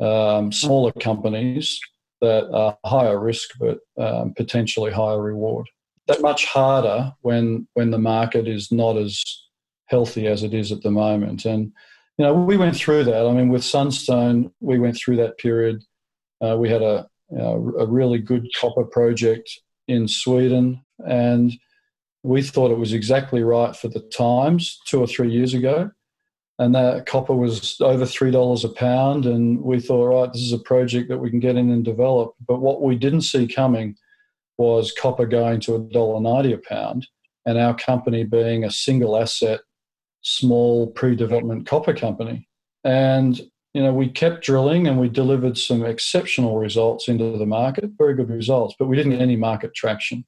um, 0.00 0.52
smaller 0.52 0.92
companies 0.92 1.78
that 2.20 2.50
are 2.52 2.76
higher 2.84 3.18
risk 3.18 3.50
but 3.58 3.78
um, 3.98 4.32
potentially 4.34 4.90
higher 4.90 5.20
reward. 5.20 5.68
That 6.06 6.22
much 6.22 6.46
harder 6.46 7.12
when 7.20 7.66
when 7.74 7.90
the 7.90 7.98
market 7.98 8.46
is 8.46 8.70
not 8.70 8.96
as 8.96 9.22
healthy 9.86 10.26
as 10.26 10.42
it 10.42 10.54
is 10.54 10.72
at 10.72 10.82
the 10.82 10.90
moment. 10.90 11.44
And 11.44 11.72
you 12.18 12.24
know, 12.24 12.34
we 12.34 12.56
went 12.56 12.76
through 12.76 13.04
that. 13.04 13.26
I 13.26 13.32
mean, 13.32 13.48
with 13.48 13.64
Sunstone, 13.64 14.52
we 14.60 14.78
went 14.78 14.96
through 14.96 15.16
that 15.16 15.38
period. 15.38 15.82
Uh, 16.40 16.56
we 16.56 16.68
had 16.68 16.82
a 16.82 17.08
you 17.30 17.38
know, 17.38 17.72
a 17.78 17.86
really 17.86 18.18
good 18.18 18.46
copper 18.56 18.84
project 18.84 19.50
in 19.88 20.06
Sweden, 20.06 20.82
and 21.06 21.52
we 22.22 22.42
thought 22.42 22.70
it 22.70 22.78
was 22.78 22.92
exactly 22.92 23.42
right 23.42 23.74
for 23.74 23.88
the 23.88 24.00
times 24.00 24.78
two 24.86 25.00
or 25.00 25.06
three 25.06 25.30
years 25.30 25.54
ago 25.54 25.90
and 26.58 26.74
that 26.74 27.06
copper 27.06 27.34
was 27.34 27.80
over 27.80 28.06
three 28.06 28.30
dollars 28.30 28.64
a 28.64 28.68
pound 28.68 29.26
and 29.26 29.60
we 29.60 29.80
thought 29.80 30.06
right 30.06 30.32
this 30.32 30.42
is 30.42 30.52
a 30.52 30.58
project 30.58 31.08
that 31.08 31.18
we 31.18 31.30
can 31.30 31.40
get 31.40 31.56
in 31.56 31.70
and 31.70 31.84
develop. 31.84 32.34
But 32.46 32.60
what 32.60 32.82
we 32.82 32.96
didn't 32.96 33.22
see 33.22 33.46
coming 33.46 33.96
was 34.56 34.92
copper 34.92 35.26
going 35.26 35.60
to 35.60 35.74
a 35.74 35.78
dollar 35.80 36.20
ninety 36.20 36.52
a 36.52 36.58
pound 36.58 37.08
and 37.46 37.58
our 37.58 37.74
company 37.74 38.24
being 38.24 38.64
a 38.64 38.70
single 38.70 39.16
asset 39.16 39.60
small 40.22 40.86
pre-development 40.92 41.66
copper 41.66 41.92
company. 41.92 42.48
And 42.84 43.40
you 43.72 43.82
know 43.82 43.92
we 43.92 44.08
kept 44.08 44.44
drilling 44.44 44.86
and 44.86 45.00
we 45.00 45.08
delivered 45.08 45.58
some 45.58 45.84
exceptional 45.84 46.58
results 46.58 47.08
into 47.08 47.36
the 47.36 47.46
market 47.46 47.90
very 47.98 48.14
good 48.14 48.30
results 48.30 48.76
but 48.78 48.86
we 48.86 48.96
didn't 48.96 49.12
get 49.12 49.20
any 49.20 49.36
market 49.36 49.74
traction. 49.74 50.24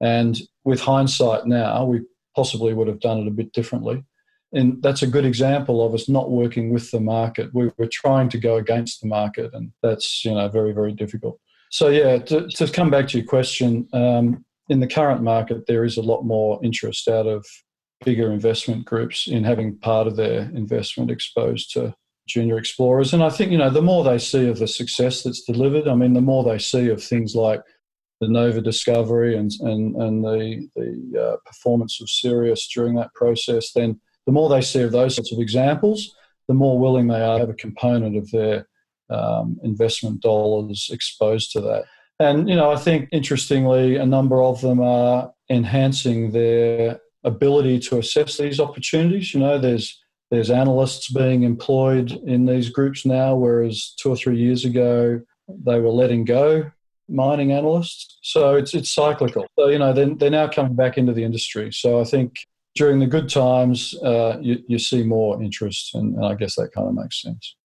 And 0.00 0.40
with 0.64 0.80
hindsight 0.80 1.46
now 1.46 1.84
we 1.84 2.00
possibly 2.34 2.72
would 2.72 2.88
have 2.88 3.00
done 3.00 3.18
it 3.18 3.26
a 3.26 3.32
bit 3.32 3.52
differently 3.52 4.04
and 4.52 4.82
that's 4.82 5.02
a 5.02 5.06
good 5.06 5.24
example 5.24 5.84
of 5.84 5.94
us 5.94 6.08
not 6.08 6.30
working 6.30 6.72
with 6.72 6.90
the 6.90 7.00
market. 7.00 7.50
We 7.52 7.70
were 7.76 7.88
trying 7.90 8.28
to 8.30 8.38
go 8.38 8.56
against 8.56 9.00
the 9.00 9.08
market, 9.08 9.50
and 9.52 9.72
that's 9.82 10.24
you 10.24 10.32
know 10.32 10.48
very 10.48 10.72
very 10.72 10.92
difficult. 10.92 11.38
So 11.70 11.88
yeah, 11.88 12.18
to, 12.18 12.48
to 12.48 12.72
come 12.72 12.90
back 12.90 13.08
to 13.08 13.18
your 13.18 13.26
question, 13.26 13.86
um, 13.92 14.44
in 14.70 14.80
the 14.80 14.86
current 14.86 15.22
market, 15.22 15.66
there 15.66 15.84
is 15.84 15.98
a 15.98 16.02
lot 16.02 16.22
more 16.22 16.58
interest 16.62 17.08
out 17.08 17.26
of 17.26 17.44
bigger 18.04 18.32
investment 18.32 18.86
groups 18.86 19.26
in 19.26 19.44
having 19.44 19.76
part 19.78 20.06
of 20.06 20.16
their 20.16 20.42
investment 20.54 21.10
exposed 21.10 21.72
to 21.72 21.94
junior 22.26 22.58
explorers. 22.58 23.12
And 23.12 23.22
I 23.22 23.30
think 23.30 23.50
you 23.50 23.58
know 23.58 23.70
the 23.70 23.82
more 23.82 24.04
they 24.04 24.18
see 24.18 24.48
of 24.48 24.58
the 24.58 24.68
success 24.68 25.22
that's 25.22 25.42
delivered, 25.42 25.88
I 25.88 25.94
mean, 25.94 26.14
the 26.14 26.20
more 26.20 26.44
they 26.44 26.58
see 26.58 26.88
of 26.88 27.02
things 27.02 27.34
like 27.34 27.60
the 28.20 28.28
Nova 28.28 28.62
discovery 28.62 29.36
and 29.36 29.50
and 29.60 29.96
and 29.96 30.24
the 30.24 30.68
the 30.74 31.22
uh, 31.22 31.36
performance 31.44 32.00
of 32.00 32.08
Sirius 32.08 32.68
during 32.68 32.94
that 32.96 33.12
process, 33.14 33.72
then 33.72 34.00
the 34.28 34.32
more 34.32 34.50
they 34.50 34.60
see 34.60 34.82
of 34.82 34.92
those 34.92 35.14
sorts 35.14 35.32
of 35.32 35.38
examples, 35.38 36.14
the 36.48 36.54
more 36.54 36.78
willing 36.78 37.06
they 37.06 37.22
are 37.22 37.38
to 37.38 37.40
have 37.40 37.48
a 37.48 37.54
component 37.54 38.14
of 38.14 38.30
their 38.30 38.68
um, 39.08 39.58
investment 39.64 40.20
dollars 40.20 40.90
exposed 40.92 41.50
to 41.52 41.62
that. 41.62 41.84
And, 42.20 42.46
you 42.46 42.54
know, 42.54 42.70
I 42.70 42.76
think 42.76 43.08
interestingly, 43.10 43.96
a 43.96 44.04
number 44.04 44.42
of 44.42 44.60
them 44.60 44.80
are 44.80 45.32
enhancing 45.48 46.32
their 46.32 47.00
ability 47.24 47.78
to 47.78 48.00
assess 48.00 48.36
these 48.36 48.60
opportunities. 48.60 49.32
You 49.32 49.40
know, 49.40 49.58
there's 49.58 49.98
there's 50.30 50.50
analysts 50.50 51.10
being 51.10 51.44
employed 51.44 52.10
in 52.26 52.44
these 52.44 52.68
groups 52.68 53.06
now, 53.06 53.34
whereas 53.34 53.94
two 53.98 54.10
or 54.10 54.16
three 54.16 54.36
years 54.36 54.66
ago 54.66 55.22
they 55.48 55.80
were 55.80 55.88
letting 55.88 56.26
go 56.26 56.70
mining 57.08 57.52
analysts. 57.52 58.18
So 58.20 58.56
it's 58.56 58.74
it's 58.74 58.94
cyclical. 58.94 59.46
So 59.58 59.68
you 59.68 59.78
know 59.78 59.94
they're, 59.94 60.14
they're 60.14 60.28
now 60.28 60.48
coming 60.48 60.76
back 60.76 60.98
into 60.98 61.14
the 61.14 61.24
industry. 61.24 61.72
So 61.72 61.98
I 61.98 62.04
think 62.04 62.34
during 62.78 62.98
the 63.00 63.06
good 63.06 63.28
times, 63.28 63.94
uh, 64.02 64.38
you, 64.40 64.62
you, 64.68 64.78
see 64.78 65.02
more 65.02 65.42
interest, 65.42 65.94
and, 65.94 66.14
and, 66.14 66.24
I 66.24 66.34
guess 66.34 66.54
that 66.56 66.72
kind 66.72 66.88
of 66.88 66.94
makes 66.94 67.20
sense. 67.20 67.56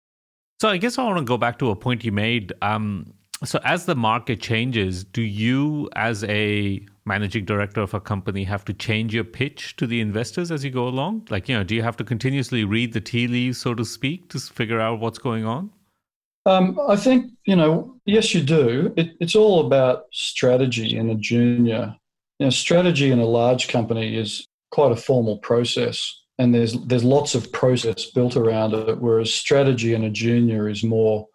So 0.60 0.70
I 0.70 0.78
guess 0.78 0.98
I 0.98 1.04
want 1.04 1.20
to 1.20 1.24
go 1.24 1.38
back 1.38 1.60
to 1.60 1.70
a 1.70 1.76
point 1.76 2.04
you 2.04 2.12
made. 2.12 2.52
Um, 2.62 3.14
so 3.46 3.60
as 3.64 3.86
the 3.86 3.96
market 3.96 4.42
changes, 4.42 5.04
do 5.04 5.22
you, 5.22 5.90
as 5.96 6.24
a 6.26 6.86
managing 7.06 7.46
director 7.46 7.82
of 7.82 7.94
a 7.94 8.00
company, 8.00 8.44
have 8.46 8.66
to 8.66 8.74
change 8.74 9.14
your 9.14 9.24
pitch 9.24 9.76
to 9.78 9.86
the 9.86 10.00
investors 10.00 10.52
as 10.52 10.64
you 10.64 10.72
go 10.72 10.88
along? 10.88 11.28
Like, 11.30 11.48
you 11.48 11.56
know, 11.56 11.64
do 11.64 11.76
you 11.76 11.84
have 11.84 11.98
to 11.98 12.04
continuously 12.04 12.64
read 12.64 12.94
the 12.94 13.02
tea 13.02 13.28
leaves, 13.28 13.60
so 13.60 13.76
to 13.76 13.86
speak, 13.86 14.30
to 14.30 14.40
figure 14.40 14.80
out 14.80 15.00
what's 15.00 15.20
going 15.20 15.46
on? 15.46 15.70
Um, 16.46 16.78
I 16.90 16.96
think 16.98 17.32
you 17.46 17.56
know. 17.56 17.96
Yes, 18.06 18.34
you 18.34 18.42
do. 18.42 18.94
It, 18.98 19.16
it's 19.22 19.36
all 19.36 19.66
about 19.66 20.06
strategy 20.12 20.98
in 20.98 21.10
a 21.10 21.16
junior. 21.16 21.96
You 22.40 22.48
know, 22.48 22.50
strategy 22.50 23.12
in 23.12 23.20
a 23.20 23.26
large 23.26 23.70
company 23.70 24.18
is 24.18 24.46
quite 24.74 24.92
a 24.92 24.96
formal 24.96 25.38
process 25.38 26.24
and 26.40 26.54
there's 26.54 26.74
there's 26.88 27.04
lots 27.04 27.36
of 27.36 27.52
process 27.52 28.08
built 28.08 28.36
around 28.36 28.74
it 28.74 29.00
whereas 29.00 29.32
strategy 29.32 29.94
in 29.94 30.04
a 30.04 30.10
junior 30.10 30.68
is 30.68 30.84
more 30.84 31.28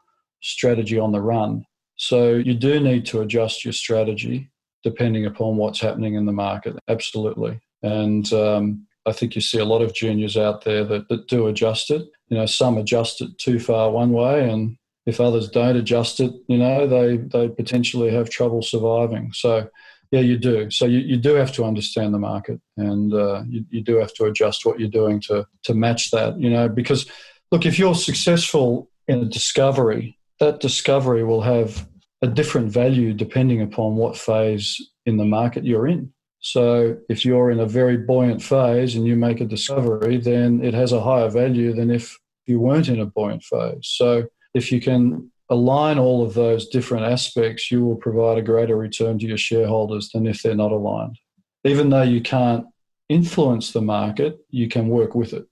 strategy 0.43 0.99
on 0.99 1.13
the 1.13 1.21
run. 1.21 1.65
So 1.97 2.35
you 2.35 2.55
do 2.55 2.81
need 2.81 3.07
to 3.07 3.21
adjust 3.21 3.65
your 3.65 3.73
strategy 3.73 4.51
depending 4.83 5.25
upon 5.27 5.57
what's 5.57 5.81
happening 5.81 6.15
in 6.15 6.27
the 6.27 6.33
market 6.33 6.77
absolutely. 6.89 7.61
And 7.83 8.31
um, 8.33 8.87
i 9.07 9.13
think 9.13 9.37
you 9.37 9.41
see 9.41 9.61
a 9.61 9.65
lot 9.73 9.83
of 9.83 9.95
juniors 9.95 10.37
out 10.37 10.65
there 10.65 10.85
that, 10.85 11.09
that 11.09 11.29
do 11.29 11.47
adjust 11.47 11.91
it. 11.91 12.03
You 12.29 12.39
know 12.39 12.47
some 12.47 12.77
adjust 12.77 13.21
it 13.21 13.31
too 13.39 13.61
far 13.61 13.93
one 13.93 14.11
way 14.11 14.51
and 14.51 14.77
if 15.07 15.21
others 15.21 15.49
don't 15.49 15.77
adjust 15.77 16.19
it 16.19 16.33
you 16.49 16.59
know 16.59 16.89
they 16.89 17.19
they 17.19 17.49
potentially 17.49 18.11
have 18.11 18.31
trouble 18.31 18.63
surviving. 18.63 19.31
So 19.33 19.71
yeah, 20.11 20.21
you 20.21 20.39
do. 20.39 20.71
So 20.71 20.87
you, 20.87 21.01
you 21.01 21.17
do 21.17 21.35
have 21.35 21.53
to 21.53 21.65
understand 21.65 22.15
the 22.15 22.19
market, 22.19 22.61
and 22.77 23.13
uh, 23.13 23.43
you, 23.49 23.65
you 23.71 23.83
do 23.83 23.97
have 23.97 24.15
to 24.15 24.25
adjust 24.25 24.65
what 24.65 24.81
you're 24.81 24.89
doing 24.89 25.21
to 25.23 25.47
to 25.65 25.75
match 25.75 26.11
that. 26.11 26.39
You 26.41 26.51
know, 26.51 26.69
because 26.69 27.07
look, 27.51 27.67
if 27.67 27.79
you're 27.79 27.95
successful 27.95 28.91
in 29.07 29.21
a 29.21 29.25
discovery, 29.25 30.19
that 30.41 30.61
discovery 30.61 31.25
will 31.25 31.43
have 31.43 31.87
a 32.23 32.27
different 32.27 32.71
value 32.71 33.13
depending 33.15 33.63
upon 33.63 33.97
what 33.97 34.17
phase 34.17 34.81
in 35.07 35.17
the 35.17 35.25
market 35.25 35.65
you're 35.65 35.87
in. 35.87 36.13
So 36.41 36.97
if 37.09 37.25
you're 37.25 37.51
in 37.51 37.61
a 37.61 37.67
very 37.67 37.97
buoyant 37.97 38.43
phase 38.43 38.95
and 38.95 39.07
you 39.07 39.17
make 39.17 39.41
a 39.41 39.45
discovery, 39.45 40.19
then 40.19 40.63
it 40.63 40.75
has 40.75 40.93
a 40.93 41.01
higher 41.01 41.29
value 41.29 41.75
than 41.75 41.91
if 41.91 42.17
you 42.47 42.61
weren't 42.61 42.89
in 42.89 43.01
a 43.01 43.07
buoyant 43.07 43.43
phase. 43.43 43.81
So 43.83 44.29
if 44.55 44.71
you 44.73 44.81
can 44.81 45.31
align 45.51 45.99
all 45.99 46.25
of 46.25 46.35
those 46.35 46.69
different 46.69 47.05
aspects, 47.05 47.71
you 47.71 47.85
will 47.85 47.97
provide 47.97 48.39
a 48.39 48.43
greater 48.43 48.77
return 48.77 49.19
to 49.19 49.27
your 49.27 49.39
shareholders 49.39 50.11
than 50.11 50.27
if 50.27 50.43
they're 50.43 50.55
not 50.55 50.73
aligned. 50.73 51.19
Even 51.65 51.91
though 51.91 52.03
you 52.03 52.21
can't 52.21 52.67
influence 53.09 53.73
the 53.73 53.81
market, 53.81 54.39
you 54.51 54.69
can 54.69 54.89
work 54.89 55.15
with 55.15 55.33
it. 55.33 55.47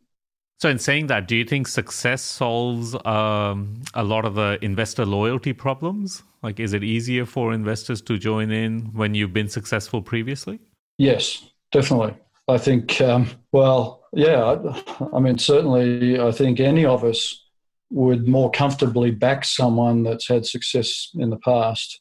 So, 0.58 0.70
in 0.70 0.78
saying 0.78 1.08
that, 1.08 1.28
do 1.28 1.36
you 1.36 1.44
think 1.44 1.68
success 1.68 2.22
solves 2.22 2.96
um, 3.04 3.82
a 3.92 4.02
lot 4.02 4.24
of 4.24 4.34
the 4.34 4.58
investor 4.62 5.04
loyalty 5.04 5.52
problems? 5.52 6.22
Like, 6.42 6.60
is 6.60 6.72
it 6.72 6.82
easier 6.82 7.26
for 7.26 7.52
investors 7.52 8.00
to 8.02 8.16
join 8.16 8.50
in 8.50 8.86
when 8.94 9.14
you've 9.14 9.34
been 9.34 9.48
successful 9.48 10.00
previously? 10.00 10.60
Yes, 10.96 11.44
definitely. 11.72 12.14
I 12.48 12.56
think, 12.56 13.00
um, 13.02 13.28
well, 13.52 14.04
yeah, 14.14 14.44
I, 14.44 15.06
I 15.14 15.18
mean, 15.18 15.36
certainly, 15.36 16.18
I 16.18 16.32
think 16.32 16.58
any 16.60 16.86
of 16.86 17.04
us 17.04 17.45
would 17.90 18.26
more 18.26 18.50
comfortably 18.50 19.10
back 19.10 19.44
someone 19.44 20.02
that's 20.02 20.28
had 20.28 20.46
success 20.46 21.10
in 21.14 21.30
the 21.30 21.38
past 21.38 22.00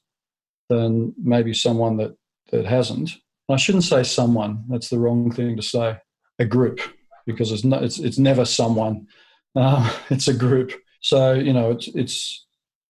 than 0.70 1.14
maybe 1.22 1.54
someone 1.54 1.98
that, 1.98 2.16
that 2.52 2.66
hasn't. 2.66 3.12
I 3.50 3.58
shouldn't 3.58 3.84
say 3.84 4.04
someone. 4.04 4.64
That's 4.70 4.90
the 4.90 5.00
wrong 5.00 5.32
thing 5.32 5.56
to 5.56 5.62
say. 5.62 5.98
A 6.40 6.46
group, 6.46 6.82
because 7.26 7.52
it's 7.52 7.64
no, 7.64 7.78
it's 7.78 7.98
it's 8.00 8.18
never 8.18 8.44
someone. 8.44 9.08
Uh, 9.56 9.90
it's 10.10 10.28
a 10.28 10.34
group. 10.34 10.74
So 11.02 11.34
you 11.34 11.54
know, 11.54 11.72
it's 11.72 11.88
it's 11.90 12.46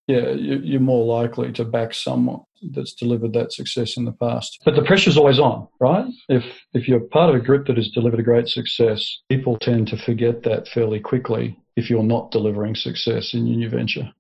yeah, 0.08 0.32
you're 0.32 0.80
more 0.80 1.06
likely 1.06 1.52
to 1.54 1.66
back 1.66 1.94
someone 1.94 2.42
that's 2.72 2.94
delivered 2.94 3.34
that 3.34 3.54
success 3.54 3.98
in 3.98 4.06
the 4.06 4.14
past. 4.14 4.62
But 4.64 4.76
the 4.76 4.82
pressure's 4.82 5.18
always 5.18 5.40
on, 5.40 5.68
right? 5.80 6.06
If 6.30 6.46
if 6.74 6.88
you're 6.88 7.02
part 7.02 7.30
of 7.30 7.36
a 7.36 7.44
group 7.44 7.68
that 7.68 7.78
has 7.78 7.90
delivered 7.90 8.20
a 8.20 8.24
great 8.24 8.48
success, 8.48 9.22
people 9.30 9.58
tend 9.60 9.90
to 9.90 9.98
forget 9.98 10.44
that 10.44 10.68
fairly 10.68 11.00
quickly 11.00 11.58
if 11.76 11.90
you're 11.90 12.04
not 12.04 12.32
delivering 12.32 12.76
success 12.76 13.34
in 13.34 13.46
your 13.48 13.58
new 13.58 13.70
venture. 13.70 14.12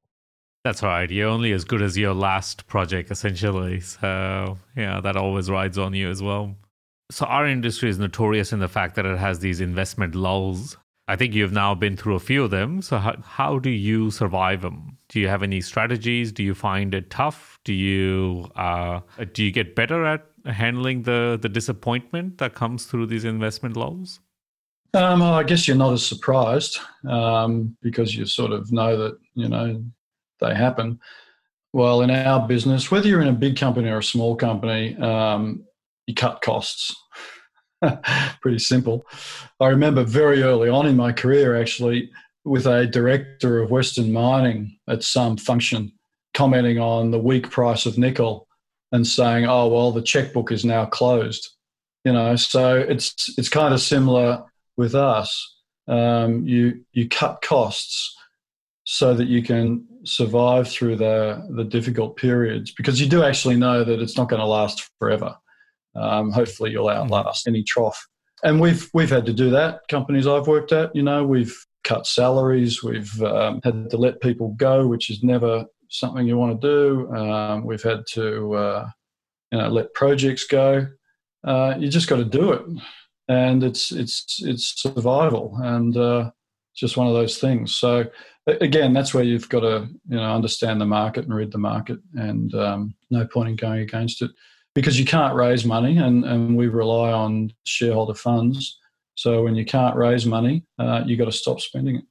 That's 0.63 0.81
right. 0.81 1.09
You're 1.09 1.29
only 1.29 1.51
as 1.51 1.63
good 1.63 1.83
as 1.83 1.95
your 1.95 2.15
last 2.15 2.65
project, 2.65 3.11
essentially. 3.11 3.81
So, 3.81 4.57
yeah, 4.75 4.99
that 4.99 5.15
always 5.15 5.49
rides 5.49 5.77
on 5.77 5.93
you 5.93 6.09
as 6.09 6.23
well. 6.23 6.55
So, 7.11 7.27
our 7.27 7.45
industry 7.45 7.87
is 7.89 7.99
notorious 7.99 8.51
in 8.51 8.59
the 8.59 8.67
fact 8.67 8.95
that 8.95 9.05
it 9.05 9.19
has 9.19 9.39
these 9.39 9.61
investment 9.61 10.15
lulls. 10.15 10.75
I 11.07 11.15
think 11.15 11.35
you've 11.35 11.51
now 11.51 11.75
been 11.75 11.95
through 11.95 12.15
a 12.15 12.19
few 12.19 12.43
of 12.43 12.49
them. 12.49 12.81
So, 12.81 12.97
how, 12.97 13.15
how 13.21 13.59
do 13.59 13.69
you 13.69 14.09
survive 14.09 14.63
them? 14.63 14.97
Do 15.09 15.19
you 15.19 15.27
have 15.27 15.43
any 15.43 15.61
strategies? 15.61 16.31
Do 16.31 16.41
you 16.41 16.55
find 16.55 16.95
it 16.95 17.11
tough? 17.11 17.59
Do 17.63 17.71
you 17.71 18.49
uh, 18.55 19.01
do 19.33 19.43
you 19.43 19.51
get 19.51 19.75
better 19.75 20.03
at 20.03 20.25
handling 20.45 21.03
the 21.03 21.37
the 21.39 21.49
disappointment 21.49 22.39
that 22.39 22.55
comes 22.55 22.85
through 22.85 23.05
these 23.05 23.23
investment 23.23 23.77
lulls? 23.77 24.19
Um, 24.95 25.19
well, 25.19 25.33
I 25.33 25.43
guess 25.43 25.67
you're 25.67 25.75
not 25.75 25.91
as 25.91 26.05
surprised 26.05 26.79
um, 27.05 27.75
because 27.81 28.15
you 28.15 28.25
sort 28.25 28.53
of 28.53 28.71
know 28.71 28.95
that 28.95 29.17
you 29.33 29.49
know 29.49 29.83
they 30.39 30.55
happen. 30.55 31.01
Well, 31.73 32.01
in 32.01 32.09
our 32.09 32.47
business, 32.47 32.89
whether 32.89 33.09
you're 33.09 33.21
in 33.21 33.27
a 33.27 33.33
big 33.33 33.57
company 33.57 33.89
or 33.89 33.97
a 33.97 34.03
small 34.03 34.37
company, 34.37 34.95
um, 34.95 35.65
you 36.07 36.15
cut 36.15 36.41
costs. 36.41 36.95
Pretty 38.41 38.59
simple. 38.59 39.05
I 39.59 39.67
remember 39.67 40.05
very 40.05 40.41
early 40.43 40.69
on 40.69 40.87
in 40.87 40.95
my 40.95 41.11
career, 41.11 41.59
actually, 41.59 42.09
with 42.45 42.65
a 42.65 42.87
director 42.87 43.61
of 43.61 43.71
Western 43.71 44.13
Mining 44.13 44.77
at 44.87 45.03
some 45.03 45.35
function 45.35 45.91
commenting 46.33 46.79
on 46.79 47.11
the 47.11 47.19
weak 47.19 47.49
price 47.49 47.85
of 47.85 47.97
nickel 47.97 48.47
and 48.93 49.05
saying, 49.05 49.45
"Oh 49.45 49.67
well, 49.67 49.91
the 49.91 50.01
checkbook 50.01 50.53
is 50.53 50.63
now 50.63 50.85
closed." 50.85 51.49
You 52.05 52.13
know, 52.13 52.37
so 52.37 52.77
it's 52.77 53.37
it's 53.37 53.49
kind 53.49 53.73
of 53.73 53.81
similar 53.81 54.45
with 54.77 54.95
us. 54.95 55.53
Um, 55.87 56.45
you 56.47 56.83
you 56.93 57.07
cut 57.07 57.41
costs 57.43 58.15
so 58.85 59.13
that 59.13 59.27
you 59.27 59.43
can 59.43 59.85
survive 60.03 60.67
through 60.67 60.95
the 60.95 61.47
the 61.55 61.63
difficult 61.63 62.17
periods 62.17 62.71
because 62.71 62.99
you 62.99 63.07
do 63.07 63.23
actually 63.23 63.55
know 63.55 63.83
that 63.83 64.01
it's 64.01 64.17
not 64.17 64.29
going 64.29 64.39
to 64.39 64.47
last 64.47 64.89
forever. 64.99 65.35
Um, 65.95 66.31
hopefully, 66.31 66.71
you'll 66.71 66.89
outlast 66.89 67.47
any 67.47 67.63
trough. 67.63 68.07
And 68.43 68.59
we've 68.59 68.89
we've 68.93 69.09
had 69.09 69.25
to 69.25 69.33
do 69.33 69.49
that. 69.51 69.81
Companies 69.89 70.27
I've 70.27 70.47
worked 70.47 70.71
at, 70.71 70.95
you 70.95 71.03
know, 71.03 71.25
we've 71.25 71.55
cut 71.83 72.05
salaries, 72.05 72.83
we've 72.83 73.21
um, 73.21 73.61
had 73.63 73.89
to 73.89 73.97
let 73.97 74.19
people 74.19 74.49
go, 74.57 74.87
which 74.87 75.09
is 75.09 75.23
never 75.23 75.65
something 75.89 76.27
you 76.27 76.37
want 76.37 76.59
to 76.59 76.67
do. 76.67 77.15
Um, 77.15 77.63
we've 77.63 77.83
had 77.83 78.03
to, 78.13 78.53
uh, 78.55 78.89
you 79.51 79.59
know, 79.59 79.69
let 79.69 79.93
projects 79.93 80.45
go. 80.45 80.87
Uh, 81.43 81.75
you 81.79 81.87
just 81.89 82.09
got 82.09 82.17
to 82.17 82.25
do 82.25 82.51
it, 82.51 82.65
and 83.27 83.63
it's 83.63 83.91
it's 83.91 84.41
it's 84.43 84.81
survival, 84.81 85.57
and 85.61 85.95
uh, 85.97 86.31
just 86.75 86.97
one 86.97 87.07
of 87.07 87.13
those 87.13 87.37
things. 87.37 87.75
So 87.75 88.05
again, 88.47 88.93
that's 88.93 89.13
where 89.13 89.23
you've 89.23 89.49
got 89.49 89.61
to 89.61 89.87
you 90.07 90.17
know 90.17 90.35
understand 90.35 90.79
the 90.79 90.85
market 90.85 91.25
and 91.25 91.33
read 91.33 91.51
the 91.51 91.57
market, 91.57 91.99
and 92.13 92.53
um, 92.55 92.95
no 93.09 93.25
point 93.25 93.49
in 93.49 93.55
going 93.55 93.81
against 93.81 94.21
it 94.21 94.31
because 94.75 94.99
you 94.99 95.05
can't 95.05 95.33
raise 95.33 95.65
money, 95.65 95.97
and, 95.97 96.25
and 96.25 96.55
we 96.55 96.67
rely 96.67 97.11
on 97.11 97.51
shareholder 97.65 98.13
funds. 98.13 98.77
So 99.15 99.43
when 99.43 99.55
you 99.55 99.65
can't 99.65 99.95
raise 99.95 100.25
money, 100.25 100.65
uh, 100.77 101.03
you 101.05 101.15
got 101.15 101.25
to 101.25 101.31
stop 101.31 101.61
spending 101.61 101.95
it. 101.95 102.03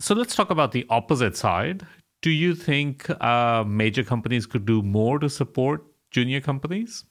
So 0.00 0.14
let's 0.14 0.34
talk 0.34 0.50
about 0.50 0.72
the 0.72 0.86
opposite 0.88 1.36
side. 1.36 1.86
Do 2.22 2.30
you 2.30 2.54
think 2.54 3.08
uh, 3.22 3.64
major 3.66 4.02
companies 4.02 4.46
could 4.46 4.64
do 4.64 4.82
more 4.82 5.18
to 5.18 5.28
support 5.28 5.84
junior 6.10 6.40
companies? 6.40 7.04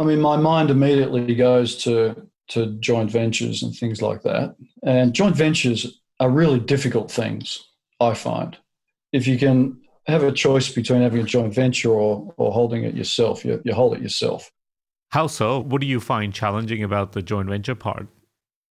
I 0.00 0.04
mean, 0.04 0.20
my 0.20 0.36
mind 0.36 0.70
immediately 0.70 1.34
goes 1.34 1.76
to 1.84 2.28
to 2.48 2.76
joint 2.78 3.10
ventures 3.10 3.62
and 3.62 3.74
things 3.74 4.02
like 4.02 4.22
that. 4.22 4.56
And 4.82 5.14
joint 5.14 5.36
ventures 5.36 6.00
are 6.20 6.30
really 6.30 6.60
difficult 6.60 7.10
things. 7.10 7.66
I 8.00 8.14
find. 8.14 8.56
If 9.12 9.26
you 9.26 9.38
can 9.38 9.80
have 10.06 10.22
a 10.22 10.32
choice 10.32 10.72
between 10.72 11.02
having 11.02 11.20
a 11.20 11.24
joint 11.24 11.54
venture 11.54 11.90
or, 11.90 12.32
or 12.36 12.52
holding 12.52 12.84
it 12.84 12.94
yourself, 12.94 13.44
you, 13.44 13.60
you 13.64 13.74
hold 13.74 13.94
it 13.94 14.02
yourself. 14.02 14.50
How 15.10 15.26
so? 15.26 15.60
What 15.60 15.80
do 15.80 15.86
you 15.86 16.00
find 16.00 16.32
challenging 16.32 16.82
about 16.82 17.12
the 17.12 17.22
joint 17.22 17.48
venture 17.48 17.74
part? 17.74 18.08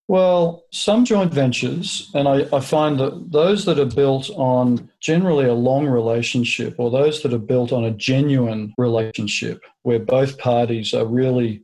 Well, 0.08 0.66
some 0.72 1.04
joint 1.04 1.34
ventures, 1.34 2.12
and 2.14 2.28
I, 2.28 2.46
I, 2.54 2.60
find 2.60 3.00
that 3.00 3.32
those 3.32 3.66
that 3.66 3.80
are 3.80 3.86
built 3.86 4.30
on 4.36 4.88
generally 5.00 5.46
a 5.46 5.54
long 5.56 5.88
relationship 5.88 6.76
or 6.78 6.92
those 6.92 7.24
that 7.24 7.34
are 7.34 7.40
built 7.40 7.74
on 7.74 7.86
a 7.86 7.92
genuine 7.92 8.76
relationship 8.78 9.64
where 9.82 9.98
both 9.98 10.38
parties 10.38 10.94
are 10.94 11.08
really 11.08 11.64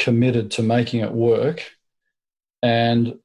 committed 0.00 0.50
to 0.50 0.62
making 0.62 1.00
it 1.00 1.12
work 1.12 1.62
and 2.62 3.18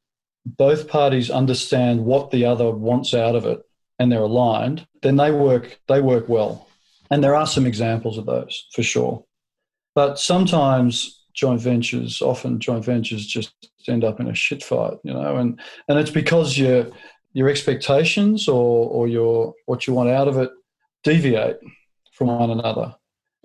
both 0.45 0.87
parties 0.87 1.31
understand 1.31 2.05
what 2.05 2.29
the 2.29 2.45
other 2.45 2.69
wants 2.69 3.13
out 3.13 3.35
of 3.35 3.45
it 3.45 3.61
and 3.97 4.11
they're 4.11 4.19
aligned, 4.19 4.85
then 5.01 5.15
they 5.15 5.31
work 5.31 5.79
they 5.87 6.01
work 6.01 6.29
well. 6.29 6.67
And 7.09 7.23
there 7.23 7.35
are 7.35 7.47
some 7.47 7.65
examples 7.65 8.17
of 8.17 8.25
those 8.25 8.67
for 8.73 8.83
sure. 8.83 9.23
But 9.95 10.19
sometimes 10.19 11.23
joint 11.33 11.61
ventures, 11.61 12.21
often 12.21 12.59
joint 12.59 12.85
ventures 12.85 13.25
just 13.25 13.53
end 13.87 14.03
up 14.03 14.19
in 14.19 14.27
a 14.27 14.35
shit 14.35 14.63
fight, 14.63 14.97
you 15.03 15.13
know, 15.13 15.37
and, 15.37 15.59
and 15.87 15.99
it's 15.99 16.11
because 16.11 16.57
your 16.57 16.87
your 17.33 17.49
expectations 17.49 18.47
or, 18.47 18.89
or 18.89 19.07
your 19.07 19.53
what 19.65 19.87
you 19.87 19.93
want 19.93 20.09
out 20.09 20.27
of 20.27 20.37
it 20.37 20.51
deviate 21.03 21.57
from 22.13 22.27
one 22.27 22.49
another. 22.49 22.95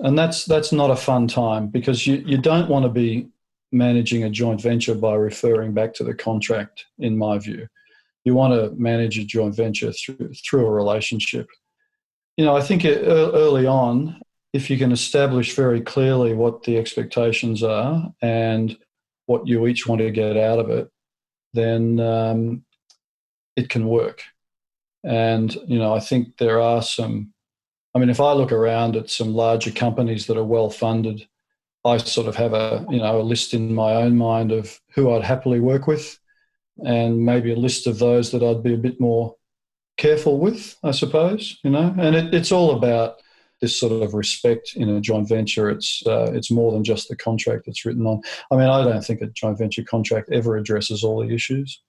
And 0.02 0.18
that's 0.18 0.44
that's 0.46 0.72
not 0.72 0.90
a 0.90 0.96
fun 0.96 1.28
time 1.28 1.68
because 1.68 2.06
you, 2.06 2.16
you 2.26 2.38
don't 2.38 2.68
want 2.68 2.84
to 2.84 2.88
be 2.88 3.28
managing 3.70 4.24
a 4.24 4.30
joint 4.30 4.60
venture 4.60 4.94
by 4.94 5.14
referring 5.14 5.74
back 5.74 5.94
to 5.94 6.04
the 6.04 6.14
contract, 6.14 6.86
in 6.98 7.16
my 7.16 7.38
view. 7.38 7.68
You 8.24 8.34
want 8.34 8.54
to 8.54 8.74
manage 8.80 9.18
a 9.18 9.24
joint 9.24 9.54
venture 9.54 9.92
through, 9.92 10.32
through 10.34 10.66
a 10.66 10.70
relationship. 10.70 11.48
You 12.36 12.44
know, 12.44 12.56
I 12.56 12.62
think 12.62 12.84
early 12.84 13.66
on, 13.66 14.20
if 14.52 14.70
you 14.70 14.78
can 14.78 14.92
establish 14.92 15.54
very 15.54 15.80
clearly 15.80 16.34
what 16.34 16.62
the 16.64 16.76
expectations 16.78 17.62
are 17.62 18.10
and 18.20 18.76
what 19.26 19.46
you 19.46 19.66
each 19.66 19.86
want 19.86 20.00
to 20.00 20.10
get 20.10 20.36
out 20.36 20.58
of 20.58 20.70
it, 20.70 20.90
then 21.52 22.00
um, 22.00 22.64
it 23.56 23.68
can 23.68 23.86
work. 23.86 24.22
And, 25.04 25.54
you 25.66 25.78
know, 25.78 25.94
I 25.94 26.00
think 26.00 26.36
there 26.38 26.60
are 26.60 26.82
some, 26.82 27.32
I 27.94 27.98
mean, 27.98 28.10
if 28.10 28.20
I 28.20 28.32
look 28.32 28.52
around 28.52 28.96
at 28.96 29.10
some 29.10 29.34
larger 29.34 29.70
companies 29.70 30.26
that 30.26 30.36
are 30.36 30.44
well 30.44 30.70
funded, 30.70 31.26
I 31.84 31.96
sort 31.96 32.28
of 32.28 32.36
have 32.36 32.52
a 32.52 32.86
you 32.90 32.98
know 32.98 33.20
a 33.20 33.22
list 33.22 33.54
in 33.54 33.74
my 33.74 33.94
own 33.94 34.16
mind 34.16 34.52
of 34.52 34.80
who 34.94 35.12
I'd 35.12 35.24
happily 35.24 35.60
work 35.60 35.86
with, 35.86 36.18
and 36.84 37.24
maybe 37.24 37.52
a 37.52 37.56
list 37.56 37.86
of 37.86 37.98
those 37.98 38.30
that 38.32 38.42
I'd 38.42 38.62
be 38.62 38.74
a 38.74 38.78
bit 38.78 39.00
more 39.00 39.34
careful 39.96 40.38
with, 40.38 40.76
I 40.84 40.92
suppose. 40.92 41.58
You 41.64 41.70
know, 41.70 41.94
and 41.98 42.14
it, 42.14 42.34
it's 42.34 42.52
all 42.52 42.76
about 42.76 43.20
this 43.60 43.78
sort 43.78 43.92
of 43.92 44.14
respect 44.14 44.72
in 44.76 44.88
a 44.88 45.00
joint 45.00 45.28
venture. 45.28 45.70
It's 45.70 46.02
uh, 46.06 46.30
it's 46.32 46.50
more 46.50 46.72
than 46.72 46.84
just 46.84 47.08
the 47.08 47.16
contract 47.16 47.64
that's 47.66 47.84
written 47.84 48.06
on. 48.06 48.22
I 48.50 48.56
mean, 48.56 48.68
I 48.68 48.84
don't 48.84 49.04
think 49.04 49.20
a 49.20 49.26
joint 49.28 49.58
venture 49.58 49.82
contract 49.82 50.30
ever 50.32 50.56
addresses 50.56 51.02
all 51.02 51.20
the 51.20 51.34
issues. 51.34 51.80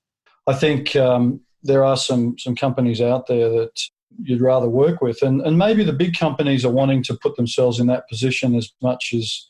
I 0.47 0.53
think 0.53 0.95
um, 0.95 1.41
there 1.63 1.83
are 1.83 1.97
some 1.97 2.37
some 2.37 2.55
companies 2.55 3.01
out 3.01 3.27
there 3.27 3.49
that 3.49 3.79
you'd 4.23 4.41
rather 4.41 4.69
work 4.69 5.01
with, 5.01 5.21
and 5.21 5.41
and 5.41 5.57
maybe 5.57 5.83
the 5.83 5.93
big 5.93 6.17
companies 6.17 6.65
are 6.65 6.71
wanting 6.71 7.03
to 7.03 7.15
put 7.15 7.35
themselves 7.35 7.79
in 7.79 7.87
that 7.87 8.07
position 8.07 8.55
as 8.55 8.71
much 8.81 9.13
as 9.13 9.47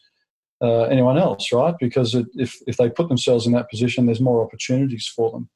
uh, 0.62 0.84
anyone 0.84 1.18
else, 1.18 1.52
right? 1.52 1.76
Because 1.80 2.16
it, 2.16 2.28
if 2.36 2.58
if 2.68 2.78
they 2.78 2.90
put 2.90 3.08
themselves 3.08 3.46
in 3.46 3.54
that 3.54 3.70
position, 3.70 4.06
there's 4.06 4.22
more 4.22 4.44
opportunities 4.44 5.08
for 5.08 5.32
them. 5.32 5.50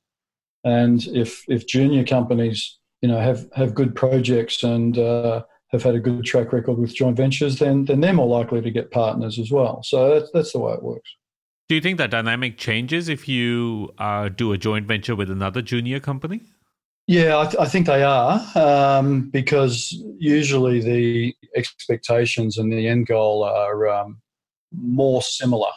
And 0.64 1.06
if 1.08 1.44
if 1.48 1.68
junior 1.68 2.04
companies, 2.04 2.80
you 3.02 3.10
know, 3.10 3.20
have 3.20 3.48
have 3.56 3.76
good 3.76 3.96
projects 3.96 4.64
and 4.64 4.98
uh, 4.98 5.44
have 5.72 5.84
had 5.84 5.96
a 5.96 6.00
good 6.00 6.24
track 6.26 6.52
record 6.52 6.78
with 6.80 6.96
joint 6.96 7.18
ventures, 7.18 7.60
then 7.60 7.86
then 7.86 8.02
they're 8.02 8.14
more 8.14 8.28
likely 8.28 8.62
to 8.62 8.72
get 8.72 8.92
partners 8.92 9.38
as 9.38 9.52
well. 9.52 9.84
So 9.84 10.20
that's 10.20 10.32
that's 10.32 10.52
the 10.54 10.60
way 10.60 10.74
it 10.74 10.84
works. 10.84 11.10
Do 11.68 11.76
you 11.76 11.82
think 11.82 11.98
that 11.98 12.12
dynamic 12.12 12.58
changes 12.58 13.10
if 13.10 13.28
you 13.28 13.92
uh, 13.98 14.30
do 14.30 14.54
a 14.54 14.58
joint 14.58 14.88
venture 14.88 15.16
with 15.16 15.32
another 15.32 15.64
junior 15.64 16.00
company? 16.00 16.42
Yeah, 17.08 17.38
I, 17.38 17.44
th- 17.44 17.58
I 17.60 17.66
think 17.66 17.86
they 17.86 18.02
are 18.02 18.42
um, 18.56 19.30
because 19.30 19.96
usually 20.18 20.82
the 20.82 21.36
expectations 21.56 22.58
and 22.58 22.74
the 22.74 22.88
end 22.88 23.06
goal 23.06 23.44
are 23.44 23.88
um, 23.88 24.22
more 24.72 25.22
similar, 25.22 25.70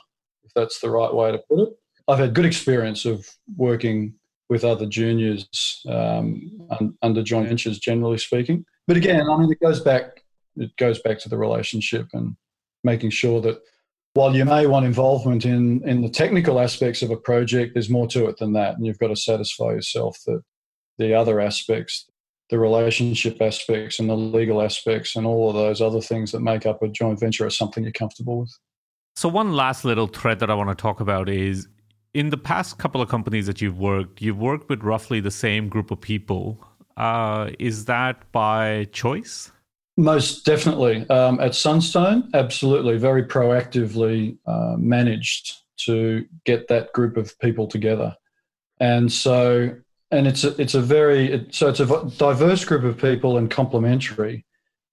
if 0.44 0.52
that's 0.54 0.80
the 0.80 0.90
right 0.90 1.12
way 1.12 1.32
to 1.32 1.38
put 1.38 1.60
it. 1.60 1.68
I've 2.08 2.18
had 2.18 2.32
good 2.32 2.46
experience 2.46 3.04
of 3.04 3.28
working 3.56 4.14
with 4.48 4.64
other 4.64 4.86
juniors 4.86 5.82
um, 5.86 6.50
un- 6.70 6.96
under 7.02 7.22
joint 7.22 7.48
ventures, 7.48 7.78
generally 7.78 8.16
speaking. 8.16 8.64
But 8.86 8.96
again, 8.96 9.28
I 9.28 9.36
mean, 9.36 9.52
it 9.52 9.60
goes 9.60 9.80
back. 9.80 10.24
It 10.56 10.74
goes 10.76 10.98
back 11.00 11.18
to 11.20 11.28
the 11.28 11.36
relationship 11.36 12.08
and 12.14 12.36
making 12.82 13.10
sure 13.10 13.42
that 13.42 13.60
while 14.14 14.34
you 14.34 14.46
may 14.46 14.66
want 14.66 14.86
involvement 14.86 15.44
in, 15.44 15.86
in 15.86 16.00
the 16.00 16.08
technical 16.08 16.58
aspects 16.58 17.02
of 17.02 17.10
a 17.10 17.16
project, 17.16 17.74
there's 17.74 17.90
more 17.90 18.08
to 18.08 18.26
it 18.28 18.38
than 18.38 18.54
that. 18.54 18.76
And 18.76 18.86
you've 18.86 18.98
got 18.98 19.08
to 19.08 19.16
satisfy 19.16 19.72
yourself 19.72 20.18
that 20.26 20.42
the 20.98 21.14
other 21.14 21.40
aspects, 21.40 22.06
the 22.50 22.58
relationship 22.58 23.40
aspects 23.40 23.98
and 23.98 24.08
the 24.08 24.16
legal 24.16 24.62
aspects 24.62 25.16
and 25.16 25.26
all 25.26 25.48
of 25.48 25.54
those 25.54 25.80
other 25.80 26.00
things 26.00 26.32
that 26.32 26.40
make 26.40 26.66
up 26.66 26.82
a 26.82 26.88
joint 26.88 27.20
venture 27.20 27.46
are 27.46 27.50
something 27.50 27.84
you're 27.84 27.92
comfortable 27.92 28.40
with. 28.40 28.58
So, 29.16 29.28
one 29.28 29.52
last 29.52 29.84
little 29.84 30.06
thread 30.06 30.38
that 30.40 30.50
I 30.50 30.54
want 30.54 30.70
to 30.70 30.80
talk 30.80 31.00
about 31.00 31.28
is 31.28 31.66
in 32.14 32.30
the 32.30 32.36
past 32.36 32.78
couple 32.78 33.02
of 33.02 33.08
companies 33.08 33.46
that 33.46 33.60
you've 33.60 33.78
worked, 33.78 34.22
you've 34.22 34.38
worked 34.38 34.68
with 34.68 34.82
roughly 34.82 35.20
the 35.20 35.30
same 35.30 35.68
group 35.68 35.90
of 35.90 36.00
people. 36.00 36.64
Uh, 36.96 37.50
is 37.58 37.84
that 37.84 38.30
by 38.32 38.86
choice? 38.92 39.52
Most 39.96 40.44
definitely. 40.44 41.08
Um, 41.10 41.40
at 41.40 41.54
Sunstone, 41.54 42.30
absolutely, 42.34 42.98
very 42.98 43.24
proactively 43.24 44.38
uh, 44.46 44.76
managed 44.78 45.54
to 45.78 46.24
get 46.44 46.68
that 46.68 46.92
group 46.92 47.16
of 47.16 47.36
people 47.40 47.66
together. 47.66 48.16
And 48.80 49.12
so, 49.12 49.74
and 50.10 50.26
it's 50.26 50.44
a, 50.44 50.60
it's 50.60 50.74
a 50.74 50.80
very, 50.80 51.46
so 51.50 51.68
it's 51.68 51.80
a 51.80 52.10
diverse 52.16 52.64
group 52.64 52.84
of 52.84 52.98
people 52.98 53.36
and 53.36 53.50
complementary. 53.50 54.44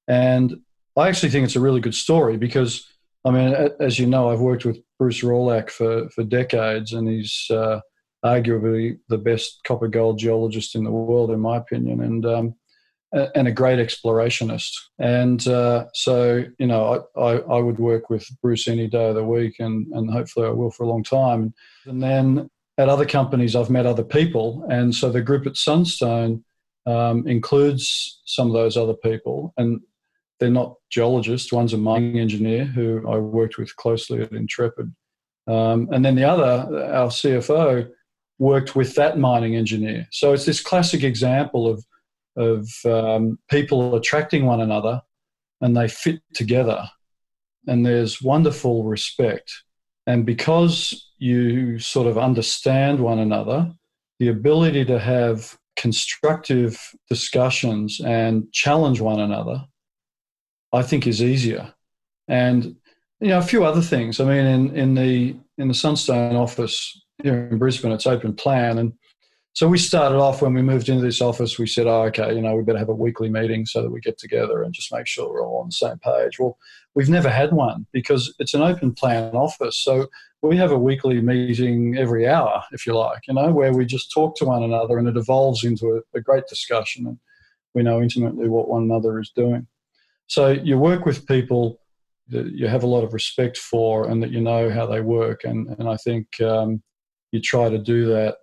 And 0.07 0.57
I 0.97 1.07
actually 1.07 1.30
think 1.30 1.45
it's 1.45 1.55
a 1.55 1.61
really 1.61 1.82
good 1.82 1.95
story 1.95 2.38
because 2.38 2.88
I 3.26 3.32
mean, 3.32 3.55
as 3.80 3.97
you 3.97 4.05
know, 4.05 4.30
I've 4.30 4.39
worked 4.39 4.66
with 4.66 4.78
Bruce 4.99 5.22
Rohrlach 5.22 5.72
for, 5.72 6.09
for 6.11 6.24
decades, 6.24 6.93
and 6.93 7.07
he's 7.07 7.47
uh, 7.49 7.80
arguably 8.24 8.99
the 9.09 9.18
best 9.18 9.61
copper 9.66 9.88
gold 9.88 10.20
geologist 10.20 10.76
in 10.76 10.84
the 10.84 10.91
world, 10.91 11.32
in 11.32 11.39
my 11.39 11.57
opinion, 11.57 12.01
and 12.01 12.26
um, 12.26 12.55
and 13.34 13.47
a 13.47 13.51
great 13.51 13.80
explorationist. 13.80 14.72
And 14.99 15.47
uh, 15.47 15.86
so, 15.93 16.43
you 16.59 16.68
know, 16.68 17.05
I, 17.16 17.20
I, 17.20 17.38
I, 17.38 17.59
would 17.59 17.80
work 17.80 18.09
with 18.09 18.28
Bruce 18.41 18.68
any 18.68 18.88
day 18.88 19.09
of 19.09 19.16
the 19.16 19.24
week, 19.24 19.55
and, 19.59 19.88
and 19.93 20.11
hopefully 20.11 20.47
I 20.47 20.49
will 20.49 20.72
for 20.72 20.84
a 20.84 20.89
long 20.89 21.03
time. 21.03 21.53
And 21.86 22.03
then 22.03 22.49
at 22.78 22.89
other 22.89 23.05
companies, 23.05 23.55
I've 23.55 23.69
met 23.69 23.86
other 23.86 24.03
people, 24.03 24.65
and 24.69 24.93
so 24.93 25.09
the 25.09 25.21
group 25.21 25.47
at 25.47 25.57
Sunstone 25.57 26.43
um, 26.86 27.28
includes 27.28 28.21
some 28.26 28.47
of 28.47 28.53
those 28.53 28.78
other 28.78 28.93
people, 28.95 29.53
and 29.57 29.82
they're 30.39 30.49
not 30.49 30.76
geologists. 30.89 31.51
One's 31.51 31.73
a 31.73 31.78
mining 31.78 32.19
engineer 32.19 32.65
who 32.65 33.07
I 33.07 33.17
worked 33.17 33.57
with 33.57 33.76
closely 33.78 34.21
at 34.21 34.32
Intrepid. 34.32 34.93
Um, 35.47 35.88
and 35.91 36.03
then 36.03 36.15
the 36.15 36.26
other, 36.26 36.93
our 36.93 37.07
CFO, 37.07 37.89
worked 38.38 38.76
with 38.76 38.95
that 38.95 39.17
mining 39.17 39.55
engineer. 39.55 40.07
So 40.11 40.34
it's 40.34 40.45
this 40.45 40.61
classic 40.61 41.03
example 41.03 41.67
of, 41.67 41.86
of 42.36 42.69
um, 42.86 43.39
people 43.49 43.95
attracting 43.95 44.45
one 44.45 44.61
another 44.61 45.01
and 45.61 45.76
they 45.76 45.88
fit 45.88 46.21
together. 46.34 46.89
And 47.67 47.86
there's 47.86 48.21
wonderful 48.21 48.84
respect. 48.84 49.51
And 50.07 50.25
because 50.25 51.11
you 51.17 51.79
sort 51.79 52.07
of 52.07 52.17
understand 52.17 52.99
one 52.99 53.19
another, 53.19 53.73
the 54.19 54.27
ability 54.29 54.85
to 54.85 54.99
have 54.99 55.57
constructive 55.75 56.79
discussions 57.09 57.99
and 57.99 58.51
challenge 58.53 59.01
one 59.01 59.19
another 59.19 59.65
I 60.75 60.83
think 60.83 61.07
is 61.07 61.23
easier. 61.23 61.73
And 62.27 62.75
you 63.21 63.29
know, 63.29 63.39
a 63.39 63.43
few 63.43 63.63
other 63.63 63.81
things. 63.81 64.19
I 64.19 64.25
mean, 64.25 64.45
in, 64.45 64.75
in 64.75 64.93
the 64.93 65.35
in 65.57 65.67
the 65.69 65.73
Sunstone 65.73 66.35
office 66.35 67.01
here 67.23 67.47
in 67.49 67.57
Brisbane, 67.57 67.93
it's 67.93 68.07
open 68.07 68.35
plan, 68.35 68.77
and 68.77 68.93
so 69.55 69.69
we 69.69 69.77
started 69.77 70.17
off 70.17 70.41
when 70.41 70.53
we 70.53 70.61
moved 70.61 70.89
into 70.89 71.01
this 71.01 71.21
office. 71.21 71.57
We 71.57 71.65
said, 71.65 71.87
"Oh, 71.87 72.03
okay, 72.03 72.35
you 72.35 72.41
know, 72.41 72.55
we 72.55 72.63
better 72.63 72.77
have 72.77 72.89
a 72.89 72.93
weekly 72.93 73.29
meeting 73.29 73.65
so 73.65 73.81
that 73.81 73.89
we 73.89 74.01
get 74.01 74.17
together 74.17 74.63
and 74.63 74.73
just 74.73 74.93
make 74.93 75.07
sure 75.07 75.29
we're 75.29 75.47
all 75.47 75.61
on 75.61 75.67
the 75.67 75.71
same 75.71 75.97
page." 75.99 76.37
Well, 76.37 76.57
we've 76.93 77.09
never 77.09 77.29
had 77.29 77.53
one 77.53 77.87
because 77.93 78.35
it's 78.37 78.53
an 78.53 78.61
open 78.61 78.93
plan 78.93 79.33
office, 79.33 79.77
so 79.77 80.07
we 80.41 80.57
have 80.57 80.71
a 80.71 80.77
weekly 80.77 81.21
meeting 81.21 81.97
every 81.97 82.27
hour, 82.27 82.63
if 82.73 82.85
you 82.85 82.97
like, 82.97 83.21
you 83.29 83.33
know, 83.33 83.51
where 83.51 83.71
we 83.71 83.85
just 83.85 84.11
talk 84.11 84.35
to 84.35 84.45
one 84.45 84.61
another, 84.61 84.97
and 84.97 85.07
it 85.07 85.15
evolves 85.15 85.63
into 85.63 85.95
a, 85.95 86.17
a 86.17 86.21
great 86.21 86.47
discussion, 86.47 87.07
and 87.07 87.17
we 87.73 87.81
know 87.81 88.01
intimately 88.01 88.49
what 88.49 88.67
one 88.67 88.83
another 88.83 89.21
is 89.21 89.31
doing. 89.33 89.67
So 90.27 90.49
you 90.49 90.77
work 90.77 91.05
with 91.05 91.27
people 91.27 91.79
that 92.27 92.51
you 92.51 92.67
have 92.67 92.83
a 92.83 92.87
lot 92.87 93.05
of 93.05 93.13
respect 93.13 93.57
for 93.57 94.09
and 94.09 94.21
that 94.21 94.31
you 94.31 94.41
know 94.41 94.69
how 94.69 94.85
they 94.85 95.01
work. 95.01 95.43
And, 95.43 95.67
and 95.79 95.87
I 95.87 95.95
think 95.97 96.41
um, 96.41 96.81
you 97.31 97.39
try 97.39 97.69
to 97.69 97.77
do 97.77 98.07
that 98.07 98.37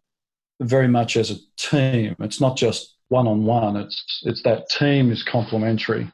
very 0.61 0.89
much 0.89 1.17
as 1.17 1.31
a 1.31 1.37
team. 1.57 2.17
It's 2.21 2.41
not 2.41 2.57
just 2.57 2.97
one 3.09 3.27
on 3.27 3.45
one, 3.45 3.77
it's, 3.77 4.23
it's 4.25 4.43
that 4.43 4.69
team 4.71 5.11
is 5.11 5.23
complementary. 5.23 6.11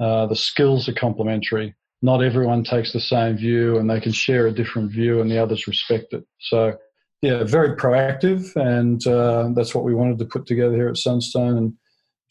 Uh, 0.00 0.26
the 0.26 0.36
skills 0.36 0.88
are 0.88 0.94
complementary. 0.94 1.74
Not 2.02 2.22
everyone 2.22 2.64
takes 2.64 2.92
the 2.92 3.00
same 3.00 3.36
view 3.36 3.78
and 3.78 3.88
they 3.88 4.00
can 4.00 4.10
share 4.12 4.48
a 4.48 4.52
different 4.52 4.90
view 4.90 5.20
and 5.20 5.30
the 5.30 5.38
others 5.38 5.68
respect 5.68 6.12
it. 6.12 6.24
So, 6.40 6.76
yeah, 7.20 7.44
very 7.44 7.76
proactive. 7.76 8.56
And 8.56 9.06
uh, 9.06 9.50
that's 9.54 9.74
what 9.74 9.84
we 9.84 9.94
wanted 9.94 10.18
to 10.18 10.24
put 10.24 10.46
together 10.46 10.74
here 10.74 10.88
at 10.88 10.96
Sunstone 10.96 11.56
and 11.56 11.74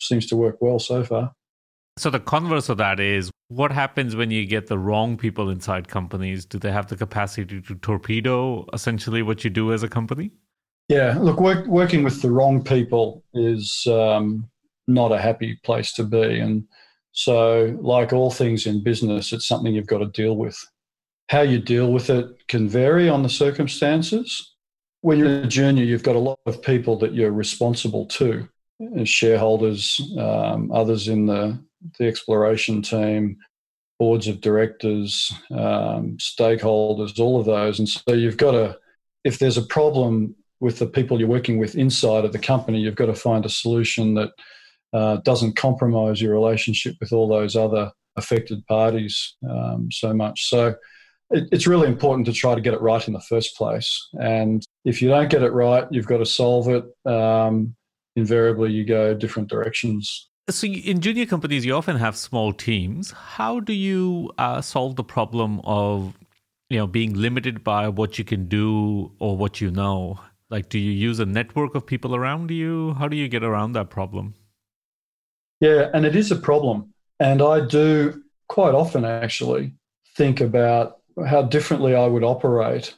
seems 0.01 0.25
to 0.27 0.35
work 0.35 0.57
well 0.59 0.79
so 0.79 1.05
far. 1.05 1.31
So 1.97 2.09
the 2.09 2.19
converse 2.19 2.67
of 2.67 2.77
that 2.77 2.99
is 2.99 3.31
what 3.47 3.71
happens 3.71 4.15
when 4.15 4.31
you 4.31 4.45
get 4.45 4.67
the 4.67 4.79
wrong 4.79 5.17
people 5.17 5.49
inside 5.49 5.87
companies? 5.87 6.45
Do 6.45 6.57
they 6.57 6.71
have 6.71 6.87
the 6.87 6.95
capacity 6.95 7.61
to 7.61 7.75
torpedo 7.75 8.65
essentially 8.73 9.21
what 9.21 9.43
you 9.43 9.49
do 9.49 9.73
as 9.73 9.83
a 9.83 9.89
company? 9.89 10.31
Yeah, 10.91 11.17
look, 11.17 11.39
work, 11.39 11.67
working 11.67 12.03
with 12.03 12.21
the 12.21 12.29
wrong 12.29 12.61
people 12.61 13.23
is 13.33 13.87
um, 13.87 14.49
not 14.89 15.13
a 15.13 15.21
happy 15.21 15.57
place 15.63 15.93
to 15.93 16.03
be. 16.03 16.37
And 16.37 16.65
so, 17.13 17.77
like 17.79 18.11
all 18.11 18.29
things 18.29 18.65
in 18.65 18.83
business, 18.83 19.31
it's 19.31 19.47
something 19.47 19.73
you've 19.73 19.87
got 19.87 19.99
to 19.99 20.07
deal 20.07 20.35
with. 20.35 20.61
How 21.29 21.43
you 21.43 21.59
deal 21.59 21.93
with 21.93 22.09
it 22.09 22.25
can 22.49 22.67
vary 22.67 23.07
on 23.07 23.23
the 23.23 23.29
circumstances. 23.29 24.53
When 24.99 25.17
you're 25.17 25.43
a 25.43 25.47
junior, 25.47 25.85
you've 25.85 26.03
got 26.03 26.17
a 26.17 26.19
lot 26.19 26.39
of 26.45 26.61
people 26.61 26.97
that 26.97 27.13
you're 27.13 27.31
responsible 27.31 28.05
to 28.07 28.49
shareholders, 29.05 29.97
um, 30.19 30.73
others 30.73 31.07
in 31.07 31.25
the 31.25 31.57
the 31.99 32.05
exploration 32.05 32.81
team, 32.81 33.37
boards 33.97 34.27
of 34.27 34.41
directors, 34.41 35.31
um, 35.51 36.17
stakeholders, 36.17 37.17
all 37.17 37.39
of 37.39 37.45
those. 37.45 37.79
And 37.79 37.87
so 37.87 38.11
you've 38.11 38.35
got 38.35 38.51
to, 38.51 38.77
if 39.23 39.39
there's 39.39 39.57
a 39.57 39.63
problem 39.63 40.35
with 40.61 40.79
the 40.79 40.87
people 40.87 41.19
you're 41.19 41.27
working 41.27 41.57
with 41.57 41.75
inside 41.75 42.23
of 42.23 42.31
the 42.31 42.39
company, 42.39 42.79
you've 42.79 42.95
got 42.95 43.07
to 43.07 43.15
find 43.15 43.45
a 43.45 43.49
solution 43.49 44.13
that 44.13 44.29
uh, 44.93 45.17
doesn't 45.25 45.57
compromise 45.57 46.21
your 46.21 46.33
relationship 46.33 46.95
with 47.01 47.11
all 47.11 47.27
those 47.27 47.55
other 47.55 47.91
affected 48.15 48.65
parties 48.67 49.35
um, 49.49 49.89
so 49.91 50.13
much. 50.13 50.47
So 50.47 50.75
it, 51.31 51.49
it's 51.51 51.67
really 51.67 51.87
important 51.87 52.25
to 52.27 52.33
try 52.33 52.55
to 52.55 52.61
get 52.61 52.73
it 52.73 52.81
right 52.81 53.05
in 53.05 53.13
the 53.13 53.21
first 53.21 53.57
place. 53.57 54.07
And 54.21 54.63
if 54.85 55.01
you 55.01 55.09
don't 55.09 55.29
get 55.29 55.43
it 55.43 55.51
right, 55.51 55.85
you've 55.91 56.07
got 56.07 56.17
to 56.17 56.25
solve 56.25 56.69
it. 56.69 56.85
Um, 57.05 57.75
invariably, 58.15 58.71
you 58.71 58.85
go 58.85 59.13
different 59.13 59.49
directions 59.49 60.29
so 60.49 60.67
in 60.67 61.01
junior 61.01 61.25
companies, 61.25 61.65
you 61.65 61.73
often 61.73 61.97
have 61.97 62.15
small 62.15 62.53
teams. 62.53 63.11
How 63.11 63.59
do 63.59 63.73
you 63.73 64.31
uh, 64.37 64.61
solve 64.61 64.95
the 64.95 65.03
problem 65.03 65.61
of 65.63 66.13
you 66.69 66.77
know 66.77 66.87
being 66.87 67.13
limited 67.13 67.63
by 67.63 67.87
what 67.89 68.17
you 68.17 68.25
can 68.25 68.47
do 68.47 69.11
or 69.19 69.37
what 69.37 69.61
you 69.61 69.71
know? 69.71 70.19
Like, 70.51 70.67
do 70.67 70.77
you 70.77 70.91
use 70.91 71.19
a 71.19 71.25
network 71.25 71.75
of 71.75 71.85
people 71.85 72.13
around 72.13 72.51
you? 72.51 72.93
How 72.95 73.07
do 73.07 73.15
you 73.15 73.29
get 73.29 73.41
around 73.41 73.71
that 73.71 73.89
problem? 73.89 74.35
Yeah, 75.61 75.89
and 75.93 76.05
it 76.05 76.15
is 76.15 76.29
a 76.29 76.35
problem, 76.35 76.93
and 77.19 77.41
I 77.41 77.65
do 77.65 78.21
quite 78.49 78.75
often 78.75 79.05
actually 79.05 79.73
think 80.17 80.41
about 80.41 80.97
how 81.25 81.43
differently 81.43 81.95
I 81.95 82.05
would 82.05 82.23
operate 82.23 82.95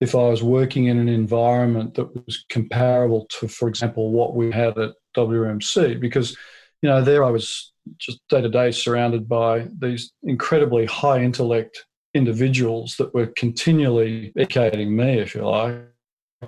if 0.00 0.14
I 0.14 0.28
was 0.28 0.42
working 0.42 0.86
in 0.86 0.98
an 0.98 1.08
environment 1.08 1.94
that 1.94 2.14
was 2.14 2.44
comparable 2.50 3.26
to, 3.40 3.48
for 3.48 3.68
example, 3.68 4.12
what 4.12 4.36
we 4.36 4.52
had 4.52 4.78
at 4.78 4.92
WMC, 5.16 5.98
because 5.98 6.36
you 6.82 6.88
know, 6.88 7.02
there 7.02 7.24
I 7.24 7.30
was 7.30 7.72
just 7.98 8.20
day 8.28 8.42
to 8.42 8.48
day 8.48 8.70
surrounded 8.70 9.28
by 9.28 9.66
these 9.80 10.12
incredibly 10.22 10.84
high 10.84 11.22
intellect 11.22 11.84
individuals 12.14 12.96
that 12.98 13.12
were 13.14 13.26
continually 13.26 14.32
educating 14.36 14.94
me, 14.94 15.18
if 15.18 15.34
you 15.34 15.48
like, 15.48 15.80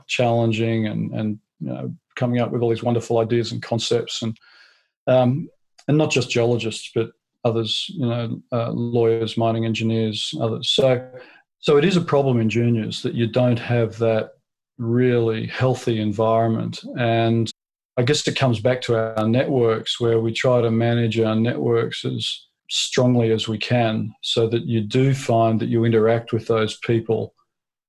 challenging 0.06 0.86
and, 0.86 1.12
and 1.12 1.38
you 1.60 1.68
know, 1.68 1.94
coming 2.16 2.40
up 2.40 2.50
with 2.50 2.62
all 2.62 2.70
these 2.70 2.82
wonderful 2.82 3.18
ideas 3.18 3.52
and 3.52 3.62
concepts 3.62 4.22
and 4.22 4.36
um, 5.06 5.48
and 5.86 5.96
not 5.96 6.10
just 6.10 6.30
geologists 6.30 6.90
but 6.94 7.10
others, 7.44 7.86
you 7.88 8.06
know, 8.06 8.42
uh, 8.52 8.70
lawyers, 8.70 9.36
mining 9.36 9.64
engineers, 9.64 10.34
others. 10.40 10.70
So 10.70 11.08
so 11.60 11.76
it 11.76 11.84
is 11.84 11.96
a 11.96 12.00
problem 12.00 12.40
in 12.40 12.48
juniors 12.48 13.02
that 13.02 13.14
you 13.14 13.26
don't 13.26 13.58
have 13.58 13.98
that 13.98 14.30
really 14.78 15.46
healthy 15.46 16.00
environment 16.00 16.80
and 16.98 17.50
I 17.98 18.02
guess 18.02 18.28
it 18.28 18.36
comes 18.36 18.60
back 18.60 18.80
to 18.82 18.94
our 18.94 19.26
networks 19.26 19.98
where 19.98 20.20
we 20.20 20.32
try 20.32 20.60
to 20.60 20.70
manage 20.70 21.18
our 21.18 21.34
networks 21.34 22.04
as 22.04 22.46
strongly 22.70 23.32
as 23.32 23.48
we 23.48 23.58
can 23.58 24.14
so 24.22 24.46
that 24.48 24.66
you 24.66 24.80
do 24.80 25.12
find 25.14 25.58
that 25.58 25.68
you 25.68 25.84
interact 25.84 26.32
with 26.32 26.46
those 26.46 26.78
people 26.78 27.34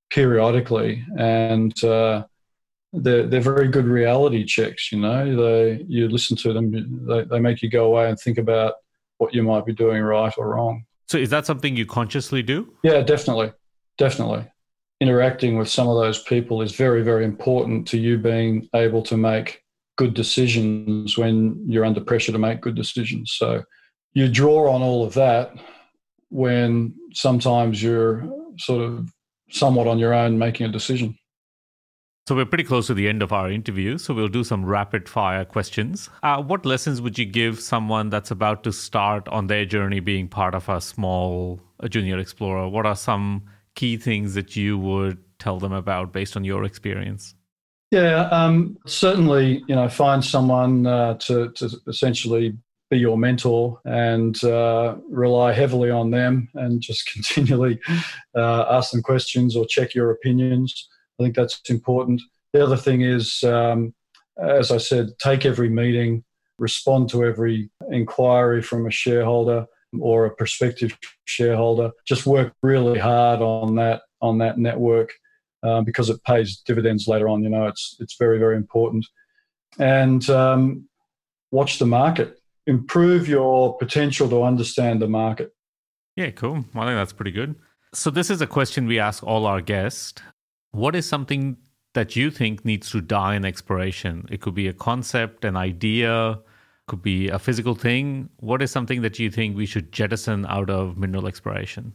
periodically 0.09 1.03
and 1.17 1.83
uh, 1.83 2.23
they're, 2.93 3.27
they're 3.27 3.41
very 3.41 3.67
good 3.67 3.85
reality 3.85 4.43
checks 4.43 4.91
you 4.91 4.99
know 4.99 5.35
they 5.35 5.85
you 5.87 6.07
listen 6.07 6.35
to 6.35 6.53
them 6.53 7.05
they, 7.07 7.23
they 7.23 7.39
make 7.39 7.61
you 7.61 7.69
go 7.69 7.85
away 7.85 8.09
and 8.09 8.19
think 8.19 8.37
about 8.37 8.75
what 9.17 9.33
you 9.33 9.43
might 9.43 9.65
be 9.65 9.73
doing 9.73 10.01
right 10.01 10.33
or 10.37 10.49
wrong 10.49 10.83
so 11.07 11.17
is 11.17 11.29
that 11.29 11.45
something 11.45 11.75
you 11.75 11.85
consciously 11.85 12.41
do 12.41 12.73
yeah 12.83 13.01
definitely 13.01 13.51
definitely. 13.99 14.47
Interacting 15.01 15.57
with 15.57 15.69
some 15.69 15.87
of 15.87 15.95
those 15.95 16.23
people 16.23 16.63
is 16.63 16.75
very, 16.75 17.03
very 17.03 17.23
important 17.23 17.87
to 17.89 17.99
you 17.99 18.17
being 18.17 18.67
able 18.73 19.03
to 19.03 19.15
make 19.15 19.63
good 19.97 20.13
decisions 20.15 21.17
when 21.17 21.63
you're 21.67 21.85
under 21.85 22.01
pressure 22.01 22.31
to 22.31 22.39
make 22.39 22.61
good 22.61 22.75
decisions. 22.75 23.33
So 23.33 23.63
you 24.13 24.27
draw 24.27 24.73
on 24.73 24.81
all 24.81 25.05
of 25.05 25.13
that 25.13 25.53
when 26.29 26.95
sometimes 27.13 27.83
you're 27.83 28.27
sort 28.57 28.81
of 28.81 29.09
somewhat 29.49 29.87
on 29.87 29.99
your 29.99 30.13
own 30.13 30.37
making 30.37 30.65
a 30.65 30.69
decision. 30.69 31.17
So 32.27 32.35
we're 32.35 32.45
pretty 32.45 32.63
close 32.63 32.85
to 32.87 32.93
the 32.93 33.09
end 33.09 33.23
of 33.23 33.33
our 33.33 33.49
interview. 33.49 33.97
So 33.97 34.13
we'll 34.13 34.27
do 34.27 34.43
some 34.43 34.63
rapid 34.63 35.09
fire 35.09 35.43
questions. 35.45 36.11
Uh, 36.21 36.43
what 36.43 36.63
lessons 36.63 37.01
would 37.01 37.17
you 37.17 37.25
give 37.25 37.59
someone 37.59 38.11
that's 38.11 38.29
about 38.29 38.63
to 38.65 38.71
start 38.71 39.27
on 39.29 39.47
their 39.47 39.65
journey 39.65 39.99
being 39.99 40.27
part 40.27 40.53
of 40.53 40.69
a 40.69 40.79
small 40.79 41.59
a 41.79 41.89
junior 41.89 42.19
explorer? 42.19 42.69
What 42.69 42.85
are 42.85 42.95
some 42.95 43.45
key 43.73 43.97
things 43.97 44.35
that 44.35 44.55
you 44.55 44.77
would 44.77 45.17
tell 45.39 45.57
them 45.57 45.73
about 45.73 46.13
based 46.13 46.35
on 46.35 46.43
your 46.43 46.65
experience? 46.65 47.33
Yeah, 47.89 48.27
um, 48.27 48.77
certainly. 48.85 49.63
You 49.67 49.73
know, 49.73 49.89
find 49.89 50.23
someone 50.23 50.85
uh, 50.85 51.15
to 51.15 51.49
to 51.53 51.69
essentially 51.87 52.55
be 52.89 52.97
your 52.97 53.17
mentor 53.17 53.79
and 53.85 54.43
uh, 54.43 54.95
rely 55.09 55.53
heavily 55.53 55.89
on 55.89 56.11
them, 56.11 56.49
and 56.55 56.81
just 56.81 57.09
continually 57.13 57.79
uh, 58.35 58.65
ask 58.69 58.91
them 58.91 59.01
questions 59.01 59.55
or 59.55 59.65
check 59.65 59.93
your 59.93 60.11
opinions. 60.11 60.89
I 61.19 61.23
think 61.23 61.35
that's 61.35 61.61
important. 61.69 62.21
The 62.53 62.63
other 62.63 62.77
thing 62.77 63.01
is, 63.01 63.43
um, 63.43 63.93
as 64.41 64.71
I 64.71 64.77
said, 64.77 65.09
take 65.19 65.45
every 65.45 65.69
meeting, 65.69 66.23
respond 66.57 67.09
to 67.09 67.23
every 67.23 67.69
inquiry 67.91 68.61
from 68.61 68.87
a 68.87 68.91
shareholder 68.91 69.65
or 69.99 70.25
a 70.25 70.35
prospective 70.35 70.97
shareholder. 71.25 71.91
Just 72.07 72.25
work 72.25 72.53
really 72.61 72.99
hard 72.99 73.41
on 73.41 73.75
that 73.75 74.01
on 74.21 74.37
that 74.39 74.57
network 74.57 75.11
um, 75.63 75.83
because 75.83 76.09
it 76.09 76.23
pays 76.23 76.61
dividends 76.65 77.07
later 77.07 77.29
on. 77.29 77.43
You 77.43 77.49
know, 77.49 77.67
it's 77.67 77.95
it's 77.99 78.15
very 78.17 78.39
very 78.39 78.55
important. 78.55 79.05
And 79.77 80.27
um, 80.29 80.87
watch 81.51 81.79
the 81.79 81.85
market. 81.85 82.38
Improve 82.69 83.27
your 83.27 83.75
potential 83.77 84.29
to 84.29 84.43
understand 84.43 85.01
the 85.01 85.07
market. 85.07 85.55
Yeah, 86.15 86.29
cool. 86.29 86.57
I 86.75 86.85
think 86.85 86.97
that's 86.97 87.13
pretty 87.13 87.31
good. 87.31 87.55
So 87.93 88.11
this 88.11 88.29
is 88.29 88.41
a 88.41 88.47
question 88.47 88.85
we 88.85 88.99
ask 88.99 89.23
all 89.23 89.47
our 89.47 89.59
guests. 89.59 90.21
What 90.71 90.95
is 90.95 91.07
something 91.07 91.57
that 91.95 92.15
you 92.15 92.29
think 92.29 92.63
needs 92.63 92.91
to 92.91 93.01
die 93.01 93.33
in 93.33 93.43
exploration? 93.43 94.27
It 94.29 94.41
could 94.41 94.53
be 94.53 94.67
a 94.67 94.73
concept, 94.73 95.45
an 95.45 95.57
idea, 95.57 96.39
could 96.87 97.01
be 97.01 97.29
a 97.29 97.39
physical 97.39 97.73
thing. 97.73 98.29
What 98.37 98.61
is 98.61 98.69
something 98.69 99.01
that 99.01 99.17
you 99.17 99.31
think 99.31 99.57
we 99.57 99.65
should 99.65 99.91
jettison 99.91 100.45
out 100.45 100.69
of 100.69 100.95
mineral 100.95 101.25
exploration? 101.25 101.93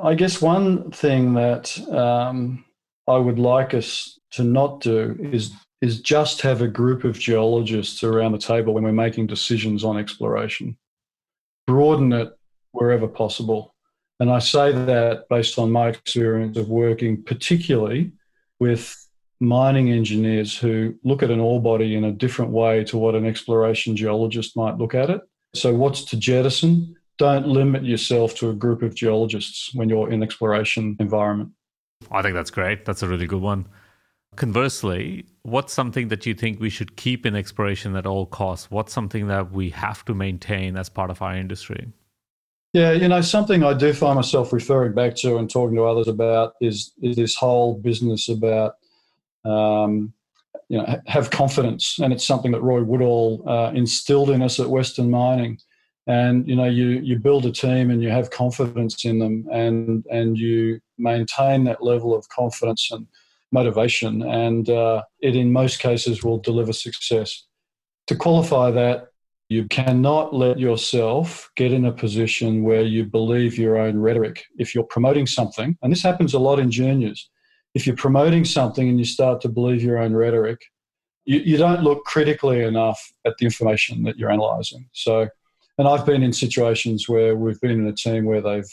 I 0.00 0.14
guess 0.14 0.40
one 0.40 0.92
thing 0.92 1.34
that 1.34 1.76
um, 1.88 2.64
I 3.08 3.16
would 3.16 3.40
like 3.40 3.74
us 3.74 4.16
to 4.32 4.44
not 4.44 4.80
do 4.80 5.18
is 5.20 5.52
is 5.84 6.00
just 6.00 6.40
have 6.40 6.62
a 6.62 6.66
group 6.66 7.04
of 7.04 7.18
geologists 7.18 8.02
around 8.02 8.32
the 8.32 8.38
table 8.38 8.72
when 8.72 8.84
we're 8.84 8.92
making 9.06 9.26
decisions 9.26 9.84
on 9.84 9.98
exploration. 9.98 10.78
Broaden 11.66 12.10
it 12.14 12.32
wherever 12.72 13.06
possible. 13.06 13.74
And 14.18 14.30
I 14.30 14.38
say 14.38 14.72
that 14.72 15.28
based 15.28 15.58
on 15.58 15.70
my 15.70 15.88
experience 15.88 16.56
of 16.56 16.70
working 16.70 17.22
particularly 17.22 18.12
with 18.58 18.96
mining 19.40 19.90
engineers 19.90 20.56
who 20.56 20.94
look 21.04 21.22
at 21.22 21.30
an 21.30 21.38
ore 21.38 21.60
body 21.60 21.96
in 21.96 22.04
a 22.04 22.12
different 22.12 22.50
way 22.50 22.82
to 22.84 22.96
what 22.96 23.14
an 23.14 23.26
exploration 23.26 23.94
geologist 23.94 24.56
might 24.56 24.78
look 24.78 24.94
at 24.94 25.10
it. 25.10 25.20
So, 25.54 25.74
what's 25.74 26.02
to 26.04 26.16
jettison? 26.16 26.96
Don't 27.18 27.46
limit 27.46 27.84
yourself 27.84 28.34
to 28.36 28.48
a 28.48 28.54
group 28.54 28.80
of 28.80 28.94
geologists 28.94 29.74
when 29.74 29.90
you're 29.90 30.10
in 30.10 30.22
exploration 30.22 30.96
environment. 30.98 31.50
I 32.10 32.22
think 32.22 32.34
that's 32.34 32.50
great. 32.50 32.86
That's 32.86 33.02
a 33.02 33.08
really 33.08 33.26
good 33.26 33.42
one. 33.42 33.66
Conversely, 34.36 35.26
what's 35.42 35.72
something 35.72 36.08
that 36.08 36.26
you 36.26 36.34
think 36.34 36.58
we 36.60 36.70
should 36.70 36.96
keep 36.96 37.24
in 37.24 37.36
exploration 37.36 37.94
at 37.96 38.06
all 38.06 38.26
costs? 38.26 38.70
What's 38.70 38.92
something 38.92 39.28
that 39.28 39.52
we 39.52 39.70
have 39.70 40.04
to 40.06 40.14
maintain 40.14 40.76
as 40.76 40.88
part 40.88 41.10
of 41.10 41.22
our 41.22 41.36
industry? 41.36 41.92
Yeah, 42.72 42.90
you 42.90 43.06
know, 43.06 43.20
something 43.20 43.62
I 43.62 43.72
do 43.74 43.92
find 43.92 44.16
myself 44.16 44.52
referring 44.52 44.94
back 44.94 45.14
to 45.16 45.36
and 45.36 45.48
talking 45.48 45.76
to 45.76 45.84
others 45.84 46.08
about 46.08 46.54
is, 46.60 46.92
is 47.00 47.14
this 47.14 47.36
whole 47.36 47.74
business 47.78 48.28
about, 48.28 48.74
um, 49.44 50.12
you 50.68 50.78
know, 50.78 51.00
have 51.06 51.30
confidence. 51.30 52.00
And 52.02 52.12
it's 52.12 52.26
something 52.26 52.50
that 52.50 52.62
Roy 52.62 52.82
Woodall 52.82 53.44
uh, 53.48 53.70
instilled 53.74 54.30
in 54.30 54.42
us 54.42 54.58
at 54.58 54.68
Western 54.68 55.08
Mining. 55.08 55.58
And, 56.08 56.48
you 56.48 56.56
know, 56.56 56.64
you, 56.64 57.00
you 57.00 57.18
build 57.20 57.46
a 57.46 57.52
team 57.52 57.90
and 57.90 58.02
you 58.02 58.08
have 58.10 58.30
confidence 58.30 59.04
in 59.04 59.20
them 59.20 59.46
and, 59.52 60.04
and 60.10 60.36
you 60.36 60.80
maintain 60.98 61.62
that 61.64 61.82
level 61.82 62.12
of 62.12 62.28
confidence 62.28 62.90
and 62.90 63.06
motivation. 63.54 64.22
And 64.22 64.68
uh, 64.68 65.02
it, 65.20 65.34
in 65.34 65.50
most 65.52 65.78
cases, 65.78 66.22
will 66.22 66.38
deliver 66.38 66.74
success. 66.74 67.46
To 68.08 68.14
qualify 68.14 68.70
that, 68.72 69.08
you 69.48 69.66
cannot 69.68 70.34
let 70.34 70.58
yourself 70.58 71.50
get 71.56 71.72
in 71.72 71.84
a 71.84 71.92
position 71.92 72.64
where 72.64 72.82
you 72.82 73.04
believe 73.04 73.56
your 73.56 73.76
own 73.78 73.96
rhetoric. 74.06 74.44
If 74.58 74.74
you're 74.74 74.84
promoting 74.94 75.26
something, 75.26 75.78
and 75.80 75.92
this 75.92 76.02
happens 76.02 76.34
a 76.34 76.38
lot 76.38 76.58
in 76.58 76.70
juniors, 76.70 77.30
if 77.74 77.86
you're 77.86 77.96
promoting 77.96 78.44
something 78.44 78.88
and 78.88 78.98
you 78.98 79.04
start 79.04 79.40
to 79.42 79.48
believe 79.48 79.82
your 79.82 79.98
own 79.98 80.12
rhetoric, 80.14 80.60
you, 81.24 81.38
you 81.40 81.56
don't 81.56 81.82
look 81.82 82.04
critically 82.04 82.62
enough 82.62 83.00
at 83.24 83.34
the 83.38 83.44
information 83.44 84.02
that 84.04 84.16
you're 84.18 84.30
analysing. 84.30 84.88
So, 84.92 85.28
and 85.78 85.88
I've 85.88 86.06
been 86.06 86.22
in 86.22 86.32
situations 86.32 87.08
where 87.08 87.34
we've 87.36 87.60
been 87.60 87.72
in 87.72 87.86
a 87.86 87.92
team 87.92 88.24
where 88.24 88.40
they've, 88.40 88.72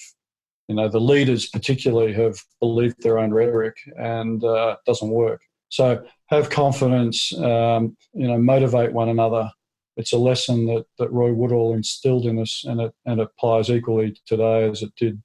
you 0.68 0.76
know, 0.76 0.88
the 0.88 1.00
leaders 1.00 1.48
particularly 1.48 2.14
have 2.14 2.40
believed 2.60 3.02
their 3.02 3.20
own 3.20 3.34
rhetoric 3.34 3.76
and 3.98 4.44
uh, 4.44 4.78
it 4.78 4.80
doesn't 4.86 5.10
work. 5.10 5.42
So 5.70 6.04
have 6.28 6.50
confidence, 6.50 7.34
um, 7.38 7.96
you 8.14 8.28
know, 8.28 8.38
motivate 8.38 8.94
one 8.94 9.10
another 9.10 9.50
it's 9.98 10.14
a 10.14 10.18
lesson 10.18 10.66
that, 10.68 10.86
that 10.98 11.12
Roy 11.12 11.34
Woodall 11.34 11.74
instilled 11.74 12.26
in 12.26 12.40
us, 12.40 12.64
and 12.66 12.82
it 12.82 12.94
and 13.06 13.20
it 13.20 13.24
applies 13.24 13.70
equally 13.70 14.16
today 14.26 14.70
as 14.70 14.82
it 14.82 14.94
did 14.96 15.22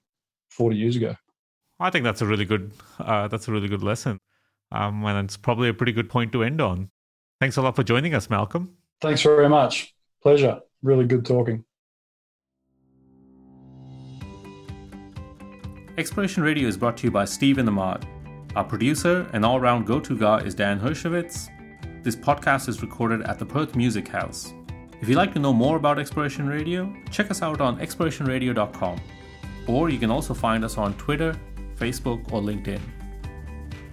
40 0.49 0.75
years 0.75 0.95
ago. 0.95 1.15
I 1.79 1.89
think 1.89 2.03
that's 2.03 2.21
a 2.21 2.25
really 2.25 2.45
good 2.45 2.71
uh, 2.99 3.27
that's 3.27 3.47
a 3.47 3.51
really 3.51 3.67
good 3.67 3.83
lesson, 3.83 4.19
um, 4.71 5.03
and 5.05 5.25
it's 5.25 5.37
probably 5.37 5.69
a 5.69 5.73
pretty 5.73 5.93
good 5.93 6.09
point 6.09 6.31
to 6.33 6.43
end 6.43 6.61
on. 6.61 6.89
Thanks 7.39 7.57
a 7.57 7.61
lot 7.61 7.75
for 7.75 7.83
joining 7.83 8.13
us, 8.13 8.29
Malcolm. 8.29 8.75
Thanks 9.01 9.21
very 9.21 9.47
much. 9.47 9.93
Pleasure. 10.21 10.59
Really 10.81 11.05
good 11.05 11.25
talking. 11.25 11.66
Exploration 15.97 16.43
Radio 16.43 16.67
is 16.67 16.77
brought 16.77 16.95
to 16.97 17.05
you 17.05 17.11
by 17.11 17.25
Steve 17.25 17.57
and 17.57 17.67
Ahmad. 17.67 18.05
Our 18.55 18.63
producer 18.63 19.27
and 19.33 19.43
all 19.43 19.59
round 19.59 19.87
go 19.87 19.99
to 19.99 20.15
guy 20.15 20.41
is 20.41 20.53
Dan 20.53 20.79
Hershowitz. 20.79 21.49
This 22.03 22.15
podcast 22.15 22.69
is 22.69 22.83
recorded 22.83 23.23
at 23.23 23.39
the 23.39 23.45
Perth 23.47 23.75
Music 23.75 24.07
House. 24.07 24.53
If 25.01 25.09
you'd 25.09 25.17
like 25.17 25.33
to 25.33 25.39
know 25.39 25.53
more 25.53 25.75
about 25.75 25.97
Exploration 25.97 26.47
Radio, 26.47 26.95
check 27.09 27.31
us 27.31 27.41
out 27.41 27.61
on 27.61 27.79
explorationradio.com. 27.79 29.01
Or 29.65 29.89
you 29.89 29.97
can 29.97 30.11
also 30.11 30.35
find 30.35 30.63
us 30.63 30.77
on 30.77 30.93
Twitter, 30.97 31.35
Facebook, 31.79 32.31
or 32.31 32.41
LinkedIn. 32.41 32.79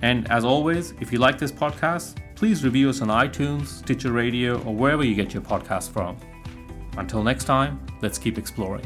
And 0.02 0.30
as 0.30 0.44
always, 0.44 0.92
if 1.00 1.11
you 1.11 1.18
like 1.18 1.38
this 1.38 1.52
podcast, 1.52 2.18
please 2.34 2.64
review 2.64 2.90
us 2.90 3.00
on 3.00 3.09
iTunes, 3.09 3.68
Stitcher 3.68 4.12
Radio, 4.12 4.62
or 4.64 4.74
wherever 4.74 5.05
you 5.05 5.14
get 5.14 5.32
your 5.32 5.42
podcasts 5.42 5.90
from. 5.90 6.18
Until 6.98 7.22
next 7.22 7.44
time, 7.44 7.80
let's 8.02 8.18
keep 8.18 8.36
exploring. 8.36 8.84